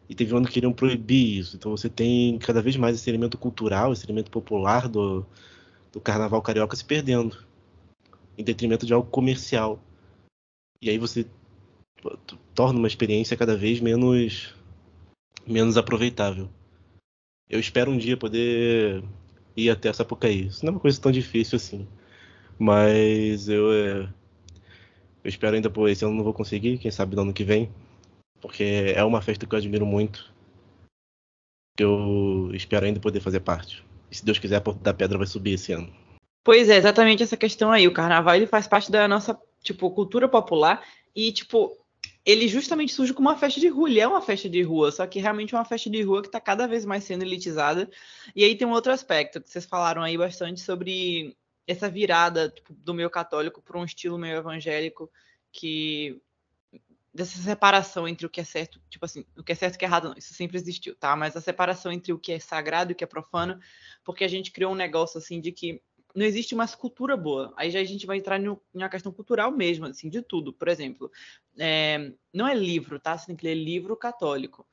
E 0.07 0.13
teve 0.13 0.33
um 0.33 0.37
ano 0.37 0.47
que 0.47 0.53
queriam 0.53 0.71
proibir 0.71 1.39
isso. 1.39 1.55
Então 1.55 1.71
você 1.71 1.89
tem 1.89 2.37
cada 2.37 2.61
vez 2.61 2.77
mais 2.77 2.95
esse 2.95 3.09
elemento 3.09 3.37
cultural, 3.37 3.91
esse 3.91 4.05
elemento 4.05 4.29
popular 4.29 4.87
do, 4.87 5.25
do 5.91 5.99
carnaval 5.99 6.41
carioca 6.41 6.75
se 6.75 6.85
perdendo 6.85 7.43
em 8.37 8.43
detrimento 8.43 8.85
de 8.85 8.93
algo 8.93 9.09
comercial. 9.09 9.79
E 10.81 10.89
aí 10.89 10.97
você 10.97 11.25
torna 12.53 12.77
uma 12.77 12.87
experiência 12.87 13.35
cada 13.35 13.57
vez 13.57 13.79
menos 13.79 14.53
menos 15.47 15.77
aproveitável. 15.77 16.49
Eu 17.49 17.59
espero 17.59 17.91
um 17.91 17.97
dia 17.97 18.17
poder 18.17 19.03
ir 19.55 19.69
até 19.69 19.91
Sapucaí. 19.93 20.47
Isso 20.47 20.65
não 20.65 20.71
é 20.71 20.75
uma 20.75 20.79
coisa 20.79 20.99
tão 20.99 21.11
difícil 21.11 21.55
assim. 21.55 21.87
Mas 22.57 23.47
eu, 23.47 23.71
é, 23.71 24.09
eu 25.25 25.29
espero 25.29 25.55
ainda 25.55 25.71
por 25.71 25.89
esse 25.89 26.05
ano 26.05 26.13
não 26.13 26.23
vou 26.23 26.35
conseguir, 26.35 26.77
quem 26.77 26.91
sabe 26.91 27.15
no 27.15 27.23
ano 27.23 27.33
que 27.33 27.43
vem. 27.43 27.71
Porque 28.39 28.93
é 28.95 29.03
uma 29.03 29.23
festa 29.23 29.47
que 29.47 29.55
eu 29.55 29.57
admiro 29.57 29.83
muito. 29.83 30.31
Que 31.75 31.83
eu 31.83 32.51
espero 32.53 32.85
ainda 32.85 32.99
poder 32.99 33.21
fazer 33.21 33.39
parte. 33.39 33.83
E 34.11 34.15
se 34.15 34.23
Deus 34.23 34.37
quiser, 34.37 34.57
a 34.57 34.61
Porta 34.61 34.83
da 34.83 34.93
Pedra 34.93 35.17
vai 35.17 35.25
subir 35.25 35.53
esse 35.53 35.73
ano. 35.73 35.91
Pois 36.43 36.69
é, 36.69 36.75
exatamente 36.75 37.23
essa 37.23 37.35
questão 37.35 37.71
aí. 37.71 37.87
O 37.87 37.91
carnaval 37.93 38.35
ele 38.35 38.45
faz 38.45 38.67
parte 38.67 38.91
da 38.91 39.07
nossa, 39.07 39.35
tipo, 39.63 39.89
cultura 39.89 40.29
popular 40.29 40.85
e, 41.15 41.31
tipo, 41.31 41.75
ele 42.23 42.47
justamente 42.47 42.93
surge 42.93 43.11
como 43.11 43.27
uma 43.27 43.35
festa 43.35 43.59
de 43.59 43.67
rua. 43.67 43.89
Ele 43.89 43.99
é 43.99 44.07
uma 44.07 44.21
festa 44.21 44.47
de 44.47 44.61
rua, 44.61 44.91
só 44.91 45.07
que 45.07 45.19
realmente 45.19 45.55
é 45.55 45.57
uma 45.57 45.65
festa 45.65 45.89
de 45.89 46.03
rua 46.03 46.21
que 46.21 46.27
está 46.27 46.39
cada 46.39 46.67
vez 46.67 46.85
mais 46.85 47.03
sendo 47.03 47.23
elitizada. 47.23 47.89
E 48.35 48.43
aí 48.43 48.55
tem 48.55 48.67
um 48.67 48.73
outro 48.73 48.91
aspecto 48.91 49.41
que 49.41 49.49
vocês 49.49 49.65
falaram 49.65 50.03
aí 50.03 50.15
bastante 50.19 50.61
sobre 50.61 51.35
essa 51.67 51.89
virada 51.89 52.49
tipo, 52.49 52.73
do 52.73 52.93
meio 52.93 53.09
católico 53.09 53.61
para 53.61 53.77
um 53.77 53.85
estilo 53.85 54.17
meio 54.17 54.37
evangélico 54.37 55.11
que 55.51 56.21
dessa 57.13 57.41
separação 57.41 58.05
entre 58.05 58.25
o 58.25 58.29
que 58.29 58.41
é 58.41 58.43
certo, 58.43 58.81
tipo 58.89 59.05
assim, 59.05 59.25
o 59.37 59.43
que 59.43 59.53
é 59.53 59.55
certo 59.55 59.75
e 59.75 59.77
o 59.77 59.79
que 59.79 59.85
é 59.85 59.87
errado, 59.87 60.09
não, 60.09 60.17
isso 60.17 60.33
sempre 60.33 60.57
existiu, 60.57 60.93
tá? 60.95 61.15
Mas 61.15 61.35
a 61.37 61.39
separação 61.39 61.89
entre 61.89 62.11
o 62.11 62.19
que 62.19 62.33
é 62.33 62.39
sagrado 62.39 62.91
e 62.91 62.93
o 62.93 62.95
que 62.95 63.05
é 63.05 63.07
profano, 63.07 63.57
porque 64.03 64.25
a 64.25 64.27
gente 64.27 64.51
criou 64.51 64.73
um 64.73 64.75
negócio 64.75 65.17
assim 65.17 65.39
de 65.39 65.53
que 65.53 65.81
não 66.13 66.25
existe 66.25 66.53
uma 66.53 66.67
cultura 66.67 67.15
boa. 67.15 67.53
Aí 67.57 67.69
já 67.69 67.79
a 67.79 67.83
gente 67.83 68.05
vai 68.05 68.17
entrar 68.17 68.39
em 68.39 68.57
uma 68.73 68.89
questão 68.89 69.11
cultural 69.11 69.51
mesmo, 69.51 69.85
assim, 69.85 70.09
de 70.09 70.21
tudo. 70.21 70.53
Por 70.53 70.69
exemplo, 70.69 71.11
é, 71.57 72.13
não 72.33 72.47
é 72.47 72.53
livro, 72.53 72.99
tá? 72.99 73.17
Você 73.17 73.27
tem 73.27 73.35
que 73.35 73.45
ler 73.45 73.55
livro 73.55 73.95
católico, 73.97 74.65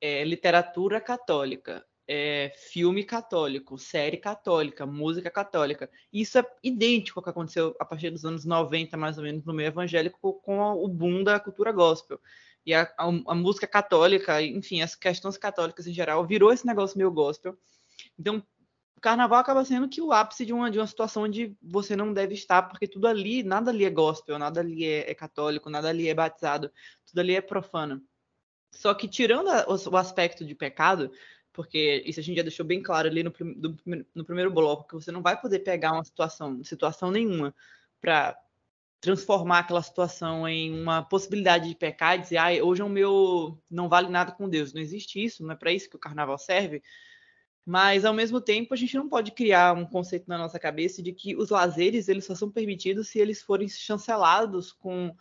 é, 0.00 0.22
literatura 0.24 1.00
católica, 1.00 1.84
é, 2.12 2.52
filme 2.56 3.04
católico, 3.04 3.78
série 3.78 4.16
católica, 4.16 4.84
música 4.84 5.30
católica. 5.30 5.88
Isso 6.12 6.40
é 6.40 6.44
idêntico 6.60 7.20
ao 7.20 7.22
que 7.22 7.30
aconteceu 7.30 7.76
a 7.78 7.84
partir 7.84 8.10
dos 8.10 8.24
anos 8.24 8.44
90, 8.44 8.96
mais 8.96 9.16
ou 9.16 9.22
menos, 9.22 9.44
no 9.44 9.54
meio 9.54 9.68
evangélico, 9.68 10.32
com 10.42 10.60
o 10.72 10.88
boom 10.88 11.22
da 11.22 11.38
cultura 11.38 11.70
gospel. 11.70 12.20
E 12.66 12.74
a, 12.74 12.82
a, 12.98 13.04
a 13.04 13.34
música 13.36 13.64
católica, 13.64 14.42
enfim, 14.42 14.82
as 14.82 14.96
questões 14.96 15.38
católicas 15.38 15.86
em 15.86 15.92
geral, 15.92 16.26
virou 16.26 16.52
esse 16.52 16.66
negócio 16.66 16.98
meio 16.98 17.12
gospel. 17.12 17.56
Então, 18.18 18.42
o 18.96 19.00
carnaval 19.00 19.38
acaba 19.38 19.64
sendo 19.64 19.88
que 19.88 20.02
o 20.02 20.10
ápice 20.10 20.44
de 20.44 20.52
uma, 20.52 20.68
de 20.68 20.80
uma 20.80 20.88
situação 20.88 21.22
onde 21.22 21.56
você 21.62 21.94
não 21.94 22.12
deve 22.12 22.34
estar, 22.34 22.62
porque 22.62 22.88
tudo 22.88 23.06
ali, 23.06 23.44
nada 23.44 23.70
ali 23.70 23.84
é 23.84 23.90
gospel, 23.90 24.36
nada 24.36 24.58
ali 24.58 24.84
é, 24.84 25.08
é 25.08 25.14
católico, 25.14 25.70
nada 25.70 25.88
ali 25.88 26.08
é 26.08 26.14
batizado, 26.14 26.72
tudo 27.06 27.20
ali 27.20 27.36
é 27.36 27.40
profano. 27.40 28.02
Só 28.72 28.94
que 28.94 29.08
tirando 29.08 29.48
a, 29.48 29.66
o, 29.68 29.90
o, 29.90 29.96
aspecto 29.96 30.44
de 30.44 30.54
pecado, 30.54 31.10
porque 31.60 32.02
isso 32.06 32.18
a 32.18 32.22
gente 32.22 32.36
já 32.38 32.42
deixou 32.42 32.64
bem 32.64 32.82
claro 32.82 33.06
ali 33.06 33.22
no, 33.22 33.30
do, 33.30 33.76
no 34.14 34.24
primeiro 34.24 34.50
bloco, 34.50 34.88
que 34.88 34.94
você 34.94 35.12
não 35.12 35.20
vai 35.20 35.38
poder 35.38 35.58
pegar 35.58 35.92
uma 35.92 36.02
situação, 36.02 36.64
situação 36.64 37.10
nenhuma, 37.10 37.54
para 38.00 38.34
transformar 38.98 39.58
aquela 39.58 39.82
situação 39.82 40.48
em 40.48 40.72
uma 40.72 41.02
possibilidade 41.02 41.68
de 41.68 41.74
pecar 41.74 42.16
e 42.16 42.22
dizer, 42.22 42.38
ah, 42.38 42.64
hoje 42.64 42.80
é 42.80 42.84
o 42.84 42.88
meu 42.88 43.58
não 43.70 43.90
vale 43.90 44.08
nada 44.08 44.32
com 44.32 44.48
Deus. 44.48 44.72
Não 44.72 44.80
existe 44.80 45.22
isso, 45.22 45.42
não 45.42 45.52
é 45.52 45.54
para 45.54 45.70
isso 45.70 45.90
que 45.90 45.96
o 45.96 46.00
carnaval 46.00 46.38
serve. 46.38 46.82
Mas 47.66 48.06
ao 48.06 48.14
mesmo 48.14 48.40
tempo, 48.40 48.72
a 48.72 48.76
gente 48.76 48.96
não 48.96 49.06
pode 49.06 49.32
criar 49.32 49.76
um 49.76 49.84
conceito 49.84 50.26
na 50.28 50.38
nossa 50.38 50.58
cabeça 50.58 51.02
de 51.02 51.12
que 51.12 51.36
os 51.36 51.50
lazeres 51.50 52.08
eles 52.08 52.24
só 52.24 52.34
são 52.34 52.50
permitidos 52.50 53.08
se 53.08 53.18
eles 53.18 53.42
forem 53.42 53.68
chancelados 53.68 54.72
com 54.72 55.14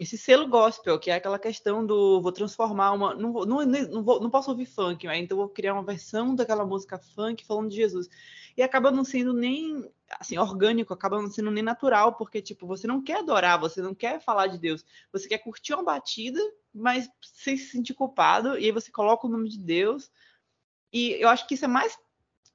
esse 0.00 0.16
selo 0.16 0.48
gospel, 0.48 0.98
que 0.98 1.10
é 1.10 1.14
aquela 1.16 1.38
questão 1.38 1.84
do 1.86 2.22
vou 2.22 2.32
transformar 2.32 2.92
uma. 2.92 3.14
Não, 3.14 3.32
não, 3.44 3.66
não, 3.66 4.02
vou, 4.02 4.18
não 4.20 4.30
posso 4.30 4.50
ouvir 4.50 4.64
funk, 4.64 5.06
mas 5.06 5.20
então 5.22 5.36
vou 5.36 5.48
criar 5.50 5.74
uma 5.74 5.84
versão 5.84 6.34
daquela 6.34 6.64
música 6.64 6.98
funk 6.98 7.44
falando 7.46 7.68
de 7.68 7.76
Jesus. 7.76 8.08
E 8.56 8.62
acaba 8.62 8.90
não 8.90 9.04
sendo 9.04 9.34
nem 9.34 9.92
assim, 10.18 10.38
orgânico, 10.38 10.94
acaba 10.94 11.20
não 11.20 11.30
sendo 11.30 11.50
nem 11.50 11.62
natural, 11.62 12.16
porque 12.16 12.40
tipo, 12.40 12.66
você 12.66 12.86
não 12.86 13.02
quer 13.02 13.18
adorar, 13.18 13.60
você 13.60 13.82
não 13.82 13.94
quer 13.94 14.20
falar 14.20 14.46
de 14.46 14.58
Deus, 14.58 14.84
você 15.12 15.28
quer 15.28 15.38
curtir 15.38 15.74
uma 15.74 15.84
batida, 15.84 16.40
mas 16.74 17.08
sem 17.22 17.56
se 17.56 17.66
sentir 17.70 17.94
culpado, 17.94 18.58
e 18.58 18.64
aí 18.64 18.72
você 18.72 18.90
coloca 18.90 19.26
o 19.26 19.30
nome 19.30 19.48
de 19.50 19.58
Deus 19.58 20.10
E 20.92 21.12
eu 21.22 21.28
acho 21.28 21.46
que 21.46 21.54
isso 21.54 21.64
é 21.64 21.68
mais 21.68 21.98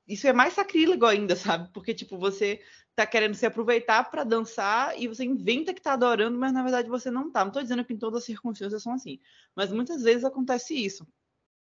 isso 0.08 0.28
é 0.28 0.34
mais 0.34 0.53
sacrílego 0.53 1.06
ainda, 1.06 1.36
sabe? 1.36 1.70
Porque 1.74 1.93
tipo, 1.93 2.18
você 2.18 2.62
tá 2.95 3.06
querendo 3.06 3.36
se 3.36 3.45
aproveitar 3.45 4.10
para 4.10 4.24
dançar 4.24 4.99
e 4.99 5.08
você 5.08 5.24
inventa 5.26 5.74
que 5.74 5.82
tá 5.82 5.93
adorando, 5.93 6.38
mas 6.38 6.53
na 6.53 6.64
verdade 6.64 6.89
você 6.89 7.12
não 7.12 7.32
tá. 7.32 7.43
Não 7.43 7.51
tô 7.51 7.62
dizendo 7.62 7.84
que 7.84 7.93
em 7.93 7.97
todas 7.97 8.20
as 8.20 8.26
circunstâncias 8.26 8.82
são 8.82 8.93
assim, 8.93 9.20
mas 9.56 9.72
muitas 9.72 10.03
vezes 10.03 10.24
acontece 10.24 10.74
isso. 10.74 11.06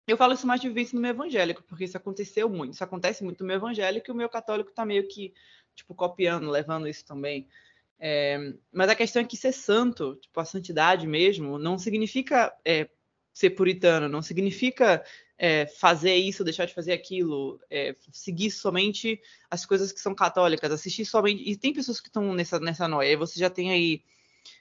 Eu 0.06 0.18
falo 0.18 0.34
isso 0.34 0.46
mais 0.46 0.60
de 0.60 0.68
vivência 0.68 0.96
no 0.96 1.02
meu 1.02 1.12
evangélico, 1.12 1.64
porque 1.64 1.86
isso 1.86 1.96
aconteceu 1.96 2.50
muito. 2.50 2.74
Isso 2.74 2.84
acontece 2.84 3.24
muito 3.24 3.40
no 3.42 3.48
meu 3.48 3.56
evangélico 3.56 4.10
e 4.10 4.12
o 4.12 4.16
meu 4.16 4.28
católico 4.28 4.72
tá 4.72 4.86
meio 4.86 5.08
que, 5.08 5.34
tipo, 5.74 5.96
copiando, 5.96 6.50
levando 6.50 6.88
isso 6.88 7.06
também. 7.06 7.48
É, 7.98 8.54
mas 8.70 8.90
a 8.90 8.96
questão 8.96 9.22
é 9.22 9.26
que 9.26 9.38
ser 9.38 9.54
santo, 9.54 10.18
tipo, 10.18 10.38
a 10.42 10.44
santidade 10.44 11.08
mesmo, 11.08 11.58
não 11.58 11.78
significa 11.78 12.54
é, 12.66 12.90
ser 13.34 13.52
puritano, 13.52 14.10
não 14.10 14.22
significa 14.22 15.02
é, 15.38 15.66
fazer 15.66 16.16
isso, 16.16 16.44
deixar 16.44 16.66
de 16.66 16.74
fazer 16.74 16.94
aquilo, 16.94 17.60
é, 17.70 17.96
seguir 18.12 18.52
somente 18.52 19.20
as 19.50 19.66
coisas 19.66 19.92
que 19.92 20.00
são 20.00 20.14
católicas, 20.14 20.72
assistir 20.72 21.06
somente. 21.06 21.44
E 21.44 21.56
tem 21.56 21.74
pessoas 21.74 22.00
que 22.00 22.08
estão 22.08 22.34
nessa, 22.34 22.60
nessa 22.60 22.88
noia. 22.88 23.18
Você 23.18 23.40
já 23.40 23.50
tem 23.50 23.72
aí 23.72 24.04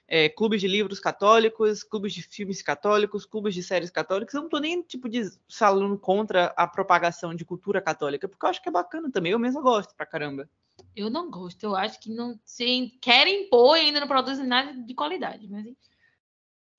é, 0.07 0.29
clubes 0.29 0.61
de 0.61 0.67
livros 0.67 0.99
católicos, 0.99 1.83
clubes 1.83 2.13
de 2.13 2.21
filmes 2.21 2.61
católicos, 2.61 3.25
clubes 3.25 3.53
de 3.53 3.63
séries 3.63 3.89
católicas. 3.89 4.33
Eu 4.33 4.41
não 4.41 4.47
estou 4.47 4.59
nem 4.59 4.81
tipo 4.81 5.07
de 5.07 5.21
falando 5.49 5.97
contra 5.97 6.53
a 6.57 6.67
propagação 6.67 7.33
de 7.33 7.45
cultura 7.45 7.81
católica, 7.81 8.27
porque 8.27 8.45
eu 8.45 8.49
acho 8.49 8.61
que 8.61 8.69
é 8.69 8.71
bacana 8.71 9.11
também. 9.11 9.31
Eu 9.31 9.39
mesmo 9.39 9.61
gosto 9.61 9.95
pra 9.95 10.05
caramba. 10.05 10.49
Eu 10.95 11.09
não 11.09 11.29
gosto. 11.29 11.63
Eu 11.63 11.75
acho 11.75 11.99
que 11.99 12.09
não 12.09 12.39
se 12.43 12.91
querem 13.01 13.45
impor 13.45 13.77
e 13.77 13.81
ainda 13.81 13.99
não 13.99 14.07
produzem 14.07 14.45
nada 14.45 14.73
de 14.73 14.93
qualidade, 14.93 15.47
mas 15.47 15.65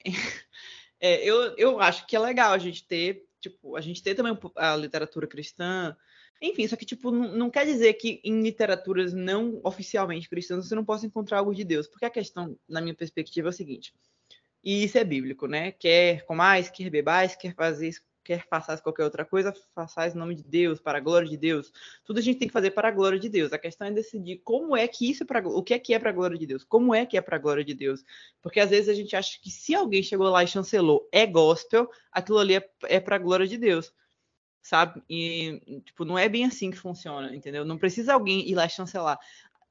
é, 1.00 1.24
eu, 1.24 1.54
eu 1.56 1.80
acho 1.80 2.06
que 2.06 2.14
é 2.14 2.18
legal 2.18 2.52
a 2.52 2.58
gente 2.58 2.86
ter, 2.86 3.26
tipo, 3.44 3.76
a 3.76 3.80
gente 3.80 4.02
ter 4.02 4.14
também 4.14 4.36
a 4.56 4.76
literatura 4.76 5.26
cristã, 5.26 5.96
enfim, 6.40 6.66
só 6.66 6.76
que, 6.76 6.84
tipo, 6.84 7.10
não, 7.10 7.32
não, 7.32 7.50
quer 7.50 7.64
dizer 7.64 7.94
que 7.94 8.20
em 8.24 8.42
literaturas 8.42 9.12
não 9.12 9.60
oficialmente 9.62 10.28
cristãs 10.28 10.66
você 10.66 10.74
não 10.74 10.84
possa 10.84 11.06
encontrar 11.06 11.38
algo 11.38 11.54
de 11.54 11.64
Deus. 11.64 11.86
Porque 11.86 12.04
a 12.04 12.10
questão, 12.10 12.58
na 12.68 12.80
minha 12.80 12.94
perspectiva, 12.94 13.48
é 13.48 13.50
o 13.50 13.52
seguinte. 13.52 13.94
E 14.62 14.84
isso 14.84 14.98
é 14.98 15.04
bíblico, 15.04 15.46
né? 15.46 15.72
Quer 15.72 16.24
comais, 16.24 16.70
quer 16.70 16.90
bebais, 16.90 17.36
quer 17.36 17.54
fazer 17.54 17.90
quer 18.24 18.46
façais 18.48 18.80
qualquer 18.80 19.04
outra 19.04 19.24
coisa, 19.24 19.54
façais 19.74 20.14
em 20.14 20.18
nome 20.18 20.34
de 20.34 20.42
Deus, 20.42 20.80
para 20.80 20.98
a 20.98 21.00
glória 21.00 21.28
de 21.28 21.36
Deus. 21.36 21.70
Tudo 22.04 22.18
a 22.18 22.22
gente 22.22 22.38
tem 22.38 22.48
que 22.48 22.52
fazer 22.52 22.70
para 22.70 22.88
a 22.88 22.90
glória 22.90 23.18
de 23.18 23.28
Deus. 23.28 23.52
A 23.52 23.58
questão 23.58 23.86
é 23.86 23.90
decidir 23.90 24.40
como 24.42 24.76
é 24.76 24.88
que 24.88 25.10
isso 25.10 25.22
é 25.22 25.26
para 25.26 25.46
o 25.46 25.62
que 25.62 25.74
é 25.74 25.78
que 25.78 25.92
é 25.94 25.98
para 25.98 26.10
a 26.10 26.12
glória 26.12 26.38
de 26.38 26.46
Deus, 26.46 26.64
como 26.64 26.94
é 26.94 27.04
que 27.04 27.16
é 27.16 27.20
para 27.20 27.36
a 27.36 27.38
glória 27.38 27.64
de 27.64 27.74
Deus. 27.74 28.02
Porque 28.42 28.58
às 28.58 28.70
vezes 28.70 28.88
a 28.88 28.94
gente 28.94 29.14
acha 29.14 29.38
que 29.40 29.50
se 29.50 29.74
alguém 29.74 30.02
chegou 30.02 30.28
lá 30.30 30.42
e 30.42 30.48
chancelou 30.48 31.08
é 31.12 31.26
gospel, 31.26 31.88
aquilo 32.10 32.38
ali 32.38 32.56
é, 32.56 32.70
é 32.84 32.98
para 32.98 33.16
a 33.16 33.18
glória 33.18 33.46
de 33.46 33.58
Deus 33.58 33.92
sabe? 34.64 35.02
E, 35.10 35.82
tipo, 35.84 36.06
não 36.06 36.18
é 36.18 36.26
bem 36.26 36.46
assim 36.46 36.70
que 36.70 36.78
funciona, 36.78 37.36
entendeu? 37.36 37.66
Não 37.66 37.76
precisa 37.76 38.14
alguém 38.14 38.48
ir 38.48 38.54
lá 38.54 38.66
chancelar. 38.66 39.18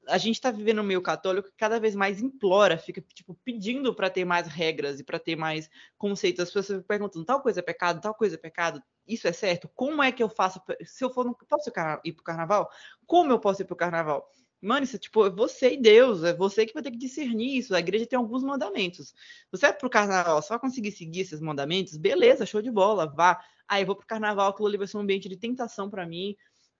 A 0.08 0.18
gente 0.18 0.36
está 0.36 0.50
vivendo 0.50 0.78
no 0.78 0.84
meio 0.84 1.02
católico 1.02 1.48
que 1.48 1.56
cada 1.56 1.80
vez 1.80 1.94
mais 1.94 2.20
implora, 2.20 2.78
fica, 2.78 3.00
tipo, 3.14 3.34
pedindo 3.44 3.94
para 3.94 4.10
ter 4.10 4.24
mais 4.24 4.46
regras 4.46 5.00
e 5.00 5.04
para 5.04 5.18
ter 5.18 5.36
mais 5.36 5.68
conceitos. 5.98 6.42
As 6.44 6.50
pessoas 6.52 6.84
perguntam, 6.84 7.24
tal 7.24 7.40
coisa 7.40 7.60
é 7.60 7.62
pecado, 7.62 8.00
tal 8.00 8.14
coisa 8.14 8.34
é 8.36 8.38
pecado, 8.38 8.82
isso 9.06 9.26
é 9.28 9.32
certo? 9.32 9.68
Como 9.74 10.02
é 10.02 10.12
que 10.12 10.22
eu 10.22 10.28
faço? 10.28 10.60
Se 10.84 11.04
eu 11.04 11.10
for, 11.10 11.34
posso 11.48 11.70
ir 12.04 12.12
para 12.12 12.20
o 12.20 12.24
carnaval? 12.24 12.70
Como 13.06 13.32
eu 13.32 13.38
posso 13.38 13.62
ir 13.62 13.64
para 13.64 13.74
o 13.74 13.76
carnaval? 13.76 14.28
Mano, 14.60 14.84
isso 14.84 14.96
é 14.96 14.98
tipo, 14.98 15.26
é 15.26 15.30
você 15.30 15.74
e 15.74 15.76
Deus, 15.76 16.24
é 16.24 16.32
você 16.34 16.64
que 16.64 16.72
vai 16.72 16.82
ter 16.82 16.90
que 16.90 16.96
discernir 16.96 17.58
isso. 17.58 17.74
A 17.74 17.80
igreja 17.80 18.06
tem 18.06 18.18
alguns 18.18 18.42
mandamentos. 18.42 19.14
Você 19.50 19.66
vai 19.66 19.76
pro 19.76 19.90
carnaval 19.90 20.40
só 20.40 20.58
conseguir 20.58 20.90
seguir 20.90 21.20
esses 21.20 21.38
mandamentos, 21.38 21.98
beleza, 21.98 22.46
show 22.46 22.62
de 22.62 22.70
bola, 22.70 23.06
vá. 23.06 23.44
Aí 23.68 23.82
eu 23.82 23.86
vou 23.86 23.94
pro 23.94 24.06
carnaval, 24.06 24.50
aquilo 24.50 24.68
ali 24.68 24.78
vai 24.78 24.86
ser 24.86 24.96
um 24.96 25.00
ambiente 25.00 25.28
de 25.28 25.36
tentação 25.36 25.90
para 25.90 26.06
mim, 26.06 26.34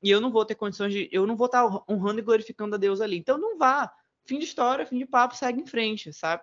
e 0.05 0.11
eu 0.11 0.21
não 0.21 0.31
vou 0.31 0.45
ter 0.45 0.55
condições 0.55 0.93
de. 0.93 1.09
Eu 1.11 1.27
não 1.27 1.35
vou 1.35 1.47
estar 1.47 1.65
honrando 1.89 2.19
e 2.21 2.23
glorificando 2.23 2.75
a 2.75 2.79
Deus 2.79 3.01
ali. 3.01 3.17
Então 3.17 3.39
não 3.39 3.57
vá. 3.57 3.91
Fim 4.27 4.39
de 4.39 4.45
história, 4.45 4.85
fim 4.85 4.99
de 4.99 5.07
papo, 5.07 5.35
segue 5.35 5.63
em 5.63 5.67
frente, 5.67 6.13
sabe? 6.13 6.43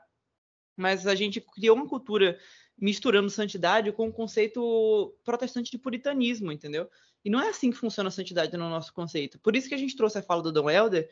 Mas 0.76 1.05
a 1.05 1.14
gente 1.14 1.39
criou 1.39 1.76
uma 1.76 1.88
cultura 1.88 2.39
misturando 2.76 3.30
santidade 3.30 3.91
com 3.91 4.07
o 4.07 4.12
conceito 4.12 5.16
protestante 5.24 5.70
de 5.70 5.78
puritanismo, 5.78 6.51
entendeu? 6.51 6.89
E 7.24 7.30
não 7.30 7.39
é 7.39 7.49
assim 7.49 7.70
que 7.70 7.78
funciona 7.78 8.07
a 8.07 8.12
santidade 8.12 8.57
no 8.57 8.68
nosso 8.68 8.91
conceito. 8.93 9.39
Por 9.39 9.55
isso 9.55 9.70
que 9.70 9.76
a 9.76 9.78
gente 9.78 9.95
trouxe 9.95 10.18
a 10.18 10.24
fala 10.24 10.41
do 10.41 10.51
Dom 10.51 10.68
Helder, 10.68 11.07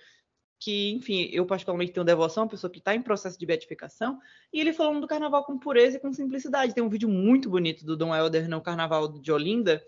que, 0.60 0.90
enfim, 0.90 1.30
eu 1.32 1.46
particularmente 1.46 1.92
tenho 1.92 2.04
devoção, 2.04 2.44
uma 2.44 2.50
pessoa 2.50 2.72
que 2.72 2.80
está 2.80 2.96
em 2.96 3.02
processo 3.02 3.38
de 3.38 3.46
beatificação, 3.46 4.20
e 4.52 4.60
ele 4.60 4.74
falando 4.74 5.02
do 5.02 5.08
carnaval 5.08 5.46
com 5.46 5.60
pureza 5.60 5.98
e 5.98 6.00
com 6.00 6.12
simplicidade. 6.12 6.74
Tem 6.74 6.84
um 6.84 6.90
vídeo 6.90 7.08
muito 7.08 7.48
bonito 7.48 7.86
do 7.86 7.96
Dom 7.96 8.16
Helder 8.16 8.50
no 8.50 8.60
carnaval 8.60 9.08
de 9.08 9.32
Olinda, 9.32 9.84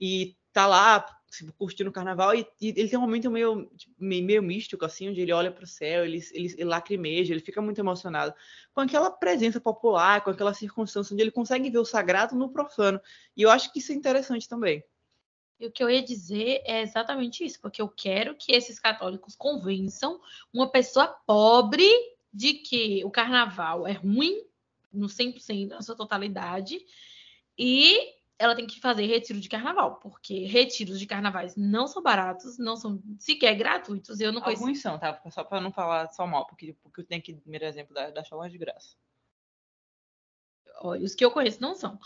e 0.00 0.36
tá 0.52 0.66
lá 0.66 1.04
tipo, 1.30 1.52
curtindo 1.52 1.90
o 1.90 1.92
carnaval, 1.92 2.34
e, 2.34 2.46
e, 2.60 2.68
ele 2.68 2.88
tem 2.88 2.98
um 2.98 3.02
momento 3.02 3.30
meio, 3.30 3.66
tipo, 3.76 3.94
meio 3.98 4.42
místico, 4.42 4.84
assim, 4.84 5.08
onde 5.08 5.20
ele 5.20 5.32
olha 5.32 5.50
para 5.50 5.64
o 5.64 5.66
céu, 5.66 6.04
ele, 6.04 6.22
ele, 6.32 6.52
ele 6.52 6.64
lacrimeja, 6.64 7.32
ele 7.32 7.40
fica 7.40 7.60
muito 7.60 7.80
emocionado, 7.80 8.34
com 8.72 8.80
aquela 8.80 9.10
presença 9.10 9.60
popular, 9.60 10.22
com 10.22 10.30
aquela 10.30 10.54
circunstância 10.54 11.12
onde 11.12 11.22
ele 11.22 11.30
consegue 11.30 11.70
ver 11.70 11.78
o 11.78 11.84
sagrado 11.84 12.34
no 12.36 12.48
profano. 12.48 13.00
E 13.36 13.42
eu 13.42 13.50
acho 13.50 13.72
que 13.72 13.78
isso 13.78 13.92
é 13.92 13.94
interessante 13.94 14.48
também. 14.48 14.82
E 15.58 15.66
o 15.66 15.72
que 15.72 15.82
eu 15.82 15.88
ia 15.88 16.02
dizer 16.02 16.62
é 16.64 16.82
exatamente 16.82 17.44
isso, 17.44 17.60
porque 17.60 17.80
eu 17.80 17.88
quero 17.88 18.34
que 18.34 18.52
esses 18.52 18.78
católicos 18.78 19.34
convençam 19.34 20.20
uma 20.52 20.70
pessoa 20.70 21.06
pobre 21.26 21.88
de 22.32 22.54
que 22.54 23.02
o 23.04 23.10
carnaval 23.10 23.86
é 23.86 23.92
ruim 23.92 24.44
no 24.92 25.06
100%, 25.06 25.68
na 25.68 25.82
sua 25.82 25.96
totalidade, 25.96 26.78
e 27.58 28.15
ela 28.38 28.54
tem 28.54 28.66
que 28.66 28.80
fazer 28.80 29.06
retiro 29.06 29.40
de 29.40 29.48
carnaval, 29.48 29.96
porque 29.96 30.44
retiros 30.44 30.98
de 30.98 31.06
carnavais 31.06 31.56
não 31.56 31.86
são 31.86 32.02
baratos, 32.02 32.58
não 32.58 32.76
são 32.76 33.02
sequer 33.18 33.54
gratuitos. 33.54 34.20
Eu 34.20 34.32
não 34.32 34.42
conheço. 34.42 34.62
Alguns 34.62 34.80
são, 34.80 34.98
tá? 34.98 35.20
Só 35.30 35.42
para 35.42 35.60
não 35.60 35.72
falar 35.72 36.12
só 36.12 36.26
mal, 36.26 36.46
porque, 36.46 36.74
porque 36.82 37.00
eu 37.00 37.04
tenho 37.04 37.20
aqui 37.20 37.32
o 37.32 37.40
primeiro 37.40 37.64
exemplo 37.64 37.94
da, 37.94 38.10
da 38.10 38.22
Chalões 38.22 38.52
de 38.52 38.58
Graça. 38.58 38.96
Olha, 40.80 41.02
os 41.02 41.14
que 41.14 41.24
eu 41.24 41.30
conheço 41.30 41.62
não 41.62 41.74
são. 41.74 41.98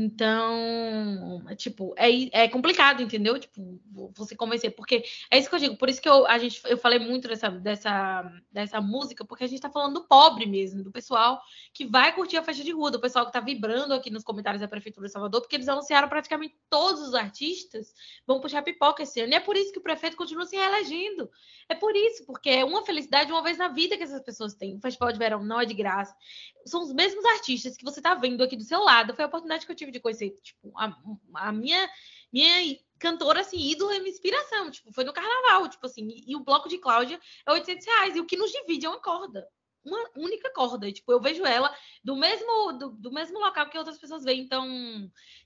Então, 0.00 1.42
tipo, 1.56 1.92
é, 1.96 2.44
é 2.44 2.48
complicado, 2.48 3.02
entendeu? 3.02 3.36
Tipo, 3.36 3.80
você 4.14 4.36
convencer, 4.36 4.70
porque 4.70 5.02
é 5.28 5.36
isso 5.36 5.48
que 5.48 5.56
eu 5.56 5.58
digo, 5.58 5.76
por 5.76 5.88
isso 5.88 6.00
que 6.00 6.08
eu, 6.08 6.24
a 6.24 6.38
gente, 6.38 6.60
eu 6.66 6.78
falei 6.78 7.00
muito 7.00 7.26
dessa, 7.26 7.48
dessa, 7.48 8.32
dessa 8.52 8.80
música, 8.80 9.24
porque 9.24 9.42
a 9.42 9.46
gente 9.48 9.60
tá 9.60 9.68
falando 9.68 9.94
do 9.94 10.06
pobre 10.06 10.46
mesmo, 10.46 10.84
do 10.84 10.92
pessoal 10.92 11.40
que 11.74 11.84
vai 11.84 12.14
curtir 12.14 12.36
a 12.36 12.44
festa 12.44 12.62
de 12.62 12.70
rua, 12.70 12.92
do 12.92 13.00
pessoal 13.00 13.26
que 13.26 13.32
tá 13.32 13.40
vibrando 13.40 13.92
aqui 13.92 14.08
nos 14.08 14.22
comentários 14.22 14.60
da 14.60 14.68
Prefeitura 14.68 15.08
de 15.08 15.12
Salvador, 15.12 15.40
porque 15.40 15.56
eles 15.56 15.68
anunciaram 15.68 16.08
praticamente 16.08 16.54
todos 16.70 17.02
os 17.02 17.14
artistas 17.14 17.92
vão 18.24 18.40
puxar 18.40 18.62
pipoca 18.62 19.02
esse 19.02 19.20
ano, 19.20 19.32
e 19.32 19.36
é 19.36 19.40
por 19.40 19.56
isso 19.56 19.72
que 19.72 19.80
o 19.80 19.82
prefeito 19.82 20.16
continua 20.16 20.46
se 20.46 20.54
reelegendo. 20.54 21.28
É 21.68 21.74
por 21.74 21.94
isso, 21.94 22.24
porque 22.24 22.48
é 22.48 22.64
uma 22.64 22.84
felicidade 22.84 23.32
uma 23.32 23.42
vez 23.42 23.58
na 23.58 23.68
vida 23.68 23.96
que 23.96 24.02
essas 24.02 24.22
pessoas 24.22 24.54
têm. 24.54 24.76
O 24.76 24.80
Festival 24.80 25.12
de 25.12 25.18
Verão 25.18 25.44
não 25.44 25.60
é 25.60 25.66
de 25.66 25.74
graça. 25.74 26.16
São 26.64 26.82
os 26.82 26.92
mesmos 26.92 27.24
artistas 27.26 27.76
que 27.76 27.84
você 27.84 28.00
tá 28.00 28.14
vendo 28.14 28.42
aqui 28.42 28.56
do 28.56 28.62
seu 28.62 28.80
lado. 28.80 29.14
Foi 29.14 29.24
a 29.24 29.28
oportunidade 29.28 29.66
que 29.66 29.72
eu 29.72 29.76
tive 29.76 29.87
de 29.90 30.00
conhecer, 30.00 30.30
tipo, 30.42 30.72
a, 30.76 30.96
a 31.34 31.52
minha, 31.52 31.88
minha 32.32 32.78
cantora, 32.98 33.40
assim, 33.40 33.58
ídola 33.58 33.94
e 33.94 34.00
minha 34.00 34.10
inspiração, 34.10 34.70
tipo, 34.70 34.92
foi 34.92 35.04
no 35.04 35.12
carnaval, 35.12 35.68
tipo 35.68 35.86
assim, 35.86 36.08
e, 36.08 36.32
e 36.32 36.36
o 36.36 36.40
bloco 36.40 36.68
de 36.68 36.78
Cláudia 36.78 37.20
é 37.46 37.52
800 37.52 37.86
reais, 37.86 38.16
e 38.16 38.20
o 38.20 38.26
que 38.26 38.36
nos 38.36 38.50
divide 38.50 38.86
é 38.86 38.88
uma 38.88 39.00
corda, 39.00 39.46
uma 39.84 39.98
única 40.16 40.52
corda, 40.52 40.90
tipo, 40.92 41.10
eu 41.12 41.20
vejo 41.20 41.44
ela 41.44 41.74
do 42.02 42.16
mesmo, 42.16 42.72
do, 42.72 42.90
do, 42.90 43.12
mesmo 43.12 43.38
local 43.38 43.68
que 43.70 43.78
outras 43.78 43.98
pessoas 43.98 44.24
veem, 44.24 44.40
então, 44.40 44.66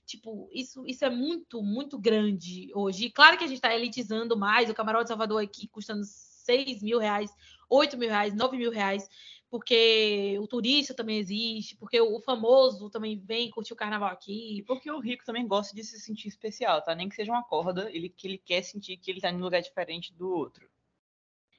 tipo, 0.05 0.49
isso, 0.51 0.85
isso 0.85 1.05
é 1.05 1.09
muito, 1.09 1.61
muito 1.61 1.97
grande 1.99 2.71
hoje, 2.75 3.05
e 3.05 3.11
claro 3.11 3.37
que 3.37 3.43
a 3.43 3.47
gente 3.47 3.61
tá 3.61 3.73
elitizando 3.73 4.37
mais, 4.37 4.69
o 4.69 4.73
camarote 4.73 5.09
Salvador 5.09 5.41
aqui 5.43 5.67
custando 5.67 6.03
6 6.03 6.81
mil 6.81 6.99
reais, 6.99 7.31
8 7.69 7.97
mil 7.97 8.09
reais, 8.09 8.33
9 8.33 8.57
mil 8.57 8.71
reais, 8.71 9.07
porque 9.53 10.35
o 10.41 10.47
turista 10.47 10.95
também 10.95 11.19
existe, 11.19 11.77
porque 11.77 12.01
o 12.01 12.19
famoso 12.19 12.89
também 12.89 13.19
vem 13.19 13.51
curtir 13.51 13.71
o 13.71 13.75
carnaval 13.75 14.09
aqui. 14.09 14.63
Porque 14.65 14.89
o 14.89 14.99
rico 14.99 15.23
também 15.23 15.47
gosta 15.47 15.75
de 15.75 15.83
se 15.83 15.99
sentir 15.99 16.27
especial, 16.27 16.81
tá? 16.81 16.95
Nem 16.95 17.07
que 17.07 17.13
seja 17.13 17.31
uma 17.31 17.43
corda, 17.43 17.87
ele 17.91 18.09
que 18.09 18.27
ele 18.27 18.39
quer 18.39 18.63
sentir 18.63 18.97
que 18.97 19.11
ele 19.11 19.21
tá 19.21 19.29
em 19.29 19.35
um 19.35 19.43
lugar 19.43 19.61
diferente 19.61 20.11
do 20.11 20.27
outro. 20.27 20.67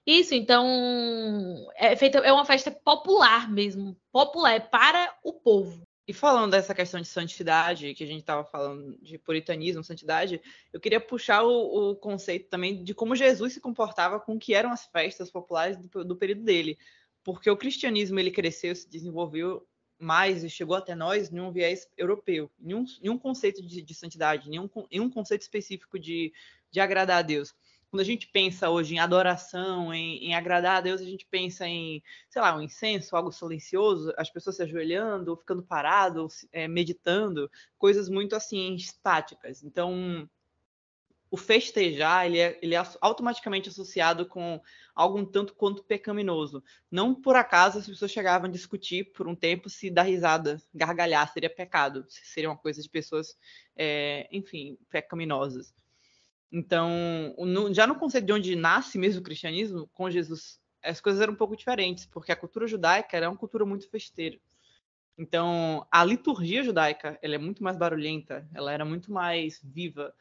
Isso, 0.05 0.35
então 0.35 0.67
é 1.77 1.95
feita 1.95 2.19
é 2.19 2.33
uma 2.33 2.45
festa 2.45 2.69
popular 2.69 3.49
mesmo, 3.49 3.97
popular 4.11 4.55
é 4.55 4.59
para 4.59 5.17
o 5.23 5.33
povo. 5.33 5.85
E 6.05 6.13
falando 6.13 6.51
dessa 6.51 6.75
questão 6.75 7.01
de 7.01 7.07
santidade, 7.07 7.95
que 7.95 8.03
a 8.03 8.07
gente 8.09 8.21
estava 8.21 8.45
falando 8.45 8.99
de 9.01 9.19
puritanismo, 9.19 9.85
santidade, 9.85 10.43
eu 10.73 10.81
queria 10.81 11.01
puxar 11.01 11.45
o, 11.45 11.93
o, 11.93 11.97
conceito 11.97 12.49
também 12.51 12.83
de 12.83 12.93
como 12.93 13.15
Jesus 13.15 13.53
se 13.53 13.61
comportava 13.61 14.19
com 14.19 14.35
o 14.35 14.39
que 14.39 14.53
eram 14.53 14.73
as 14.73 14.85
festas 14.85 15.31
populares 15.31 15.77
do, 15.77 16.05
do 16.05 16.17
período 16.17 16.43
dele 16.43 16.77
porque 17.25 17.51
o 17.51 17.57
cristianismo 17.57 18.21
ele 18.21 18.31
cresceu, 18.31 18.77
se 18.77 18.89
desenvolveu 18.89 19.67
mais 19.99 20.45
e 20.45 20.51
chegou 20.51 20.77
até 20.77 20.95
nós 20.95 21.33
em 21.33 21.41
um 21.41 21.51
viés 21.51 21.89
europeu, 21.97 22.51
em 22.61 22.75
um, 22.75 22.85
em 23.03 23.09
um 23.09 23.19
conceito 23.19 23.63
de, 23.63 23.81
de 23.81 23.95
santidade, 23.95 24.51
em 24.51 24.59
um, 24.61 24.69
em 24.91 25.01
um, 25.01 25.11
conceito 25.11 25.43
específico 25.43 25.99
de, 25.99 26.33
de 26.71 26.81
agradar 26.81 27.19
a 27.19 27.23
Deus. 27.23 27.55
Quando 27.91 28.01
a 28.01 28.05
gente 28.05 28.27
pensa 28.27 28.69
hoje 28.71 28.97
em 28.97 28.99
adoração, 28.99 29.95
em, 29.95 30.25
em, 30.25 30.35
agradar 30.35 30.79
a 30.79 30.81
Deus, 30.81 31.01
a 31.01 31.05
gente 31.05 31.25
pensa 31.31 31.67
em, 31.67 32.03
sei 32.29 32.43
lá, 32.43 32.57
um 32.57 32.61
incenso, 32.61 33.17
algo 33.17 33.31
silencioso, 33.31 34.13
as 34.17 34.29
pessoas 34.29 34.57
se 34.57 34.63
ajoelhando, 34.65 35.31
ou 35.31 35.37
ficando 35.37 35.63
parado, 35.63 36.27
é, 36.51 36.67
meditando, 36.67 37.49
coisas 37.79 38.09
muito 38.09 38.35
assim 38.35 38.75
estáticas. 38.75 39.63
Então, 39.63 40.29
o 41.35 41.37
festejar 41.37 42.27
ele 42.27 42.39
é, 42.39 42.57
ele 42.63 42.77
é 42.77 42.83
automaticamente 43.01 43.69
associado 43.69 44.25
com 44.25 44.63
algo 44.95 45.19
um 45.19 45.25
tanto 45.25 45.53
quanto 45.53 45.83
pecaminoso. 45.83 46.63
Não 46.89 47.13
por 47.13 47.35
acaso 47.35 47.77
as 47.77 47.89
pessoas 47.89 48.13
chegavam 48.13 48.49
a 48.49 48.53
discutir 48.53 49.13
por 49.13 49.27
um 49.27 49.35
tempo 49.35 49.69
se 49.69 49.91
dar 49.91 50.05
risada, 50.05 50.63
gargalhar 50.73 51.33
seria 51.33 51.51
pecado, 51.51 52.07
se 52.09 52.25
seria 52.25 52.49
uma 52.49 52.57
coisa 52.57 52.81
de 52.81 52.89
pessoas, 52.89 53.37
é, 53.75 54.29
enfim, 54.31 54.79
pecaminosas. 54.89 55.75
Então, 56.53 56.89
no, 57.37 57.75
já 57.75 57.85
no 57.85 57.97
conceito 57.97 58.27
de 58.27 58.33
onde 58.33 58.55
nasce 58.55 58.97
mesmo 58.97 59.21
o 59.21 59.25
cristianismo, 59.25 59.91
com 59.93 60.09
Jesus, 60.09 60.61
as 60.85 61.01
coisas 61.01 61.21
eram 61.21 61.33
um 61.33 61.37
pouco 61.37 61.57
diferentes, 61.57 62.07
porque 62.07 62.31
a 62.31 62.37
cultura 62.37 62.69
judaica 62.69 63.17
era 63.17 63.29
uma 63.29 63.37
cultura 63.37 63.67
muito 63.67 63.91
festeira. 63.91 64.39
Então, 65.19 65.85
a 65.91 66.05
liturgia 66.05 66.63
judaica, 66.63 67.19
ela 67.21 67.35
é 67.35 67.39
muito 67.39 67.61
mais 67.61 67.77
barulhenta, 67.77 68.49
ela 68.55 68.73
era 68.73 68.85
muito 68.85 69.11
mais 69.11 69.61
viva, 69.65 70.15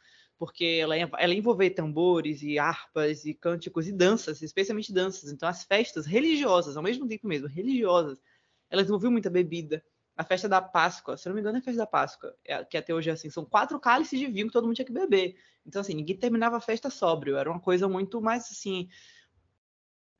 porque 0.43 0.79
ela, 0.81 0.93
ela 0.97 1.33
envolvia 1.33 1.73
tambores 1.73 2.43
e 2.43 2.59
harpas 2.59 3.23
e 3.23 3.33
cânticos 3.33 3.87
e 3.87 3.93
danças, 3.93 4.41
especialmente 4.41 4.91
danças. 4.91 5.31
Então, 5.31 5.47
as 5.47 5.63
festas 5.63 6.05
religiosas, 6.05 6.75
ao 6.75 6.83
mesmo 6.83 7.07
tempo 7.07 7.25
mesmo, 7.25 7.47
religiosas, 7.47 8.21
elas 8.69 8.87
envolviam 8.87 9.09
muita 9.09 9.29
bebida. 9.29 9.81
A 10.17 10.23
festa 10.25 10.49
da 10.49 10.61
Páscoa, 10.61 11.15
se 11.15 11.29
não 11.29 11.33
me 11.33 11.39
engano, 11.39 11.55
é 11.55 11.61
a 11.61 11.63
festa 11.63 11.77
da 11.77 11.87
Páscoa, 11.87 12.35
é, 12.43 12.61
que 12.65 12.75
até 12.75 12.93
hoje 12.93 13.09
é 13.09 13.13
assim, 13.13 13.29
são 13.29 13.45
quatro 13.45 13.79
cálices 13.79 14.19
de 14.19 14.27
vinho 14.27 14.47
que 14.47 14.51
todo 14.51 14.65
mundo 14.65 14.75
tinha 14.75 14.85
que 14.85 14.91
beber. 14.91 15.37
Então, 15.65 15.79
assim, 15.79 15.93
ninguém 15.93 16.17
terminava 16.17 16.57
a 16.57 16.61
festa 16.61 16.89
sóbrio, 16.89 17.37
era 17.37 17.49
uma 17.49 17.61
coisa 17.61 17.87
muito 17.87 18.21
mais, 18.21 18.43
assim, 18.51 18.89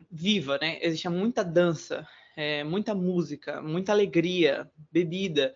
viva, 0.10 0.58
né? 0.58 0.80
Existia 0.82 1.12
muita 1.12 1.44
dança, 1.44 2.08
é, 2.38 2.64
muita 2.64 2.96
música, 2.96 3.62
muita 3.62 3.92
alegria, 3.92 4.72
bebida. 4.90 5.54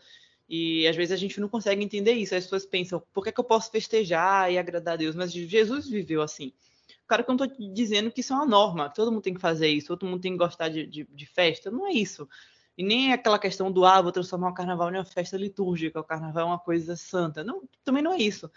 E 0.50 0.88
às 0.88 0.96
vezes 0.96 1.12
a 1.12 1.18
gente 1.18 1.40
não 1.40 1.50
consegue 1.50 1.84
entender 1.84 2.14
isso. 2.14 2.34
As 2.36 2.44
pessoas 2.44 2.66
pensam, 2.66 3.02
por 3.14 3.24
que, 3.24 3.32
que 3.32 3.40
eu 3.40 3.44
posso 3.44 3.70
festejar 3.70 4.52
e 4.52 4.58
agradar 4.58 4.94
a 4.94 4.98
Deus? 4.98 5.16
Mas 5.16 5.32
Jesus 5.32 5.90
viveu 5.90 6.22
assim. 6.22 6.54
Claro 7.06 7.24
que 7.24 7.32
eu 7.32 7.36
não 7.36 7.46
estou 7.46 7.74
dizendo 7.74 8.12
que 8.12 8.22
isso 8.22 8.34
é 8.34 8.36
uma 8.36 8.46
norma, 8.46 8.90
todo 8.90 9.12
mundo 9.12 9.22
tem 9.24 9.34
que 9.34 9.40
fazer 9.40 9.70
isso, 9.70 9.88
todo 9.88 10.06
mundo 10.06 10.22
tem 10.22 10.34
que 10.34 10.38
gostar 10.38 10.68
de, 10.70 10.86
de, 10.86 11.08
de 11.10 11.26
festa. 11.26 11.72
Não 11.72 11.88
é 11.88 11.92
isso. 11.92 12.28
E 12.78 12.84
nem 12.84 13.12
é 13.12 13.14
aquela 13.14 13.40
questão 13.40 13.72
do, 13.72 13.86
ah, 13.86 14.02
vou 14.02 14.12
transformar 14.12 14.50
o 14.50 14.54
carnaval 14.54 14.90
em 14.92 14.98
uma 14.98 15.06
festa 15.06 15.38
litúrgica, 15.38 16.00
o 16.00 16.04
carnaval 16.04 16.44
é 16.44 16.46
uma 16.52 16.60
coisa 16.60 16.96
santa. 16.96 17.44
Não, 17.44 17.64
também 17.84 18.04
não 18.04 18.14
é 18.14 18.18
isso. 18.18 18.52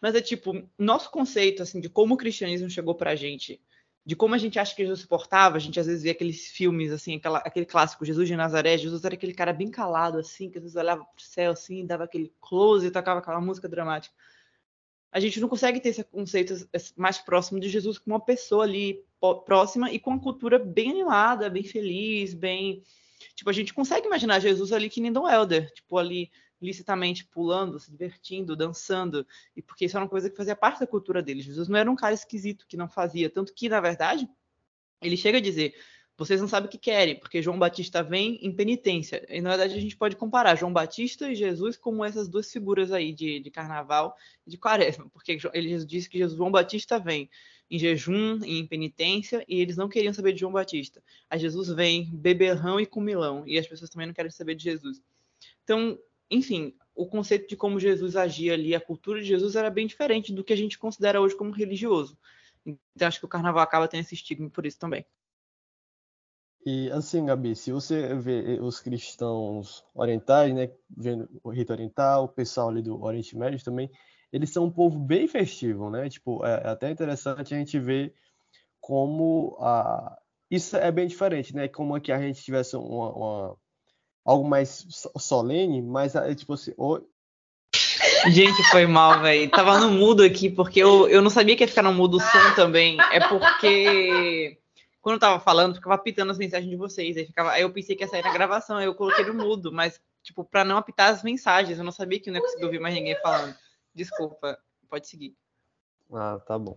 Mas 0.00 0.14
é 0.14 0.20
tipo, 0.20 0.52
nosso 0.78 1.10
conceito, 1.10 1.62
assim, 1.62 1.80
de 1.80 1.88
como 1.88 2.14
o 2.14 2.16
cristianismo 2.16 2.70
chegou 2.70 2.94
pra 2.94 3.14
gente 3.14 3.60
de 4.06 4.14
como 4.14 4.36
a 4.36 4.38
gente 4.38 4.56
acha 4.56 4.72
que 4.72 4.82
Jesus 4.82 5.00
se 5.00 5.06
portava, 5.08 5.56
a 5.56 5.58
gente 5.58 5.80
às 5.80 5.86
vezes 5.86 6.04
vê 6.04 6.10
aqueles 6.10 6.46
filmes, 6.46 6.92
assim, 6.92 7.16
aquela, 7.16 7.38
aquele 7.38 7.66
clássico 7.66 8.04
Jesus 8.04 8.28
de 8.28 8.36
Nazaré, 8.36 8.78
Jesus 8.78 9.04
era 9.04 9.14
aquele 9.16 9.34
cara 9.34 9.52
bem 9.52 9.68
calado, 9.68 10.18
assim, 10.18 10.48
que 10.48 10.58
às 10.58 10.62
vezes 10.62 10.76
olhava 10.76 11.04
pro 11.04 11.24
céu, 11.24 11.50
assim, 11.50 11.84
dava 11.84 12.04
aquele 12.04 12.32
close 12.40 12.86
e 12.86 12.90
tocava 12.92 13.18
aquela 13.18 13.40
música 13.40 13.68
dramática. 13.68 14.14
A 15.10 15.18
gente 15.18 15.40
não 15.40 15.48
consegue 15.48 15.80
ter 15.80 15.88
esse 15.88 16.04
conceito 16.04 16.54
mais 16.96 17.18
próximo 17.18 17.58
de 17.58 17.68
Jesus 17.68 17.98
com 17.98 18.12
uma 18.12 18.20
pessoa 18.20 18.62
ali 18.62 19.04
próxima 19.44 19.90
e 19.90 19.98
com 19.98 20.10
uma 20.10 20.20
cultura 20.20 20.56
bem 20.56 20.92
animada, 20.92 21.50
bem 21.50 21.64
feliz, 21.64 22.32
bem... 22.32 22.84
Tipo, 23.34 23.50
a 23.50 23.52
gente 23.52 23.74
consegue 23.74 24.06
imaginar 24.06 24.38
Jesus 24.38 24.72
ali 24.72 24.88
que 24.88 25.00
nem 25.00 25.12
Don 25.12 25.28
Helder, 25.28 25.72
tipo, 25.72 25.98
ali 25.98 26.30
licitamente 26.60 27.24
pulando, 27.24 27.78
se 27.78 27.90
divertindo, 27.90 28.56
dançando, 28.56 29.26
e 29.54 29.62
porque 29.62 29.84
isso 29.84 29.96
era 29.96 30.04
uma 30.04 30.10
coisa 30.10 30.30
que 30.30 30.36
fazia 30.36 30.56
parte 30.56 30.80
da 30.80 30.86
cultura 30.86 31.22
dele. 31.22 31.42
Jesus 31.42 31.68
não 31.68 31.78
era 31.78 31.90
um 31.90 31.96
cara 31.96 32.14
esquisito 32.14 32.66
que 32.66 32.76
não 32.76 32.88
fazia, 32.88 33.28
tanto 33.28 33.52
que, 33.54 33.68
na 33.68 33.80
verdade, 33.80 34.28
ele 35.00 35.16
chega 35.16 35.38
a 35.38 35.40
dizer: 35.40 35.74
vocês 36.16 36.40
não 36.40 36.48
sabem 36.48 36.66
o 36.66 36.70
que 36.70 36.78
querem, 36.78 37.18
porque 37.18 37.42
João 37.42 37.58
Batista 37.58 38.02
vem 38.02 38.38
em 38.40 38.50
penitência. 38.50 39.24
E 39.28 39.40
na 39.40 39.50
verdade 39.50 39.74
a 39.74 39.80
gente 39.80 39.96
pode 39.96 40.16
comparar 40.16 40.56
João 40.56 40.72
Batista 40.72 41.30
e 41.30 41.34
Jesus 41.34 41.76
como 41.76 42.04
essas 42.04 42.26
duas 42.26 42.50
figuras 42.50 42.90
aí 42.90 43.12
de, 43.12 43.38
de 43.40 43.50
carnaval 43.50 44.16
e 44.46 44.50
de 44.50 44.56
quaresma, 44.56 45.08
porque 45.10 45.38
ele 45.52 45.84
disse 45.84 46.08
que 46.08 46.16
Jesus, 46.16 46.36
João 46.36 46.50
Batista 46.50 46.98
vem 46.98 47.28
em 47.70 47.78
jejum 47.78 48.40
e 48.44 48.58
em 48.58 48.66
penitência 48.66 49.44
e 49.46 49.60
eles 49.60 49.76
não 49.76 49.88
queriam 49.88 50.14
saber 50.14 50.32
de 50.32 50.40
João 50.40 50.52
Batista. 50.52 51.02
Aí 51.28 51.38
Jesus 51.38 51.68
vem 51.68 52.08
beberrão 52.10 52.80
e 52.80 52.86
comilão 52.86 53.44
e 53.46 53.58
as 53.58 53.66
pessoas 53.66 53.90
também 53.90 54.06
não 54.06 54.14
querem 54.14 54.30
saber 54.30 54.54
de 54.54 54.64
Jesus. 54.64 55.02
Então, 55.64 55.98
enfim, 56.30 56.74
o 56.94 57.06
conceito 57.06 57.48
de 57.48 57.56
como 57.56 57.78
Jesus 57.78 58.16
agia 58.16 58.54
ali, 58.54 58.74
a 58.74 58.80
cultura 58.80 59.20
de 59.20 59.26
Jesus 59.26 59.54
era 59.54 59.70
bem 59.70 59.86
diferente 59.86 60.32
do 60.32 60.42
que 60.42 60.52
a 60.52 60.56
gente 60.56 60.78
considera 60.78 61.20
hoje 61.20 61.36
como 61.36 61.50
religioso. 61.50 62.18
Então 62.64 63.06
acho 63.06 63.20
que 63.20 63.26
o 63.26 63.28
carnaval 63.28 63.62
acaba 63.62 63.86
tendo 63.86 64.00
esse 64.00 64.14
estigma 64.14 64.50
por 64.50 64.66
isso 64.66 64.78
também. 64.78 65.04
E 66.64 66.90
assim, 66.90 67.24
Gabi, 67.24 67.54
se 67.54 67.70
você 67.70 68.12
vê 68.16 68.58
os 68.60 68.80
cristãos 68.80 69.84
orientais, 69.94 70.52
né, 70.52 70.68
vendo 70.90 71.28
o 71.44 71.50
rito 71.50 71.72
oriental, 71.72 72.24
o 72.24 72.28
pessoal 72.28 72.70
ali 72.70 72.82
do 72.82 73.00
Oriente 73.00 73.36
Médio 73.36 73.62
também, 73.64 73.88
eles 74.32 74.50
são 74.50 74.64
um 74.64 74.70
povo 74.70 74.98
bem 74.98 75.28
festivo, 75.28 75.88
né? 75.90 76.08
Tipo, 76.08 76.44
é, 76.44 76.62
é 76.64 76.68
até 76.68 76.90
interessante 76.90 77.54
a 77.54 77.58
gente 77.58 77.78
ver 77.78 78.12
como 78.80 79.56
a 79.60 80.18
isso 80.50 80.76
é 80.76 80.90
bem 80.90 81.06
diferente, 81.06 81.54
né? 81.54 81.68
Como 81.68 81.94
aqui 81.94 82.10
a 82.10 82.20
gente 82.20 82.42
tivesse 82.42 82.76
uma, 82.76 83.12
uma 83.12 83.56
algo 84.26 84.46
mais 84.46 84.86
solene, 85.16 85.80
mas 85.80 86.16
é, 86.16 86.34
tipo 86.34 86.54
assim. 86.54 86.74
Gente, 88.28 88.62
foi 88.70 88.86
mal, 88.86 89.20
velho. 89.20 89.48
Tava 89.50 89.78
no 89.78 89.90
mudo 89.90 90.24
aqui, 90.24 90.50
porque 90.50 90.80
eu, 90.80 91.08
eu 91.08 91.22
não 91.22 91.30
sabia 91.30 91.56
que 91.56 91.62
ia 91.62 91.68
ficar 91.68 91.82
no 91.82 91.94
mudo 91.94 92.16
o 92.16 92.20
som 92.20 92.54
também. 92.56 92.98
É 93.12 93.26
porque 93.28 94.58
quando 95.00 95.14
eu 95.14 95.20
tava 95.20 95.38
falando, 95.38 95.76
ficava 95.76 95.94
apitando 95.94 96.32
as 96.32 96.38
mensagens 96.38 96.68
de 96.68 96.76
vocês. 96.76 97.16
Aí, 97.16 97.24
ficava, 97.24 97.52
aí 97.52 97.62
eu 97.62 97.72
pensei 97.72 97.94
que 97.94 98.02
ia 98.02 98.08
sair 98.08 98.24
na 98.24 98.32
gravação, 98.32 98.76
aí 98.76 98.86
eu 98.86 98.94
coloquei 98.94 99.24
no 99.24 99.34
mudo, 99.34 99.70
mas, 99.70 100.00
tipo, 100.22 100.44
pra 100.44 100.64
não 100.64 100.76
apitar 100.76 101.10
as 101.10 101.22
mensagens. 101.22 101.78
Eu 101.78 101.84
não 101.84 101.92
sabia 101.92 102.18
que 102.18 102.28
eu 102.28 102.32
não 102.32 102.40
ia 102.40 102.44
conseguir 102.44 102.64
ouvir 102.64 102.80
mais 102.80 102.94
ninguém 102.94 103.16
falando. 103.22 103.54
Desculpa, 103.94 104.58
pode 104.90 105.06
seguir. 105.06 105.36
Ah, 106.12 106.40
tá 106.44 106.58
bom. 106.58 106.76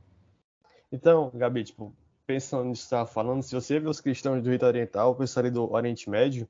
Então, 0.91 1.31
Gabi, 1.33 1.63
tipo, 1.63 1.95
pensando 2.27 2.65
nisso 2.65 2.83
que 2.83 2.89
você 2.89 2.95
tava 2.95 3.07
falando, 3.07 3.41
se 3.41 3.55
você 3.55 3.79
vê 3.79 3.89
os 3.89 3.99
cristãos 3.99 4.43
do 4.43 4.51
rito 4.51 4.65
oriental, 4.65 5.17
ali 5.35 5.49
do 5.49 5.71
Oriente 5.73 6.07
Médio, 6.07 6.47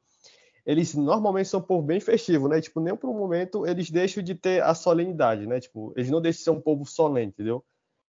eles 0.69 0.93
normalmente 0.93 1.49
são 1.49 1.59
um 1.59 1.63
povo 1.63 1.81
bem 1.81 1.99
festivo, 1.99 2.47
né? 2.47 2.61
Tipo, 2.61 2.79
nem 2.79 2.95
por 2.95 3.09
um 3.09 3.17
momento 3.17 3.65
eles 3.65 3.89
deixam 3.89 4.21
de 4.21 4.35
ter 4.35 4.61
a 4.61 4.75
solenidade, 4.75 5.47
né? 5.47 5.59
Tipo, 5.59 5.91
eles 5.95 6.11
não 6.11 6.21
deixam 6.21 6.37
de 6.37 6.43
ser 6.43 6.51
um 6.51 6.61
povo 6.61 6.85
solene, 6.85 7.29
entendeu? 7.29 7.65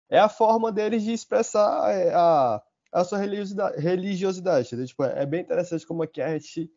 É 0.08 0.18
a 0.18 0.26
forma 0.26 0.72
deles 0.72 1.02
de 1.02 1.12
expressar 1.12 1.90
é, 1.90 2.14
a, 2.14 2.62
a 2.90 3.04
sua 3.04 3.18
religiosidade, 3.18 3.78
religiosidade 3.78 4.68
entendeu? 4.68 4.86
Tipo, 4.86 5.04
é 5.04 5.26
bem 5.26 5.42
interessante 5.42 5.86
como 5.86 6.02
aqui 6.02 6.22
a 6.22 6.32
gente 6.32 6.72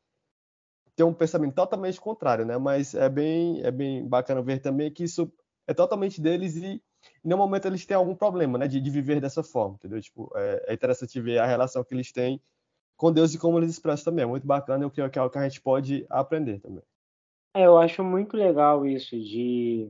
tem 0.97 1.05
um 1.05 1.13
pensamento 1.13 1.55
totalmente 1.55 2.01
contrário, 2.01 2.45
né? 2.45 2.57
Mas 2.57 2.93
é 2.93 3.07
bem, 3.07 3.61
é 3.63 3.71
bem 3.71 4.05
bacana 4.05 4.41
ver 4.41 4.59
também 4.59 4.91
que 4.91 5.05
isso 5.05 5.31
é 5.65 5.73
totalmente 5.73 6.19
deles 6.19 6.57
e 6.57 6.65
em 6.65 6.81
nenhum 7.23 7.37
momento 7.37 7.69
eles 7.69 7.85
têm 7.85 7.95
algum 7.95 8.15
problema, 8.15 8.57
né? 8.57 8.67
De, 8.67 8.81
de 8.81 8.89
viver 8.89 9.21
dessa 9.21 9.43
forma, 9.43 9.75
entendeu? 9.75 10.01
Tipo, 10.01 10.29
é, 10.35 10.65
é 10.67 10.73
interessante 10.73 11.21
ver 11.21 11.37
a 11.37 11.45
relação 11.45 11.85
que 11.85 11.93
eles 11.93 12.11
têm 12.11 12.41
com 12.99 13.13
Deus 13.13 13.33
e 13.33 13.39
como 13.39 13.57
eles 13.57 13.71
expressam 13.71 14.11
também. 14.11 14.23
É 14.23 14.27
muito 14.27 14.45
bacana 14.45 14.83
eu 14.83 14.91
creio 14.91 15.09
que 15.09 15.17
é 15.17 15.21
algo 15.21 15.31
que 15.31 15.39
a 15.39 15.47
gente 15.47 15.61
pode 15.61 16.05
aprender 16.09 16.59
também. 16.59 16.83
É, 17.55 17.65
eu 17.65 17.77
acho 17.77 18.03
muito 18.03 18.35
legal 18.35 18.85
isso 18.85 19.17
de 19.17 19.89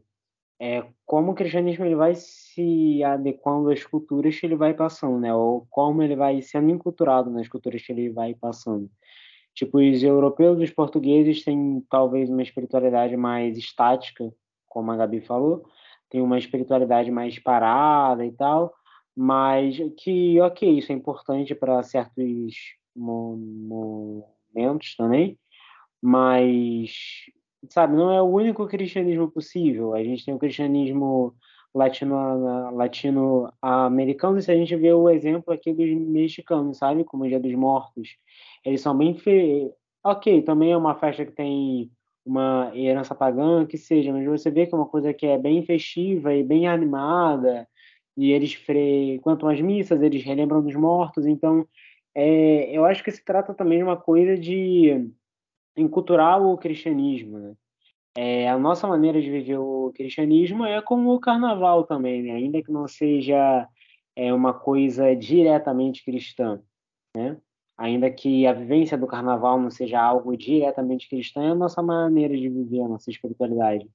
é, 0.62 0.86
como 1.08 1.32
o 1.32 1.36
cristianismo 1.36 1.86
ele 1.86 1.96
vai 1.96 2.14
se 2.14 3.04
adequando 3.04 3.72
às 3.72 3.84
culturas 3.84 4.40
que 4.40 4.46
ele 4.46 4.56
vai 4.56 4.76
passando, 4.76 5.20
né? 5.20 5.34
Ou 5.34 5.66
como 5.72 6.04
ele 6.04 6.16
vai 6.16 6.40
sendo 6.44 6.70
enculturado 6.70 7.32
nas 7.32 7.48
culturas 7.48 7.82
que 7.82 7.92
ele 7.92 8.12
vai 8.12 8.36
passando. 8.36 8.88
Tipo, 9.56 9.80
os 9.80 10.04
europeus 10.04 10.60
e 10.60 10.66
os 10.66 10.72
portugueses 10.72 11.44
têm 11.44 11.84
talvez 11.90 12.30
uma 12.30 12.44
espiritualidade 12.44 13.18
mais 13.18 13.58
estática, 13.58 14.32
como 14.68 14.92
a 14.92 14.96
Gabi 14.96 15.20
falou, 15.22 15.66
tem 16.12 16.22
uma 16.22 16.38
espiritualidade 16.38 17.10
mais 17.10 17.40
parada 17.40 18.24
e 18.24 18.32
tal, 18.32 18.72
mas 19.16 19.78
que, 19.98 20.40
ok, 20.40 20.78
isso 20.78 20.92
é 20.92 20.96
importante 20.96 21.56
para 21.56 21.82
certos 21.82 22.79
momentos 22.96 24.96
também, 24.96 25.38
mas, 26.02 26.92
sabe, 27.70 27.96
não 27.96 28.12
é 28.12 28.22
o 28.22 28.26
único 28.26 28.66
cristianismo 28.68 29.30
possível. 29.30 29.94
A 29.94 30.04
gente 30.04 30.26
tem 30.26 30.34
o 30.34 30.40
cristianismo 30.40 31.36
latino-americano, 31.74 32.76
latino 32.76 34.38
e 34.38 34.42
se 34.42 34.52
a 34.52 34.56
gente 34.56 34.76
vê 34.76 34.94
o 34.94 35.10
exemplo 35.10 35.54
aqui 35.54 35.74
dos 35.74 35.90
mexicanos, 35.90 36.78
sabe, 36.78 37.04
como 37.04 37.24
o 37.24 37.28
Dia 37.28 37.40
dos 37.40 37.54
Mortos, 37.54 38.18
eles 38.66 38.82
são 38.82 38.98
bem... 38.98 39.16
Fe... 39.16 39.72
Ok, 40.04 40.42
também 40.44 40.72
é 40.72 40.78
uma 40.78 40.96
festa 40.96 41.26
que 41.26 41.34
tem 41.34 41.92
uma 42.26 42.72
herança 42.74 43.14
pagã, 43.14 43.66
que 43.66 43.78
seja, 43.78 44.14
mas 44.14 44.26
você 44.26 44.50
vê 44.50 44.66
que 44.66 44.74
é 44.74 44.78
uma 44.78 44.88
coisa 44.88 45.14
que 45.14 45.26
é 45.26 45.38
bem 45.38 45.64
festiva 45.64 46.34
e 46.34 46.44
bem 46.44 46.68
animada, 46.68 47.68
e 48.16 48.32
eles 48.32 48.54
frequentam 48.54 49.50
as 49.50 49.62
missas, 49.62 50.02
eles 50.02 50.24
relembram 50.24 50.62
dos 50.62 50.76
mortos, 50.76 51.26
então 51.26 51.68
é, 52.20 52.78
eu 52.78 52.86
acho 52.86 53.04
que 53.04 53.12
se 53.12 53.24
trata 53.24 53.54
também 53.54 53.78
de 53.78 53.84
uma 53.84 53.96
coisa 53.96 54.38
de 54.38 55.10
enculturar 55.78 56.42
o 56.42 56.58
cristianismo, 56.58 57.40
né? 57.40 57.54
É, 58.18 58.50
a 58.50 58.58
nossa 58.58 58.86
maneira 58.88 59.22
de 59.22 59.30
viver 59.30 59.58
o 59.58 59.94
cristianismo 59.96 60.66
é 60.66 60.82
como 60.82 61.14
o 61.14 61.20
carnaval 61.20 61.86
também, 61.86 62.24
né? 62.24 62.32
ainda 62.32 62.62
que 62.62 62.72
não 62.72 62.88
seja 62.88 63.68
é, 64.16 64.34
uma 64.34 64.54
coisa 64.54 65.16
diretamente 65.16 66.04
cristã, 66.04 66.62
né? 67.16 67.38
Ainda 67.78 68.12
que 68.12 68.46
a 68.46 68.52
vivência 68.52 68.98
do 68.98 69.08
carnaval 69.08 69.58
não 69.58 69.70
seja 69.70 70.02
algo 70.02 70.36
diretamente 70.36 71.08
cristã, 71.08 71.44
é 71.44 71.52
a 71.52 71.56
nossa 71.56 71.82
maneira 71.82 72.36
de 72.36 72.50
viver, 72.50 72.82
a 72.82 72.90
nossa 72.90 73.10
espiritualidade, 73.10 73.88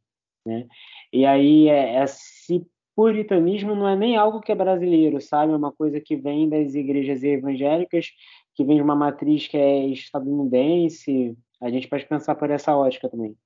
né? 0.47 0.67
E 1.13 1.27
aí 1.27 1.69
é, 1.69 1.97
é 1.97 2.07
se 2.07 2.67
puritanismo 2.95 3.75
não 3.75 3.89
é 3.89 3.97
nem 3.97 4.17
algo 4.17 4.41
que 4.41 4.53
é 4.53 4.55
brasileiro, 4.55 5.21
sabe? 5.21 5.53
É 5.53 5.57
uma 5.57 5.73
coisa 5.73 6.01
que 6.01 6.17
vem 6.17 6.49
das 6.49 6.75
igrejas 6.75 7.23
evangélicas, 7.23 8.09
que 8.55 8.65
vem 8.65 8.77
de 8.77 8.83
uma 8.83 8.97
matriz 8.97 9.47
que 9.49 9.57
é 9.57 9.87
estadunidense. 9.87 11.37
A 11.61 11.71
gente 11.71 11.89
pode 11.89 12.07
pensar 12.07 12.35
por 12.35 12.51
essa 12.51 12.77
ótica 12.77 13.09
também. 13.09 13.37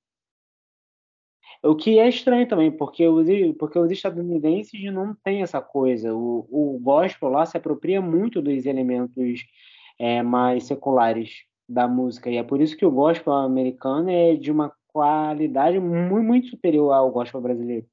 O 1.62 1.74
que 1.74 1.99
é 1.99 2.09
estranho 2.09 2.46
também, 2.46 2.70
porque 2.70 3.07
os, 3.09 3.26
porque 3.59 3.78
os 3.78 3.90
estadunidenses 3.90 4.80
não 4.92 5.14
têm 5.24 5.42
essa 5.42 5.61
coisa. 5.61 6.14
O, 6.14 6.46
o 6.51 6.78
gospel 6.80 7.30
lá 7.30 7.44
se 7.44 7.57
apropria 7.57 8.01
muito 8.01 8.40
dos 8.40 8.64
elementos 8.64 9.44
é, 9.99 10.22
mais 10.22 10.64
seculares 10.64 11.44
da 11.68 11.88
música. 11.88 12.30
E 12.30 12.36
é 12.36 12.42
por 12.42 12.61
isso 12.61 12.76
que 12.76 12.86
o 12.86 12.90
gospel 12.90 13.32
americano 13.32 14.09
é 14.09 14.36
de 14.36 14.53
uma 14.53 14.72
qualidade 14.88 15.78
muito, 15.80 16.22
muito 16.22 16.49
superior 16.49 16.92
ao 16.92 17.11
gospel 17.11 17.40
brasileiro. 17.40 17.86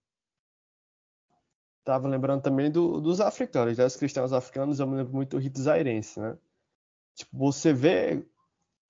Tava 1.85 2.07
lembrando 2.07 2.41
também 2.41 2.71
do, 2.71 2.99
dos 2.99 3.21
africanos, 3.21 3.77
né? 3.77 3.85
Os 3.85 3.95
cristãos 3.95 4.33
africanos, 4.33 4.79
eu 4.79 4.87
me 4.87 4.97
lembro 4.97 5.13
muito 5.13 5.37
do 5.37 5.37
rito 5.37 5.61
zairense, 5.61 6.19
né? 6.19 6.35
Tipo, 7.13 7.37
você 7.37 7.71
vê, 7.71 8.25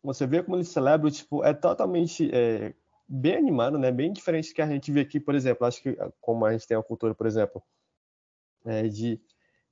você 0.02 0.26
vê 0.26 0.42
como 0.42 0.56
eles 0.56 0.70
celebram, 0.70 1.12
tipo, 1.12 1.44
é 1.44 1.54
totalmente 1.54 2.34
é, 2.34 2.74
bem 3.06 3.36
animado, 3.36 3.78
né? 3.78 3.92
Bem 3.92 4.14
diferente 4.14 4.50
do 4.50 4.56
que 4.56 4.62
a 4.62 4.68
gente 4.68 4.94
vê 4.94 5.02
aqui, 5.02 5.20
por 5.20 5.36
exemplo. 5.36 5.68
Acho 5.68 5.84
que 5.84 5.98
como 6.22 6.46
a 6.46 6.54
gente 6.54 6.66
tem 6.66 6.78
a 6.78 6.82
cultura, 6.82 7.14
por 7.14 7.28
exemplo, 7.28 7.62
é, 8.66 8.88
de 8.88 9.20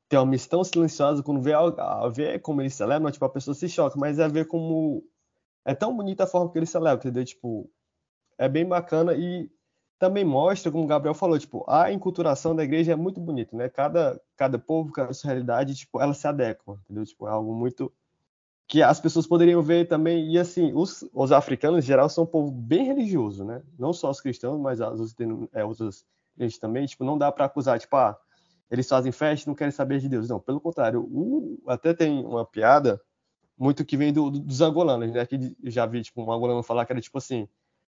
ter 0.10 0.18
uma 0.18 0.26
missão 0.26 0.62
silenciosa, 0.62 1.24
quando 1.24 1.42
vê, 1.42 1.54
a, 1.54 2.10
ver 2.10 2.42
como 2.42 2.62
eles 2.62 2.74
celebram, 2.74 3.10
tipo, 3.10 3.24
a 3.24 3.30
pessoa 3.30 3.56
se 3.56 3.70
choca, 3.70 3.98
mas 3.98 4.20
é 4.20 4.28
ver 4.28 4.48
como 4.48 5.02
é 5.64 5.74
tão 5.74 5.96
bonita 5.96 6.26
a 6.26 6.28
forma 6.28 6.52
que 6.52 6.60
eles 6.60 6.70
celebram, 6.70 7.00
entendeu? 7.00 7.24
Tipo, 7.24 7.72
é 8.38 8.50
bem 8.50 8.66
bacana 8.66 9.14
e 9.14 9.50
também 10.04 10.26
mostra, 10.26 10.70
como 10.70 10.84
o 10.84 10.88
Gabriel 10.88 11.14
falou, 11.14 11.40
tipo, 11.40 11.64
a 11.66 11.90
enculturação 11.90 12.54
da 12.54 12.62
igreja 12.62 12.92
é 12.92 12.96
muito 12.96 13.22
bonita, 13.22 13.56
né? 13.56 13.70
Cada, 13.70 14.20
cada 14.36 14.60
povo, 14.60 14.92
cada 14.92 15.14
sua 15.14 15.30
realidade, 15.30 15.76
tipo, 15.76 16.02
ela 16.02 16.14
se 16.14 16.28
adequa, 16.28 16.78
entendeu? 16.84 17.06
Tipo, 17.06 17.26
é 17.26 17.32
algo 17.32 17.56
muito 17.56 17.90
que 18.68 18.82
as 18.84 19.00
pessoas 19.00 19.26
poderiam 19.26 19.62
ver 19.62 19.88
também, 19.88 20.30
e 20.30 20.38
assim, 20.38 20.74
os, 20.74 21.06
os 21.14 21.32
africanos, 21.32 21.86
em 21.86 21.88
geral, 21.88 22.10
são 22.10 22.26
um 22.26 22.28
povo 22.28 22.52
bem 22.52 22.84
religioso, 22.86 23.46
né? 23.46 23.64
Não 23.80 23.94
só 23.94 24.10
os 24.10 24.20
cristãos, 24.20 24.60
mas 24.60 24.82
as 24.82 25.16
é, 25.54 25.64
outras 25.64 26.06
gente 26.38 26.60
também, 26.60 26.86
tipo, 26.86 27.06
não 27.06 27.18
dá 27.18 27.32
para 27.32 27.46
acusar, 27.46 27.80
tipo, 27.80 27.96
ah, 27.96 28.18
eles 28.70 28.90
fazem 28.90 29.12
festa 29.14 29.48
e 29.48 29.48
não 29.48 29.56
querem 29.56 29.72
saber 29.72 30.00
de 30.00 30.10
Deus. 30.10 30.28
Não, 30.28 30.38
pelo 30.38 30.60
contrário, 30.60 31.00
o, 31.02 31.64
até 31.66 31.94
tem 31.94 32.26
uma 32.26 32.46
piada 32.46 33.00
muito 33.58 33.86
que 33.86 33.96
vem 33.96 34.12
do, 34.12 34.30
do, 34.30 34.40
dos 34.40 34.60
angolanos, 34.60 35.14
né? 35.14 35.26
Que 35.26 35.56
já 35.64 35.86
vi, 35.86 36.02
tipo, 36.02 36.22
um 36.22 36.30
angolano 36.30 36.62
falar 36.62 36.86
que 36.86 36.92
era, 36.92 37.00
tipo 37.00 37.18
assim, 37.18 37.48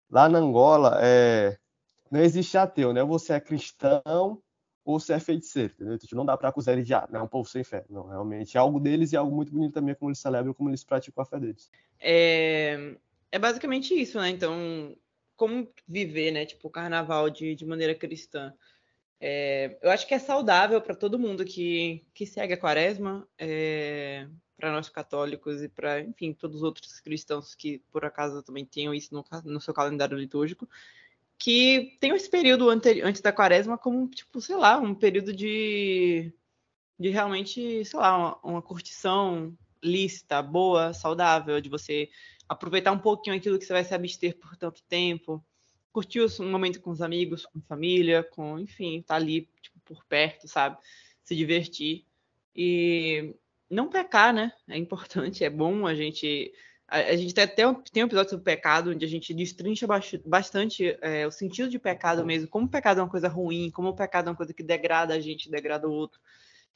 lá 0.10 0.30
na 0.30 0.39
Angola, 0.39 0.99
é, 1.01 1.58
não 2.12 2.22
existe 2.22 2.58
ateu, 2.58 2.93
né? 2.93 3.03
Você 3.03 3.34
é 3.34 3.39
cristão 3.39 4.41
ou 4.84 4.99
você 4.99 5.14
é 5.14 5.20
feiticeiro, 5.20 5.74
entendeu? 5.74 5.95
Então, 5.95 6.18
não 6.18 6.26
dá 6.26 6.38
para 6.38 6.49
acusar 6.49 6.74
eles 6.74 6.88
de, 6.88 6.93
ah, 6.93 7.08
não 7.12 7.20
é 7.20 7.24
um 7.24 7.28
povo 7.28 7.47
sem 7.49 7.64
fé. 7.64 7.84
Não, 7.89 8.08
realmente 8.08 8.55
é 8.55 8.60
algo 8.60 8.80
deles 8.80 9.12
e 9.12 9.16
é 9.16 9.20
algo 9.20 9.36
muito 9.36 9.51
bonito 9.51 9.74
também 9.74 9.93
como 9.93 10.10
eles 10.10 10.20
celebram, 10.20 10.53
como 10.53 10.70
eles 10.70 10.84
praticam 10.84 11.22
a 11.22 11.26
fé 11.26 11.39
deles. 11.39 11.70
É, 11.99 12.95
é 13.32 13.38
basicamente 13.38 13.93
isso, 13.93 14.18
né? 14.20 14.30
Então, 14.30 14.95
como 15.36 15.68
viver, 15.88 16.32
né? 16.32 16.45
Tipo, 16.45 16.70
o 16.70 16.72
carnaval 16.72 17.30
de, 17.30 17.53
de 17.53 17.66
maneira 17.66 17.93
cristã. 17.93 18.53
É, 19.20 19.78
eu 19.82 19.89
acho 19.91 20.08
que 20.08 20.14
é 20.14 20.20
saudável 20.20 20.80
para 20.82 20.95
todo 20.95 21.20
mundo 21.20 21.43
que, 21.43 22.05
que 22.14 22.26
segue 22.26 22.53
a 22.53 22.58
quaresma, 22.58 23.28
é, 23.38 24.28
para 24.55 24.72
nós 24.72 24.89
católicos 24.89 25.62
e 25.62 25.68
para, 25.68 26.01
enfim, 26.01 26.34
todos 26.34 26.58
os 26.58 26.64
outros 26.64 26.99
cristãos 26.99 27.53
que 27.53 27.80
por 27.91 28.05
acaso 28.05 28.41
também 28.41 28.66
tenham 28.66 28.93
isso 28.93 29.14
no, 29.14 29.26
no 29.43 29.60
seu 29.60 29.74
calendário 29.74 30.18
litúrgico 30.18 30.68
que 31.38 31.98
tem 32.00 32.14
esse 32.16 32.30
período 32.30 32.70
antes 32.70 33.22
da 33.22 33.32
quaresma 33.32 33.78
como, 33.78 34.10
tipo, 34.10 34.42
sei 34.42 34.56
lá, 34.56 34.78
um 34.78 34.96
período 34.96 35.34
de, 35.34 36.34
de 37.00 37.10
realmente, 37.10 37.86
sei 37.86 38.00
lá, 38.00 38.18
uma, 38.18 38.40
uma 38.44 38.62
curtição 38.62 39.56
lícita, 39.84 40.42
boa, 40.42 40.94
saudável, 40.94 41.62
de 41.62 41.70
você 41.70 42.10
aproveitar 42.50 42.92
um 42.92 43.00
pouquinho 43.00 43.36
aquilo 43.36 43.60
que 43.60 43.66
você 43.66 43.74
vai 43.74 43.84
se 43.84 43.94
abster 43.94 44.36
por 44.38 44.56
tanto 44.56 44.82
tempo, 44.84 45.44
curtir 45.92 46.22
um 46.40 46.50
momento 46.50 46.82
com 46.82 46.92
os 46.92 47.02
amigos, 47.02 47.46
com 47.46 47.62
família, 47.62 48.24
com, 48.24 48.60
enfim, 48.60 49.00
estar 49.00 49.16
tá 49.16 49.16
ali, 49.16 49.50
tipo, 49.62 49.80
por 49.86 50.04
perto, 50.06 50.48
sabe? 50.48 50.78
Se 51.24 51.36
divertir. 51.36 52.06
E 52.56 53.36
não 53.70 53.90
pecar, 53.90 54.34
né? 54.34 54.52
É 54.68 54.78
importante, 54.78 55.44
é 55.44 55.50
bom 55.50 55.86
a 55.86 55.94
gente 55.94 56.52
a, 56.88 57.16
gente 57.16 57.34
tem 57.34 57.44
até 57.44 57.68
um, 57.68 57.74
tem 57.74 58.04
um 58.04 58.08
episódio 58.08 58.30
sobre 58.30 58.46
pecado, 58.46 58.92
onde 58.92 59.04
a 59.04 59.10
gente 59.10 59.34
destrincha 59.34 59.86
bastante 60.26 60.98
é, 61.02 61.28
o 61.28 61.32
sentido 61.32 61.70
de 61.70 61.78
pecado 61.78 62.26
mesmo, 62.26 62.48
como 62.48 62.66
o 62.66 62.70
pecado 62.70 63.00
é 63.00 63.04
uma 63.04 63.10
coisa 63.10 63.28
ruim, 63.28 63.70
como 63.72 63.90
o 63.90 63.96
pecado 63.96 64.28
é 64.28 64.32
uma 64.32 64.38
coisa 64.38 64.54
que 64.54 64.64
degrada 64.64 65.14
a 65.14 65.20
gente, 65.20 65.52
degrada 65.52 65.88
o 65.88 65.92
outro. 65.92 66.20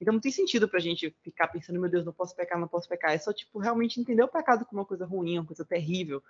Então 0.02 0.14
não 0.14 0.20
tem 0.20 0.32
sentido 0.32 0.68
pra 0.68 0.80
gente 0.80 1.16
ficar 1.24 1.48
pensando, 1.48 1.80
meu 1.80 1.90
Deus, 1.90 2.04
não 2.04 2.12
posso 2.12 2.36
pecar, 2.36 2.60
não 2.60 2.68
posso 2.68 2.90
pecar. 2.90 3.14
É 3.14 3.18
só, 3.20 3.32
tipo, 3.32 3.60
realmente 3.60 4.00
entender 4.00 4.24
o 4.24 4.28
pecado 4.28 4.66
como 4.66 4.82
uma 4.82 4.88
coisa 4.88 5.06
ruim, 5.06 5.38
uma 5.38 5.46
coisa 5.46 5.64
terrível. 5.64 6.22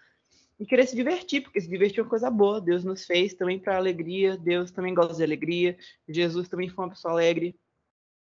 E 0.60 0.66
querer 0.66 0.86
se 0.86 0.96
divertir, 0.96 1.42
porque 1.42 1.60
se 1.60 1.68
divertir 1.70 2.00
é 2.00 2.04
uma 2.04 2.10
coisa 2.10 2.30
boa. 2.30 2.62
Deus 2.62 2.84
nos 2.84 3.06
fez 3.06 3.34
também 3.34 3.58
para 3.58 3.78
alegria, 3.78 4.38
Deus 4.38 4.70
também 4.70 4.94
gosta 4.94 5.16
de 5.16 5.24
alegria, 5.24 5.78
Jesus 6.08 6.50
também 6.50 6.70
foi 6.70 6.84
uma 6.84 6.92
pessoa 6.92 7.14
alegre. 7.14 7.56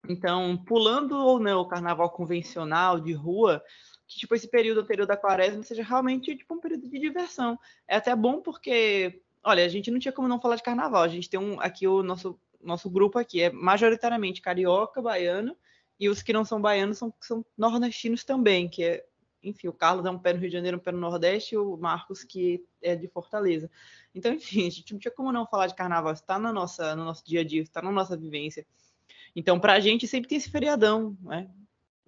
Então, 0.08 0.56
pulando 0.64 1.16
ou 1.16 1.40
não 1.40 1.62
o 1.62 1.68
carnaval 1.68 2.10
convencional 2.10 3.00
de 3.00 3.12
rua, 3.12 3.62
que 4.10 4.18
tipo 4.18 4.34
esse 4.34 4.48
período 4.48 4.80
anterior 4.80 5.06
da 5.06 5.16
quaresma 5.16 5.62
seja 5.62 5.84
realmente 5.84 6.34
tipo 6.36 6.52
um 6.52 6.58
período 6.58 6.88
de 6.88 6.98
diversão. 6.98 7.56
É 7.86 7.94
até 7.94 8.14
bom 8.16 8.40
porque, 8.42 9.22
olha, 9.40 9.64
a 9.64 9.68
gente 9.68 9.88
não 9.88 10.00
tinha 10.00 10.10
como 10.10 10.26
não 10.26 10.40
falar 10.40 10.56
de 10.56 10.64
carnaval. 10.64 11.02
A 11.04 11.08
gente 11.08 11.30
tem 11.30 11.38
um 11.38 11.60
aqui 11.60 11.86
o 11.86 12.02
nosso 12.02 12.38
nosso 12.60 12.90
grupo 12.90 13.18
aqui 13.18 13.40
é 13.40 13.50
majoritariamente 13.50 14.42
carioca, 14.42 15.00
baiano 15.00 15.56
e 15.98 16.08
os 16.08 16.22
que 16.22 16.32
não 16.32 16.44
são 16.44 16.60
baianos 16.60 16.98
são, 16.98 17.14
são 17.20 17.46
nordestinos 17.56 18.24
também, 18.24 18.68
que 18.68 18.82
é, 18.82 19.06
enfim, 19.42 19.68
o 19.68 19.72
Carlos 19.72 20.04
é 20.04 20.10
um 20.10 20.18
pé 20.18 20.32
no 20.32 20.40
Rio 20.40 20.48
de 20.48 20.56
Janeiro, 20.56 20.76
um 20.76 20.80
pé 20.80 20.92
no 20.92 20.98
Nordeste, 20.98 21.54
e 21.54 21.58
o 21.58 21.76
Marcos 21.76 22.24
que 22.24 22.62
é 22.82 22.96
de 22.96 23.06
Fortaleza. 23.08 23.70
Então, 24.14 24.34
enfim, 24.34 24.66
a 24.66 24.70
gente 24.70 24.92
não 24.92 25.00
tinha 25.00 25.12
como 25.12 25.30
não 25.30 25.46
falar 25.46 25.68
de 25.68 25.74
carnaval, 25.74 26.12
está 26.12 26.38
na 26.38 26.52
nossa 26.52 26.96
no 26.96 27.04
nosso 27.04 27.24
dia 27.24 27.40
a 27.40 27.44
dia, 27.44 27.62
está 27.62 27.80
na 27.80 27.92
nossa 27.92 28.16
vivência. 28.16 28.66
Então, 29.36 29.60
para 29.60 29.74
a 29.74 29.80
gente 29.80 30.08
sempre 30.08 30.28
tem 30.28 30.36
esse 30.36 30.50
feriadão, 30.50 31.16
né? 31.22 31.48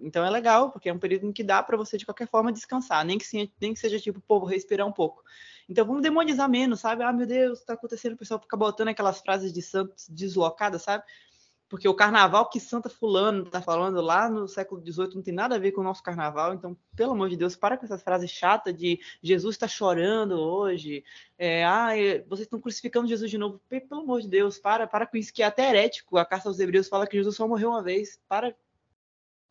Então 0.03 0.25
é 0.25 0.31
legal, 0.31 0.71
porque 0.71 0.89
é 0.89 0.93
um 0.93 0.99
período 0.99 1.27
em 1.27 1.33
que 1.33 1.45
dá 1.45 1.63
para 1.63 1.77
você, 1.77 1.97
de 1.97 2.05
qualquer 2.05 2.29
forma, 2.29 2.53
descansar, 2.53 3.05
nem 3.05 3.19
que, 3.19 3.27
sim, 3.27 3.51
nem 3.61 3.73
que 3.73 3.81
seja 3.81 3.99
tipo, 3.99 4.21
pô, 4.21 4.41
vou 4.41 4.49
respirar 4.49 4.87
um 4.87 4.93
pouco. 4.93 5.23
Então 5.69 5.87
vamos 5.87 6.03
demonizar 6.03 6.49
menos, 6.49 6.81
sabe? 6.81 7.03
Ah, 7.03 7.13
meu 7.13 7.27
Deus, 7.27 7.63
tá 7.63 7.75
acontecendo, 7.75 8.15
o 8.15 8.19
pessoal 8.19 8.41
fica 8.41 8.57
botando 8.57 8.89
aquelas 8.89 9.21
frases 9.21 9.53
de 9.53 9.63
santos 9.63 10.09
deslocadas, 10.09 10.83
sabe? 10.83 11.05
Porque 11.73 11.89
o 11.89 11.95
carnaval 11.95 12.51
que 12.51 12.61
Santa 12.61 12.91
Fulano 12.91 13.47
tá 13.47 13.63
falando 13.63 13.99
lá 14.03 14.29
no 14.29 14.47
século 14.47 14.83
XVIII 14.83 15.15
não 15.15 15.23
tem 15.23 15.33
nada 15.33 15.55
a 15.55 15.59
ver 15.59 15.73
com 15.73 15.81
o 15.81 15.85
nosso 15.85 16.03
carnaval. 16.03 16.53
Então, 16.53 16.77
pelo 16.95 17.13
amor 17.13 17.31
de 17.31 17.37
Deus, 17.39 17.57
para 17.57 17.79
com 17.79 17.87
essas 17.87 18.03
frases 18.03 18.31
chatas 18.31 18.77
de 18.77 19.01
Jesus 19.23 19.55
está 19.55 19.67
chorando 19.67 20.33
hoje. 20.33 21.03
É, 21.39 21.65
ah, 21.65 21.93
vocês 22.29 22.41
estão 22.41 22.61
crucificando 22.61 23.09
Jesus 23.09 23.31
de 23.31 23.39
novo. 23.39 23.59
Pelo 23.71 24.03
amor 24.03 24.21
de 24.21 24.29
Deus, 24.29 24.59
para, 24.59 24.87
para 24.87 25.07
com 25.07 25.17
isso, 25.17 25.33
que 25.33 25.43
é 25.43 25.47
até 25.47 25.71
herético. 25.71 26.19
A 26.19 26.27
carta 26.27 26.51
aos 26.51 26.61
Hebreus 26.61 26.89
fala 26.89 27.07
que 27.07 27.17
Jesus 27.17 27.37
só 27.37 27.49
morreu 27.49 27.71
uma 27.71 27.83
vez. 27.83 28.21
Para 28.29 28.55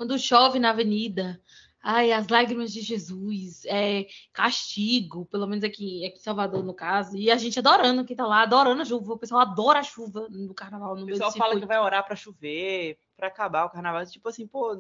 quando 0.02 0.18
chove 0.18 0.58
na 0.58 0.72
avenida, 0.72 1.40
ai, 1.80 2.12
as 2.12 2.28
lágrimas 2.28 2.74
de 2.74 2.82
Jesus, 2.82 3.64
é 3.66 4.08
castigo, 4.34 5.28
pelo 5.28 5.46
menos 5.46 5.64
aqui, 5.64 6.04
aqui 6.08 6.18
em 6.18 6.24
Salvador, 6.24 6.64
no 6.64 6.74
caso, 6.74 7.16
e 7.16 7.30
a 7.30 7.38
gente 7.38 7.60
adorando 7.60 8.04
quem 8.04 8.16
tá 8.16 8.26
lá, 8.26 8.42
adorando 8.42 8.82
a 8.82 8.86
chuva, 8.86 9.14
o 9.14 9.20
pessoal 9.20 9.42
adora 9.42 9.78
a 9.78 9.84
chuva 9.84 10.28
no 10.28 10.56
carnaval. 10.56 10.96
No 10.96 11.04
o 11.04 11.06
pessoal 11.06 11.32
fala 11.32 11.60
que 11.60 11.68
vai 11.68 11.80
orar 11.80 12.04
para 12.04 12.16
chover, 12.16 12.98
para 13.16 13.28
acabar 13.28 13.66
o 13.66 13.70
carnaval, 13.70 14.04
tipo 14.08 14.28
assim, 14.28 14.48
pô? 14.48 14.76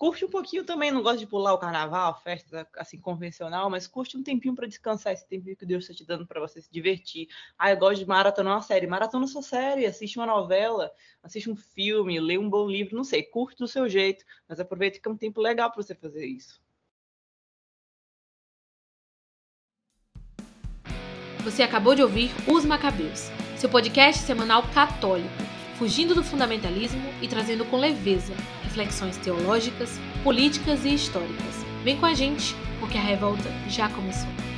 Curte 0.00 0.24
um 0.24 0.30
pouquinho 0.30 0.64
também, 0.64 0.90
não 0.90 1.02
gosta 1.02 1.18
de 1.18 1.26
pular 1.26 1.52
o 1.52 1.58
carnaval, 1.58 2.18
festa 2.22 2.66
assim 2.78 2.98
convencional, 2.98 3.68
mas 3.68 3.86
curte 3.86 4.16
um 4.16 4.22
tempinho 4.22 4.54
para 4.54 4.66
descansar, 4.66 5.12
esse 5.12 5.28
tempinho 5.28 5.54
que 5.54 5.66
Deus 5.66 5.84
está 5.84 5.94
te 5.94 6.06
dando 6.06 6.26
para 6.26 6.40
você 6.40 6.62
se 6.62 6.72
divertir. 6.72 7.28
Ah, 7.58 7.70
eu 7.70 7.76
gosto 7.76 7.98
de 7.98 8.06
maratonar 8.06 8.54
uma 8.54 8.62
série, 8.62 8.86
maratona 8.86 9.26
sua 9.26 9.42
série, 9.42 9.84
assiste 9.84 10.16
uma 10.16 10.24
novela, 10.24 10.90
assiste 11.22 11.50
um 11.50 11.54
filme, 11.54 12.18
lê 12.18 12.38
um 12.38 12.48
bom 12.48 12.66
livro, 12.66 12.96
não 12.96 13.04
sei, 13.04 13.22
curte 13.22 13.58
do 13.58 13.68
seu 13.68 13.90
jeito, 13.90 14.24
mas 14.48 14.58
aproveita 14.58 14.98
que 14.98 15.06
é 15.06 15.12
um 15.12 15.18
tempo 15.18 15.38
legal 15.38 15.70
para 15.70 15.82
você 15.82 15.94
fazer 15.94 16.24
isso. 16.24 16.62
Você 21.44 21.62
acabou 21.62 21.94
de 21.94 22.02
ouvir 22.02 22.30
Os 22.48 22.64
Macabeus, 22.64 23.28
seu 23.58 23.68
podcast 23.68 24.22
semanal 24.22 24.62
católico 24.72 25.28
fugindo 25.76 26.14
do 26.14 26.22
fundamentalismo 26.24 27.02
e 27.22 27.28
trazendo 27.28 27.66
com 27.66 27.76
leveza 27.76 28.34
reflexões 28.70 29.16
teológicas, 29.16 30.00
políticas 30.22 30.84
e 30.84 30.94
históricas. 30.94 31.66
Vem 31.82 31.96
com 31.96 32.06
a 32.06 32.14
gente, 32.14 32.54
porque 32.78 32.96
a 32.96 33.00
revolta 33.00 33.50
já 33.68 33.88
começou. 33.88 34.49